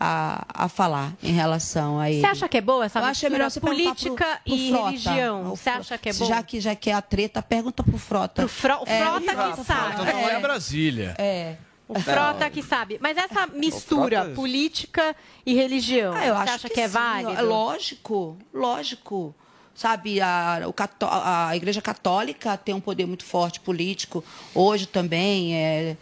[0.00, 2.20] a, a falar em relação a ele.
[2.22, 4.54] Você acha que é boa essa Eu acho que é melhor você política pro- pro
[4.54, 4.84] e Frota.
[4.90, 5.44] religião?
[5.54, 6.24] Você acha que é bom?
[6.24, 8.42] Já que, já que é a treta, pergunta pro Frota.
[8.42, 9.20] Pro Fro- o Frota
[9.56, 9.92] que sabe.
[9.92, 11.14] Então não é Brasília.
[11.18, 11.56] É.
[11.86, 12.98] O Frota que sabe.
[13.02, 15.14] Mas essa mistura Frota- política
[15.44, 17.32] e religião, Ah, eu você acho acha que, é sim, válido?
[17.38, 19.34] é Lógico, lógico.
[19.74, 24.22] Sabe, a, o cató- a Igreja Católica tem um poder muito forte político,
[24.54, 25.54] hoje também.
[25.56, 25.96] É,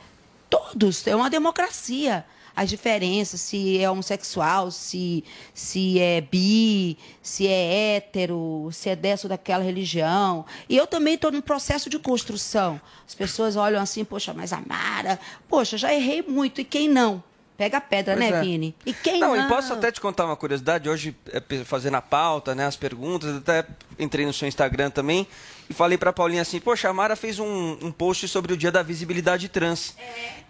[0.50, 2.24] todos, é uma democracia.
[2.58, 5.22] As diferenças, se é homossexual, se,
[5.54, 10.44] se é bi, se é hétero, se é dessa ou daquela religião.
[10.68, 12.80] E eu também estou num processo de construção.
[13.06, 17.22] As pessoas olham assim, poxa, mas a Mara, poxa, já errei muito, e quem não?
[17.56, 18.40] Pega a pedra, Pois né, é.
[18.40, 18.74] Vini?
[18.84, 19.46] E quem não, não?
[19.46, 20.88] e posso até te contar uma curiosidade.
[20.88, 23.64] Hoje, é, fazendo a pauta, né, as perguntas, até
[24.00, 25.28] entrei no seu Instagram também
[25.68, 28.72] e falei pra Paulinha assim: Poxa, a Mara fez um, um post sobre o dia
[28.72, 29.94] da visibilidade trans.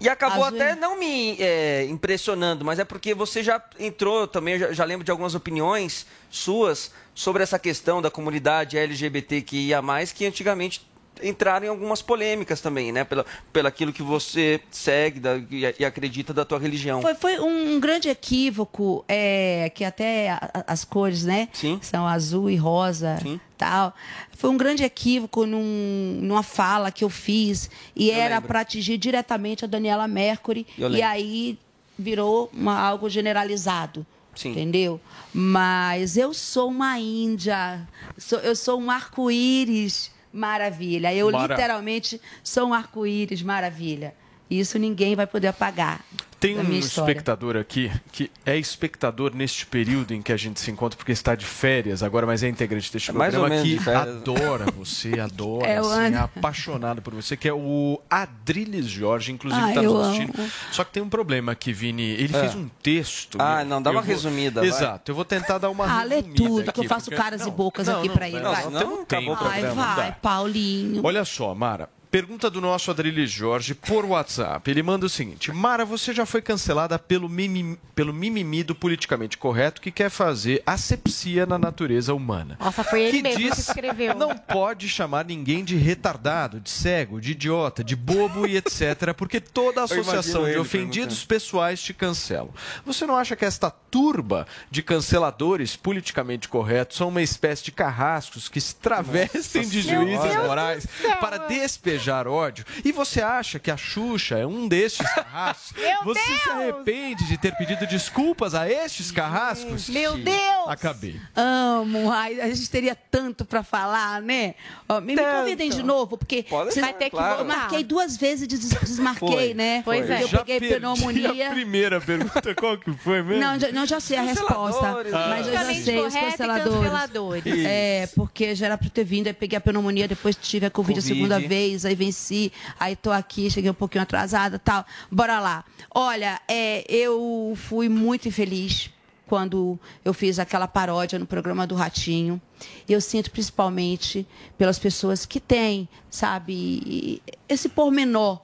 [0.01, 0.61] E acabou Azul.
[0.61, 5.05] até não me é, impressionando, mas é porque você já entrou também, já, já lembro
[5.05, 9.83] de algumas opiniões suas sobre essa questão da comunidade LGBTQIA,
[10.15, 10.87] que antigamente
[11.23, 13.05] entraram em algumas polêmicas também, né?
[13.05, 17.01] Pela, pelo aquilo que você segue da- e, e acredita da tua religião.
[17.03, 21.49] Foi, foi um grande equívoco, é, que até a- as cores, né?
[21.53, 21.79] Sim.
[21.83, 23.19] São azul e rosa,
[23.57, 23.95] tal.
[24.37, 28.49] Foi um grande equívoco num- numa fala que eu fiz e era lembro.
[28.49, 31.59] para atingir diretamente a Daniela Mercury Eu e aí
[31.99, 34.07] virou uma- algo generalizado.
[34.35, 34.51] Sim.
[34.53, 35.01] Entendeu?
[35.35, 37.81] Mas eu sou uma índia,
[38.17, 41.15] sou- eu sou um arco-íris maravilha.
[41.15, 44.15] Eu literalmente sou um arco-íris maravilha.
[44.51, 46.05] Isso ninguém vai poder apagar.
[46.41, 50.97] Tem um espectador aqui que é espectador neste período em que a gente se encontra,
[50.97, 55.67] porque está de férias agora, mas é integrante deste É programa, que adora você, adora,
[55.67, 60.07] É, assim, é apaixonado por você, que é o Adriles Jorge, inclusive Ah, está nos
[60.07, 60.33] assistindo.
[60.39, 60.51] amo.
[60.71, 62.03] Só que tem um problema aqui, Vini.
[62.11, 62.41] Ele É.
[62.41, 63.37] fez um texto.
[63.41, 64.69] Ah, não, dá uma vou- resumida, vai.
[64.69, 67.17] Exato, eu vou tentar dar uma Ah, lê resumida tudo, que eu aqui, faço porque-
[67.21, 68.41] caras e não, bocas não, aqui não, pra ele.
[68.41, 68.63] não, vai.
[68.63, 70.17] senão não tem acabou o Ai, programa, não vai, dá.
[70.23, 71.01] Paulinho.
[71.05, 71.89] Olha só, Mara.
[72.11, 74.71] Pergunta do nosso Adriles Jorge por WhatsApp.
[74.71, 79.37] Ele manda o seguinte: Mara, você já foi cancelada pelo mimimi, pelo mimimi do politicamente
[79.37, 82.57] correto que quer fazer asepsia na natureza humana.
[82.59, 84.15] Nossa, foi ele que mesmo diz que escreveu.
[84.15, 89.39] Não pode chamar ninguém de retardado, de cego, de idiota, de bobo e etc., porque
[89.39, 92.55] toda associação de ofendidos pessoais te cancelam.
[92.87, 98.49] Você não acha que esta turba de canceladores politicamente corretos são uma espécie de carrascos
[98.49, 100.87] que se travestem de Meu juízes morais
[101.21, 102.65] para despejar despejar ódio.
[102.85, 105.73] E você acha que a Xuxa é um destes carrascos?
[105.77, 109.89] Meu você se arrepende de ter pedido desculpas a estes carrascos?
[109.89, 110.58] Meu Deus!
[110.69, 111.21] Acabei.
[111.35, 114.55] Amo, ai, a gente teria tanto pra falar, né?
[114.89, 117.41] Ó, me, me convidem de novo, porque Pode vocês- ser, Vai ter que claro.
[117.41, 119.83] eu marquei duas vezes e des- desmarquei, Foi, né?
[119.85, 119.99] foi.
[120.03, 121.49] Porque Eu Já peguei perdi pneumonia.
[121.49, 123.41] A primeira pergunta, qual que foi mesmo?
[123.43, 125.05] Não, já, não, já sei a resposta.
[125.05, 125.11] Né?
[125.13, 126.75] Mas eu já sei, os canceladores.
[126.79, 127.65] canceladores.
[127.67, 130.71] É, porque já era pra eu ter vindo, aí peguei a pneumonia, depois tive a
[130.71, 131.15] Covid, a Covid.
[131.15, 134.85] segunda vez, aí venci, aí tô aqui, cheguei um pouquinho atrasada tal.
[135.11, 135.65] Bora lá.
[135.95, 138.91] Olha, é, eu fui muito infeliz
[139.29, 142.41] quando eu fiz aquela paródia no programa do Ratinho.
[142.89, 144.27] E eu sinto principalmente
[144.57, 148.41] pelas pessoas que têm, sabe, esse pormenor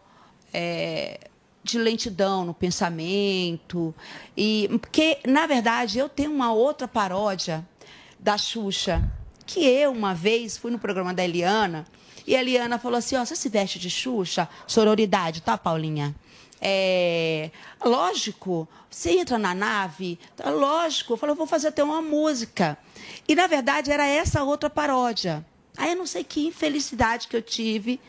[0.52, 1.28] é,
[1.62, 3.94] de lentidão no pensamento.
[4.36, 7.66] E porque, na verdade, eu tenho uma outra paródia
[8.20, 9.02] da Xuxa,
[9.46, 11.86] que eu uma vez fui no programa da Eliana,
[12.26, 14.48] e a Eliana falou assim: ó, você se veste de Xuxa?
[14.66, 16.14] Sororidade, tá, Paulinha?
[16.60, 17.50] É,
[17.84, 21.12] lógico, você entra na nave, tá, lógico.
[21.12, 22.78] Eu falei, eu vou fazer até uma música.
[23.26, 25.44] E, na verdade, era essa outra paródia.
[25.76, 28.00] Aí eu não sei que infelicidade que eu tive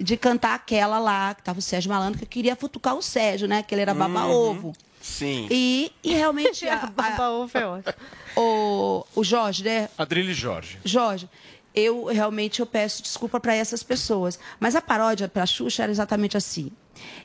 [0.00, 3.46] de cantar aquela lá, que tava o Sérgio Malandro, que eu queria futucar o Sérgio,
[3.46, 3.62] né?
[3.62, 4.72] Que ele era baba-ovo.
[5.00, 5.46] Sim.
[5.50, 6.66] E, e realmente.
[6.68, 7.94] a- a- Baba-ovo é ótimo.
[8.36, 9.88] o, o Jorge, né?
[9.98, 10.78] Adrilho Jorge.
[10.84, 11.28] Jorge,
[11.74, 14.38] eu realmente eu peço desculpa para essas pessoas.
[14.58, 16.70] Mas a paródia para a Xuxa era exatamente assim.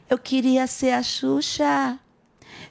[0.10, 1.98] Eu queria ser a Xuxa,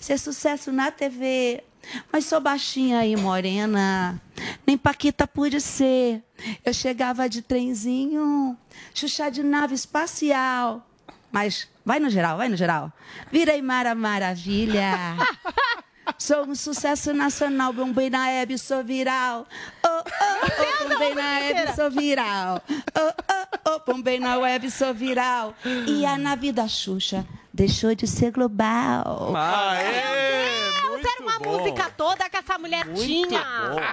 [0.04, 1.64] ser sucesso na TV,
[2.12, 4.20] mas sou baixinha e morena.
[4.66, 6.22] Nem Paquita pude ser.
[6.62, 8.54] Eu chegava de trenzinho,
[8.94, 10.86] Xuxa de nave espacial.
[11.32, 12.92] Mas vai no geral, vai no geral.
[13.32, 15.16] Virei Mara Maravilha.
[16.18, 19.46] Sou um sucesso nacional, bombei na Hebe, sou viral.
[19.82, 22.62] Oh, oh, oh, bombei na Hebe, sou viral.
[22.68, 25.54] Oh, oh, oh, bombei na web, sou viral.
[25.88, 29.32] E a nave da Xuxa deixou de ser global.
[29.32, 33.44] Deus, era uma música toda que essa mulher tinha.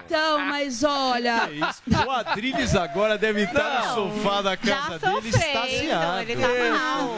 [0.06, 1.50] Então, mas olha.
[1.50, 1.82] É isso.
[2.08, 6.20] O Adriles agora deve estar no sofá da casa dele extasiado.
[6.22, 7.10] ele tá mal.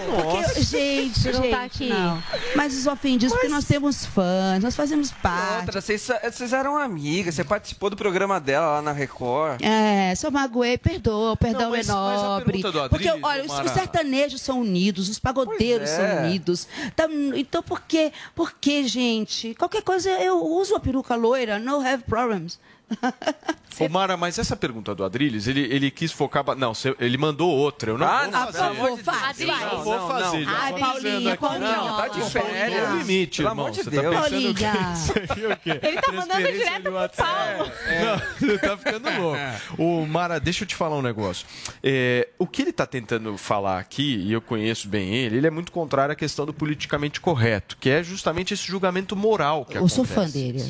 [0.43, 1.89] Porque, gente, Não gente, tá aqui.
[1.89, 2.21] não.
[2.55, 5.65] Mas os ofendidos, porque nós temos fãs, nós fazemos parte.
[5.65, 9.61] Outra, vocês, vocês eram amigas, você participou do programa dela lá na Record.
[9.61, 12.61] É, se eu magoei, perdoa, o perdão Não, mas- é mas a nobre.
[12.61, 16.21] do Porque, Adriles, olha, os, Mara- os sertanejos são unidos, os pagodeiros Pois são é.
[16.87, 18.11] Então, então por quê?
[18.35, 19.53] Por quê, gente?
[19.55, 22.59] Qualquer coisa eu uso a peruca loira, no have problems.
[23.79, 26.43] Ô, Mara, mas essa pergunta do Adriles, ele, ele quis focar.
[26.43, 27.89] ba- Não, ele mandou outra.
[27.89, 28.75] Eu não Ah, vou não, fazer.
[28.85, 28.99] Deus.
[29.01, 29.65] faz, Eu vai.
[29.65, 30.45] não vou Não, fazer.
[30.45, 30.53] não.
[30.55, 31.37] Ai, tô Paulinha.
[31.59, 32.89] Não, tá de Tem férias.
[32.99, 33.65] limite, Pelo irmão.
[33.65, 34.13] amor de Você tá pensando
[34.53, 34.93] que Paulinha.
[34.93, 35.79] isso aí é o quê?
[35.87, 36.91] Ele tá mandando direto pro.
[37.17, 37.71] Paulo.
[38.03, 39.39] Não, você tá ficando louco.
[39.79, 41.47] O Mara, deixa eu te falar um negócio.
[41.81, 45.51] É, o que ele tá tentando falar aqui, e eu conheço bem ele, ele é
[45.51, 49.89] muito contrário à questão do politicamente correto, que é justamente esse julgamento moral que Eu
[49.89, 50.31] sou acontece.
[50.31, 50.61] fã dele.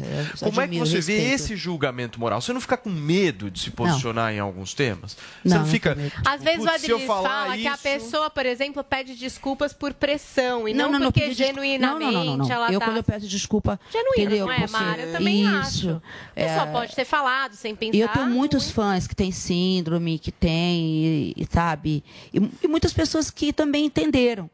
[0.41, 2.41] eu Como é que você vê esse julgamento moral?
[2.41, 5.13] Você não fica com medo de se posicionar em alguns temas?
[5.13, 5.95] Você Não, não não fica.
[5.95, 6.11] medo.
[6.25, 10.67] Às vezes o falar fala que a isso- pessoa, por exemplo, pede desculpas por pressão
[10.67, 11.53] e não, não, porque pedi desculpa.
[11.61, 12.51] genuinamente não, não, não, não, não.
[12.55, 12.85] ela eu tá...
[12.85, 14.45] quando eu peço desculpa, entendeu?
[14.45, 15.01] não é, Porque- Mara?
[15.01, 15.55] Eu também Isso.
[15.89, 15.89] acho.
[15.89, 16.01] A
[16.35, 17.95] É, pessoa pode ter falado sem pensar.
[17.97, 22.03] E eu tenho muitos fãs que têm síndrome, que têm, sabe?
[22.33, 24.49] E, e muitas pessoas que também entenderam.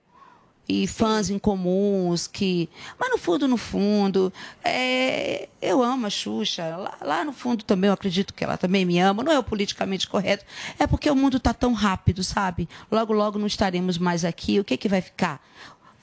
[0.72, 2.70] E fãs incomuns que.
[3.00, 4.32] Mas no fundo, no fundo,
[4.64, 6.78] é, eu amo a Xuxa.
[6.78, 9.24] Lá, lá no fundo também eu acredito que ela também me ama.
[9.24, 10.46] Não é o politicamente correto.
[10.78, 12.70] É porque o mundo está tão rápido, sabe?
[12.92, 14.60] Logo, logo não estaremos mais aqui.
[14.60, 15.42] O que, que vai ficar?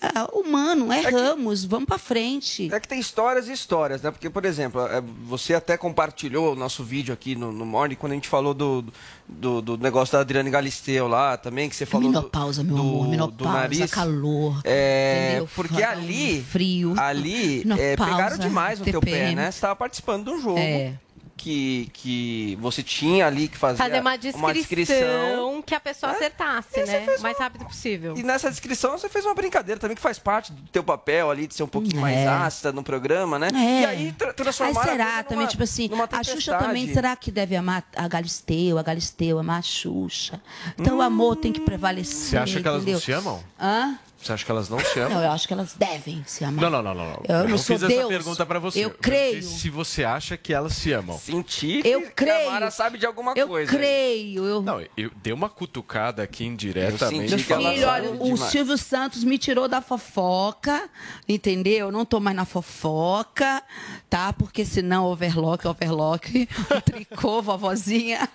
[0.01, 2.69] Ah, humano, erramos, vamos para frente.
[2.73, 4.11] É que tem histórias e histórias, né?
[4.11, 8.13] Porque, por exemplo, é, você até compartilhou o nosso vídeo aqui no, no Morning quando
[8.13, 8.85] a gente falou do,
[9.27, 12.83] do, do negócio da Adriane Galisteu lá também, que você falou do- menopausa, meu do,
[12.83, 13.91] amor, do menopausa, nariz.
[13.91, 14.61] calor.
[14.65, 15.49] É, entendeu?
[15.55, 16.95] porque ali, frio.
[16.99, 19.35] ali é, pegaram demais no teu pé, TPM.
[19.35, 19.51] né?
[19.51, 20.93] Você estava participando de um jogo É.
[21.37, 25.63] que, que você tinha ali que fazer Fazer uma descrição, descrição.
[25.63, 27.07] que a pessoa acertasse, né?
[27.19, 28.17] O mais rápido possível.
[28.17, 31.47] E nessa descrição você fez uma brincadeira também que faz parte do teu papel ali
[31.47, 32.27] de ser um pouquinho mais É.
[32.27, 33.49] ácida no programa, né?
[33.55, 33.83] É.
[33.83, 36.93] E aí tra Aí a será coisa também, numa- tipo assim, numa a Xuxa também,
[36.93, 40.41] será que deve amar a Galisteu, a Galisteu amar a Xuxa?
[40.79, 42.95] Então o amor tem que prevalecer, Você acha que elas entendeu?
[42.95, 43.45] não se amam?
[43.61, 43.99] Hã?
[44.27, 45.15] Você acha que elas não se amam?
[45.19, 46.63] Não, eu acho que elas devem se amar.
[46.69, 47.05] Não, não, não, não.
[47.07, 47.23] não.
[47.29, 48.09] Eu não não sou fiz essa Deus.
[48.09, 48.85] pergunta pra você.
[48.85, 49.43] Eu creio.
[49.43, 51.17] Se você acha que elas se amam.
[51.19, 52.49] Sentir Eu que creio.
[52.49, 53.71] a Mara sabe de alguma eu coisa.
[53.71, 54.63] creio, eu...
[54.63, 57.33] Não, eu dei uma cutucada aqui indiretamente.
[57.33, 58.51] Eu senti ela Filho, olha, o demais.
[58.51, 60.89] Silvio Santos me tirou da fofoca,
[61.29, 61.87] entendeu?
[61.87, 63.63] Eu não tô mais na fofoca,
[64.11, 64.33] tá?
[64.33, 68.29] Porque senão overlock, overlock, o tricô, vovozinha.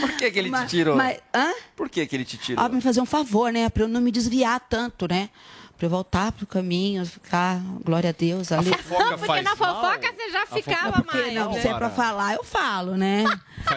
[0.00, 0.96] Por que, que ele Mas- te tirou?
[0.96, 1.52] mas- hã?
[1.76, 2.64] Por que, que ele te tirou?
[2.64, 3.68] Ó, me fazer um favor, né?
[3.68, 5.30] Pra eu não me desviar tanto, né?
[5.76, 8.70] Pra eu voltar pro caminho, ficar, glória a Deus, ali.
[8.70, 11.34] Porque na fofoca você já ficava Porque mais.
[11.34, 11.60] não, né?
[11.60, 13.24] se é pra falar, eu falo, né?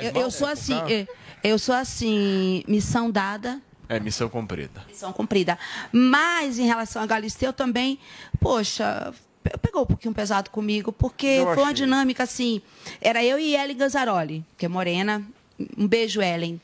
[0.02, 1.08] Eu, mal eu sou assim, eu,
[1.44, 3.60] eu sou assim, missão dada,
[3.90, 4.84] É missão cumprida.
[4.88, 5.58] missão cumprida.
[5.92, 7.98] Mas em relação a Galisteu também,
[8.40, 9.12] poxa,
[9.44, 11.74] pe- pegou um pouquinho pesado comigo, porque Eu foi uma achei.
[11.86, 12.62] dinâmica assim.
[13.02, 15.24] Era eu e Ellen Ganzaroli, que é morena.
[15.76, 16.62] Um beijo, Ellen.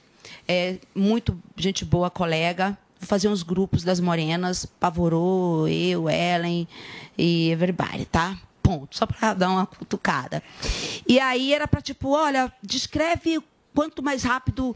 [0.48, 2.78] É muito gente boa, colega.
[3.02, 6.68] Fazer uns grupos das morenas, Pavorou, eu, Ellen
[7.18, 8.38] e everybody, tá?
[8.62, 8.96] Ponto.
[8.96, 10.42] Só pra dar uma cutucada.
[11.08, 13.42] E aí era pra tipo, olha, descreve
[13.74, 14.76] quanto mais rápido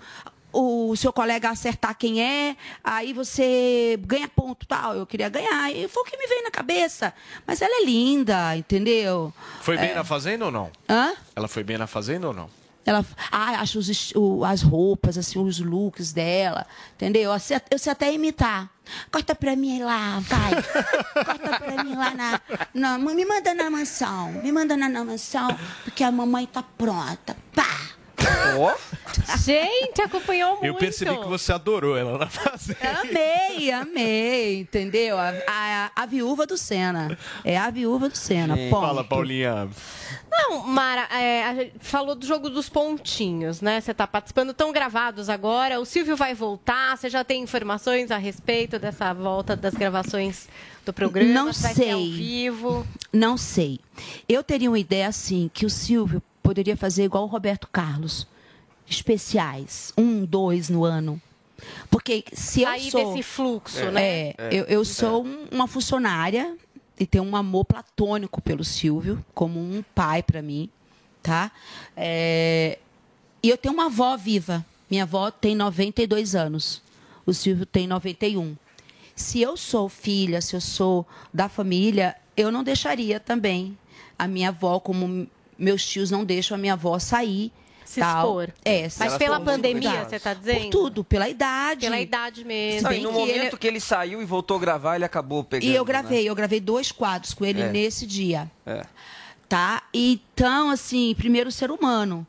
[0.52, 4.96] o seu colega acertar quem é, aí você ganha ponto tal.
[4.96, 5.70] Eu queria ganhar.
[5.72, 7.14] E foi o que me veio na cabeça.
[7.46, 9.34] Mas ela é linda, entendeu?
[9.62, 9.96] Foi bem É.
[9.96, 10.72] na fazenda ou não?
[10.90, 11.14] Hã?
[11.36, 12.50] Ela foi bem na fazenda ou não?
[12.86, 17.34] Ela, ah, acho os, o- as roupas, assim, os looks dela, entendeu?
[17.34, 18.70] Eu sei, eu sei até imitar.
[19.12, 20.54] Corta pra mim lá, vai.
[21.26, 22.42] Corta pra mim lá na,
[22.74, 24.32] na- Me manda na mansão.
[24.34, 25.48] Me manda na, na mansão,
[25.84, 27.36] porque a mamãe tá pronta.
[27.56, 27.66] Pá!
[29.44, 30.66] Gente, acompanhou muito.
[30.66, 32.80] Eu percebi que você adorou ela na fazenda.
[33.02, 35.18] Amei, amei, entendeu?
[35.18, 37.18] A, a, a viúva do Senna.
[37.44, 38.56] É a viúva do Senna.
[38.70, 38.82] ponto.
[38.82, 39.70] Fala, Paulinha.
[40.30, 43.80] Não, Mara, é, a gente falou do jogo dos pontinhos, né?
[43.80, 45.80] Você tá participando, tão gravados agora.
[45.80, 46.98] O Silvio vai voltar.
[46.98, 50.48] Você já tem informações a respeito dessa volta das gravações
[50.86, 51.32] do programa?
[51.34, 52.12] Não Vai ser ao sei.
[52.12, 52.86] vivo?
[53.14, 53.80] Não sei.
[54.28, 58.28] Eu teria uma ideia assim, que o Silvio poderia fazer igual o Roberto Carlos.
[58.88, 59.92] Especiais.
[59.98, 61.20] Um, dois no ano.
[61.90, 63.12] Porque se eu Sair sou...
[63.14, 64.04] desse fluxo, É, né?
[64.30, 66.56] É, eu, eu sou um- uma funcionária
[67.00, 70.70] e tenho um amor platônico pelo Silvio, como um pai para mim,
[71.24, 71.52] tá?
[71.98, 72.78] É,
[73.42, 74.64] e eu tenho uma avó viva.
[74.90, 76.82] Minha avó tem 92 anos.
[77.26, 78.56] O Silvio tem 91.
[79.16, 83.76] Se eu sou filha, se eu sou da família, eu não deixaria também
[84.20, 85.26] a minha avó, como
[85.58, 87.52] meus tios não deixam a minha avó sair.
[87.84, 88.42] Se tal.
[88.42, 88.54] expor.
[88.66, 89.54] É, Mas se pela expor.
[89.54, 90.62] pandemia, você tá dizendo?
[90.64, 91.82] Por tudo, pela idade.
[91.82, 92.82] Pela idade mesmo.
[92.82, 95.06] Não, bem e no que momento ele- que ele saiu e voltou a gravar, ele
[95.06, 95.70] acabou pegando.
[95.70, 97.72] E eu gravei, eu gravei dois quadros com ele É.
[97.72, 98.80] nesse dia, Né?
[98.82, 98.86] É.
[99.48, 99.84] tá?
[99.94, 102.26] Então, assim, primeiro ser humano.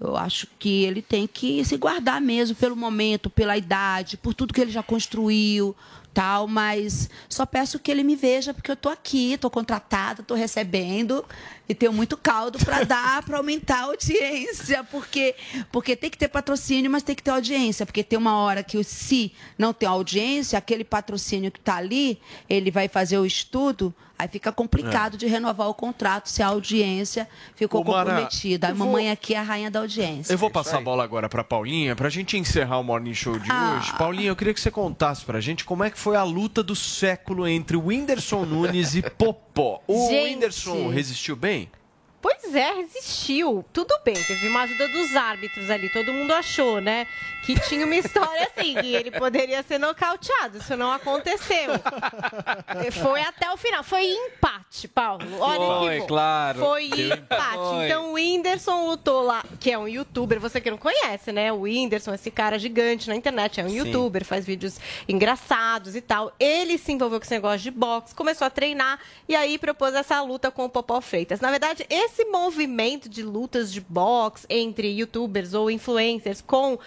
[0.00, 4.54] Eu acho que ele tem que se guardar mesmo pelo momento, pela idade, por tudo
[4.54, 5.74] que ele já construiu,
[6.12, 10.34] tal, mas só peço que ele me veja porque eu tô aqui, tô contratada, tô
[10.34, 11.24] recebendo
[11.68, 15.34] e tenho muito caldo para dar para aumentar a audiência, porque
[15.70, 18.82] porque tem que ter patrocínio, mas tem que ter audiência, porque tem uma hora que
[18.82, 24.28] se não tem audiência, aquele patrocínio que tá ali, ele vai fazer o estudo, aí
[24.28, 28.66] fica complicado de renovar o contrato se a audiência ficou Ô, Mara, comprometida.
[28.66, 30.32] A eu vou- mamãe aqui é a rainha da audiência.
[30.32, 33.50] Eu vou passar a bola agora pra Paulinha, pra gente encerrar o Morning Show de
[33.50, 33.78] Ah.
[33.78, 33.92] hoje.
[33.96, 36.76] Paulinha, eu queria que você contasse pra gente como é que foi a luta do
[36.76, 39.80] século entre o Whindersson Nunes e Popó.
[39.86, 40.34] O Gente.
[40.34, 41.70] Whindersson resistiu bem?
[42.22, 43.64] Pois é, resistiu.
[43.72, 45.88] Tudo bem, teve uma ajuda dos árbitros ali.
[45.88, 47.06] Todo mundo achou, né?
[47.44, 50.58] Que tinha uma história assim, que ele poderia ser nocauteado.
[50.58, 51.72] Isso não aconteceu.
[53.02, 53.82] Foi até o final.
[53.82, 55.24] Foi empate, Paulo.
[55.40, 56.06] Olha Foi, que bom.
[56.06, 56.58] claro.
[56.60, 57.54] Foi empate.
[57.56, 57.86] Foi.
[57.86, 61.52] Então o Whindersson lutou lá, que é um youtuber, você que não conhece, né?
[61.52, 63.78] O Whindersson, esse cara gigante na internet, é um Sim.
[63.78, 66.32] youtuber, faz vídeos engraçados e tal.
[66.38, 68.98] Ele se envolveu com esse negócio de boxe, começou a treinar
[69.28, 71.40] e aí propôs essa luta com o Popó Freitas.
[71.40, 76.78] Na verdade, esse movimento de lutas de boxe entre youtubers ou influencers com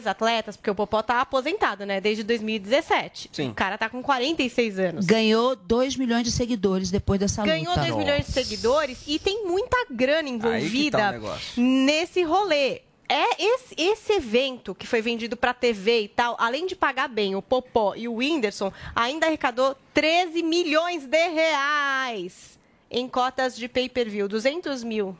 [0.00, 2.00] ex-atletas, porque o Popó tá aposentado, né?
[2.00, 3.30] Desde 2017.
[3.32, 3.50] Sim.
[3.50, 5.06] O cara tá com 46 anos.
[5.06, 7.86] Ganhou 2 milhões de seguidores depois dessa Ganhou luta.
[7.86, 12.82] 2 milhões de seguidores e tem muita grana que envolvida tá nesse rolê.
[13.08, 17.34] É esse, esse evento que foi vendido pra TV e tal, além de pagar bem
[17.34, 22.56] o Popó e o Whindersson, ainda arrecadou 13 milhões de reais
[22.88, 24.28] em cotas de pay-per-view.
[24.28, 25.16] 200 mil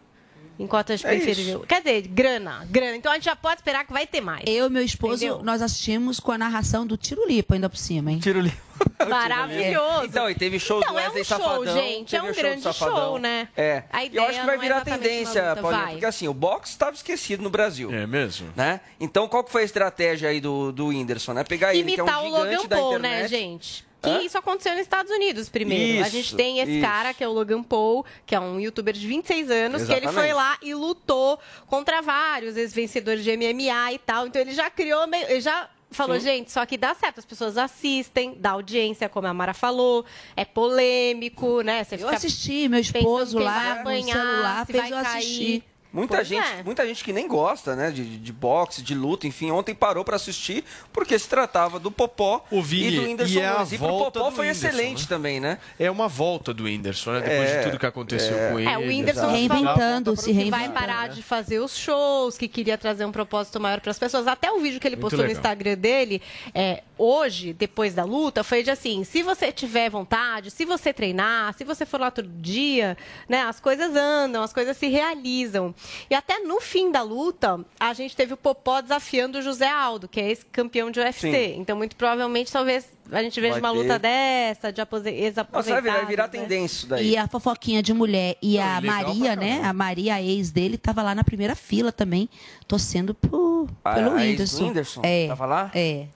[0.60, 1.18] em cotas É.
[1.66, 2.96] Quer dizer, grana, grana.
[2.96, 4.44] Então a gente já pode esperar que vai ter mais.
[4.46, 5.42] Eu e meu esposo, Entendeu?
[5.42, 8.18] nós assistimos com a narração do Tiro Lipa ainda por cima, hein?
[8.18, 8.58] Tiro Lipa.
[9.08, 10.04] Maravilhoso.
[10.04, 11.74] Então, e teve show Então, do é um Wesley show, Safadão.
[11.74, 13.48] gente, é um o do grande show, né?
[13.56, 13.84] É.
[13.90, 16.28] A E eu ideia acho que vai é virar uma tendência, luta, Paulinho, porque assim,
[16.28, 17.92] o boxe estava esquecido no Brasil.
[17.92, 18.48] É mesmo?
[18.56, 18.80] Né?
[18.98, 21.44] Então, qual que foi a estratégia aí do, do Whindersson, né?
[21.44, 23.22] Pegar ele, que é um imitar o gigante Logan da Paul, internet.
[23.22, 23.89] né, gente?
[24.02, 24.22] Que Hã?
[24.22, 25.98] isso aconteceu nos Estados Unidos primeiro.
[26.02, 26.80] a Isso, gente tem esse isso.
[26.80, 30.06] cara, que é o Logan Paul, que é um youtuber de 26 anos, que ele
[30.06, 30.26] Exatamente.
[30.26, 34.26] foi lá e lutou contra vários ex-vencedores de MMA e tal.
[34.26, 36.22] Então ele já criou, meio, ele já falou, Sim.
[36.24, 40.04] gente, só que dá certo, as pessoas assistem, dá audiência, como a Mara falou,
[40.36, 41.84] é polêmico, né?
[41.84, 45.16] Você Eu assisti, meu esposo lá vai no apanhar, celular se fez vai eu cair.
[45.18, 45.64] assistir.
[45.92, 46.62] Muita Pois gente, é.
[46.62, 50.16] muita gente que nem gosta, né, de, de boxe, de luta, enfim, ontem parou pra
[50.16, 53.72] assistir porque se tratava do Popó O Vini, e do Whindersson e é Nunes.
[53.72, 55.06] E pro volta Popó do foi Whindersson, excelente né?
[55.08, 55.58] também, né?
[55.78, 57.20] É uma volta do Whindersson, né?
[57.20, 58.50] Depois É, de tudo que aconteceu é.
[58.50, 58.68] com ele.
[58.70, 59.32] É, o Whindersson exato.
[59.34, 60.72] Reinventando, se que vai reinventando.
[60.74, 64.26] parar de fazer os shows, que queria trazer um propósito maior para as pessoas.
[64.28, 65.30] Até o vídeo que ele Muito postou no.
[65.32, 66.22] Instagram dele,
[66.54, 71.54] é, hoje, depois da luta, foi de assim: se você tiver vontade, se você treinar,
[71.54, 72.96] se você for lá todo dia,
[73.28, 75.74] né, as coisas andam, as coisas se realizam.
[76.10, 80.08] E até no fim da luta, a gente teve o Popó desafiando o José Aldo,
[80.08, 81.30] que é esse campeão de UFC.
[81.32, 81.60] Sim.
[81.60, 83.78] Então, muito provavelmente, talvez a gente veja Vai uma ter.
[83.78, 85.10] luta dessa, de apose-
[85.52, 86.28] Nossa, vai virar, vai virar né?
[86.28, 87.10] tendência isso daí.
[87.10, 89.60] E a fofoquinha de mulher e Não, a Maria, né?
[89.64, 92.28] A Maria, a ex dele, tava lá na primeira fila também,
[92.68, 94.64] torcendo pro, A- pelo a ex do Whindersson.
[94.66, 95.00] Whindersson?
[95.04, 95.26] É.
[95.28, 95.70] Tava lá?
[95.74, 96.06] É.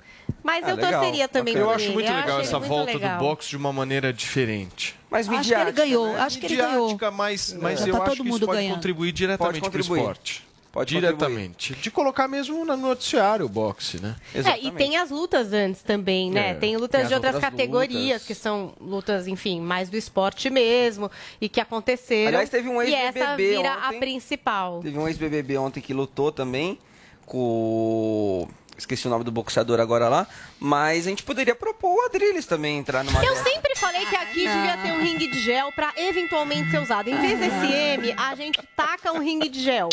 [0.43, 1.95] Mas Ah, eu legal, torceria também Eu acho ele.
[1.95, 3.19] muito legal achei essa muito volta legal.
[3.19, 4.95] do boxe de uma maneira diferente.
[5.11, 6.99] Mas Acho que ele ganhou, acho que ele ganhou.
[7.13, 8.75] Mas, mas Já eu tá acho que isso mundo pode ganhando.
[8.75, 9.99] contribuir diretamente para o contribuir.
[10.01, 10.45] esporte.
[10.73, 11.73] Pode diretamente.
[11.77, 14.17] De colocar mesmo no noticiário o boxe, né?
[14.35, 16.51] É, e tem as lutas antes também, né?
[16.51, 18.27] É, tem lutas tem de outras outras categorias, lutas.
[18.27, 21.09] que são lutas, enfim, mais do esporte mesmo,
[21.41, 22.27] e que aconteceram.
[22.31, 24.01] Aliás, teve um E essa ex-BBB vira a ontem.
[24.01, 24.81] principal.
[24.83, 26.77] Teve um ex-BBB ontem que lutou também
[27.25, 28.49] com.
[28.77, 30.27] Esqueci o nome do boxeador agora lá.
[30.59, 33.25] Mas a gente poderia propor o Adrilles também entrar numa...
[33.25, 37.09] Eu sempre falei que aqui devia ter um ringue de gel pra eventualmente ser usado.
[37.09, 39.89] Em vez desse M, a gente taca um ringue de gel.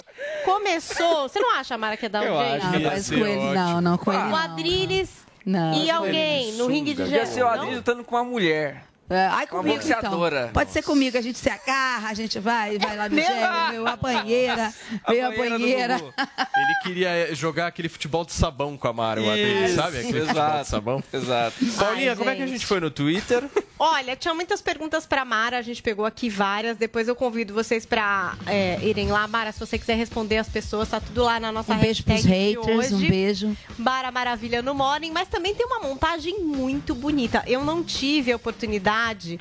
[0.46, 1.30] Começou.
[1.30, 2.56] Você não acha, Mara, que é dar um Eu jeito?
[2.66, 2.90] acho Não, ia
[3.20, 3.82] com ele, não, ótimo.
[3.82, 4.36] não, com ele O.
[4.36, 5.10] Adrilles
[5.46, 5.74] Não.
[5.76, 7.20] e alguém no ringue de gel.
[7.20, 7.48] Podia ser o?
[7.48, 8.84] Adrilles lutando com uma mulher.
[9.12, 10.40] É, ai, Uma comigo boxeadora.
[10.44, 10.54] então.
[10.54, 13.70] Pode ser comigo, a gente se agarra, a gente vai, vai lá no Meu gel,
[13.72, 14.74] meu, a banheira,
[15.06, 15.96] veio a banheira.
[15.96, 19.98] Ele queria jogar aquele futebol de sabão com a Mara, Isso, sabe?
[20.00, 21.04] Aquele futebol exato, de sabão.
[21.12, 21.66] Exato.
[21.78, 22.66] Paulinha, Ai, como é que a gente.
[22.66, 23.44] foi no Twitter?
[23.78, 26.78] Olha, tinha muitas perguntas pra Mara, a gente pegou aqui várias.
[26.78, 29.28] Depois eu convido vocês pra é, irem lá.
[29.28, 32.24] Mara, se você quiser responder as pessoas, tá tudo lá na nossa Um beijo pros
[32.24, 33.10] haters, um hoje.
[33.10, 33.58] beijo.
[33.78, 37.44] Mara Maravilha no Morning, mas também tem uma montagem muito bonita.
[37.46, 39.40] Eu não tive a oportunidade de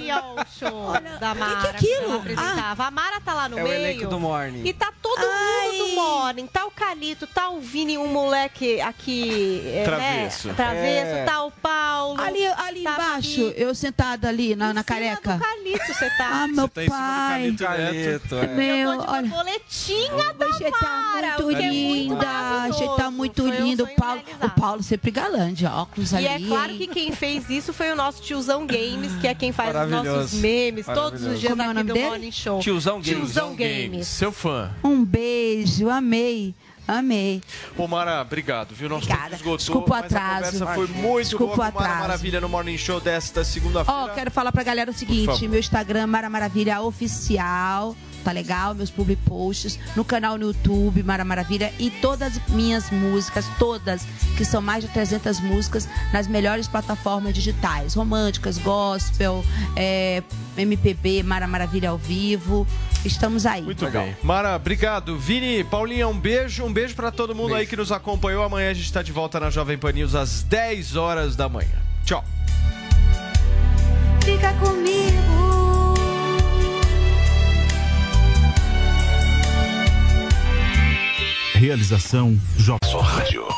[0.00, 1.52] ir ao show da Mara.
[1.70, 1.74] Ah.
[1.78, 2.16] que é aquilo?
[2.16, 2.84] apresentava.
[2.84, 3.76] A Mara tá lá no É o meio.
[3.76, 4.62] elenco do Morning.
[4.64, 6.46] E tá todo mundo do Morning.
[6.46, 9.62] Tá o Calito, tá o Vini, um moleque aqui.
[9.66, 10.48] é, Travesso.
[10.48, 10.54] Né?
[10.54, 11.24] Travesso, É.
[11.24, 12.20] tá o Paulo.
[12.20, 15.34] Ali, ali tá embaixo, eu sentada ali na, na Em careca.
[15.34, 16.28] do Calito você tá.
[16.44, 17.30] Ah, meu tá pai.
[17.30, 18.46] Calito Calito, é.
[18.48, 19.28] Meu, eu tô de olha.
[19.28, 23.50] borboletinha da Você tá Mara, muito o que é muito linda, você tá muito Foi
[23.52, 23.84] um lindo.
[23.84, 24.50] O Paulo, o.
[24.50, 26.26] Paulo sempre galã de óculos E ali.
[26.26, 26.78] é claro hein?
[26.78, 30.34] que quem fez isso foi o nosso tiozão Games, que é quem faz os nossos
[30.40, 32.06] memes todos os dias Como é aqui do dele?
[32.08, 32.60] Morning Show.
[32.60, 33.06] Tiozão Games.
[33.18, 34.06] Tiozão Games.
[34.06, 34.70] Seu fã.
[34.84, 36.54] Um beijo, amei.
[36.86, 37.40] Amei.
[37.78, 38.90] Ô, Mara, obrigado, viu?
[38.90, 39.34] Nosso Obrigada.
[39.36, 40.58] esgotou, Desculpa o a atraso.
[40.58, 42.00] conversa foi muito Desculpa boa o Mara atraso.
[42.02, 44.00] Maravilha no Morning Show desta segunda-feira.
[44.00, 47.96] Ó, quero falar pra galera o seguinte: meu Instagram, Mara Maravilha Oficial.
[48.24, 48.74] Tá legal?
[48.74, 51.70] Meus public posts no canal no YouTube, Mara Maravilha.
[51.78, 54.06] E todas as minhas músicas, todas,
[54.36, 59.44] que são mais de 300 músicas, nas melhores plataformas digitais: românticas, gospel,
[59.76, 60.22] é,
[60.56, 62.66] MPB, Mara Maravilha ao vivo.
[63.04, 63.60] Estamos aí.
[63.60, 64.16] Muito bem.
[64.22, 65.18] Mara, obrigado.
[65.18, 66.64] Vini, Paulinha, um beijo.
[66.64, 68.42] Um beijo pra todo mundo aí que nos acompanhou.
[68.42, 71.68] Amanhã a gente tá de volta na Jovem Pan News às 10 horas da manhã.
[72.04, 72.24] Tchau.
[74.24, 75.63] Fica comigo.
[81.64, 83.48] Realização Jovem Rádio.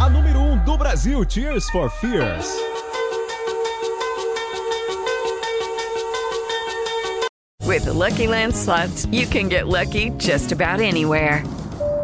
[0.00, 2.46] A número 1 um do Brasil, Tears for Fears.
[7.62, 11.44] With the Lucky Land slots, you can get lucky just about anywhere.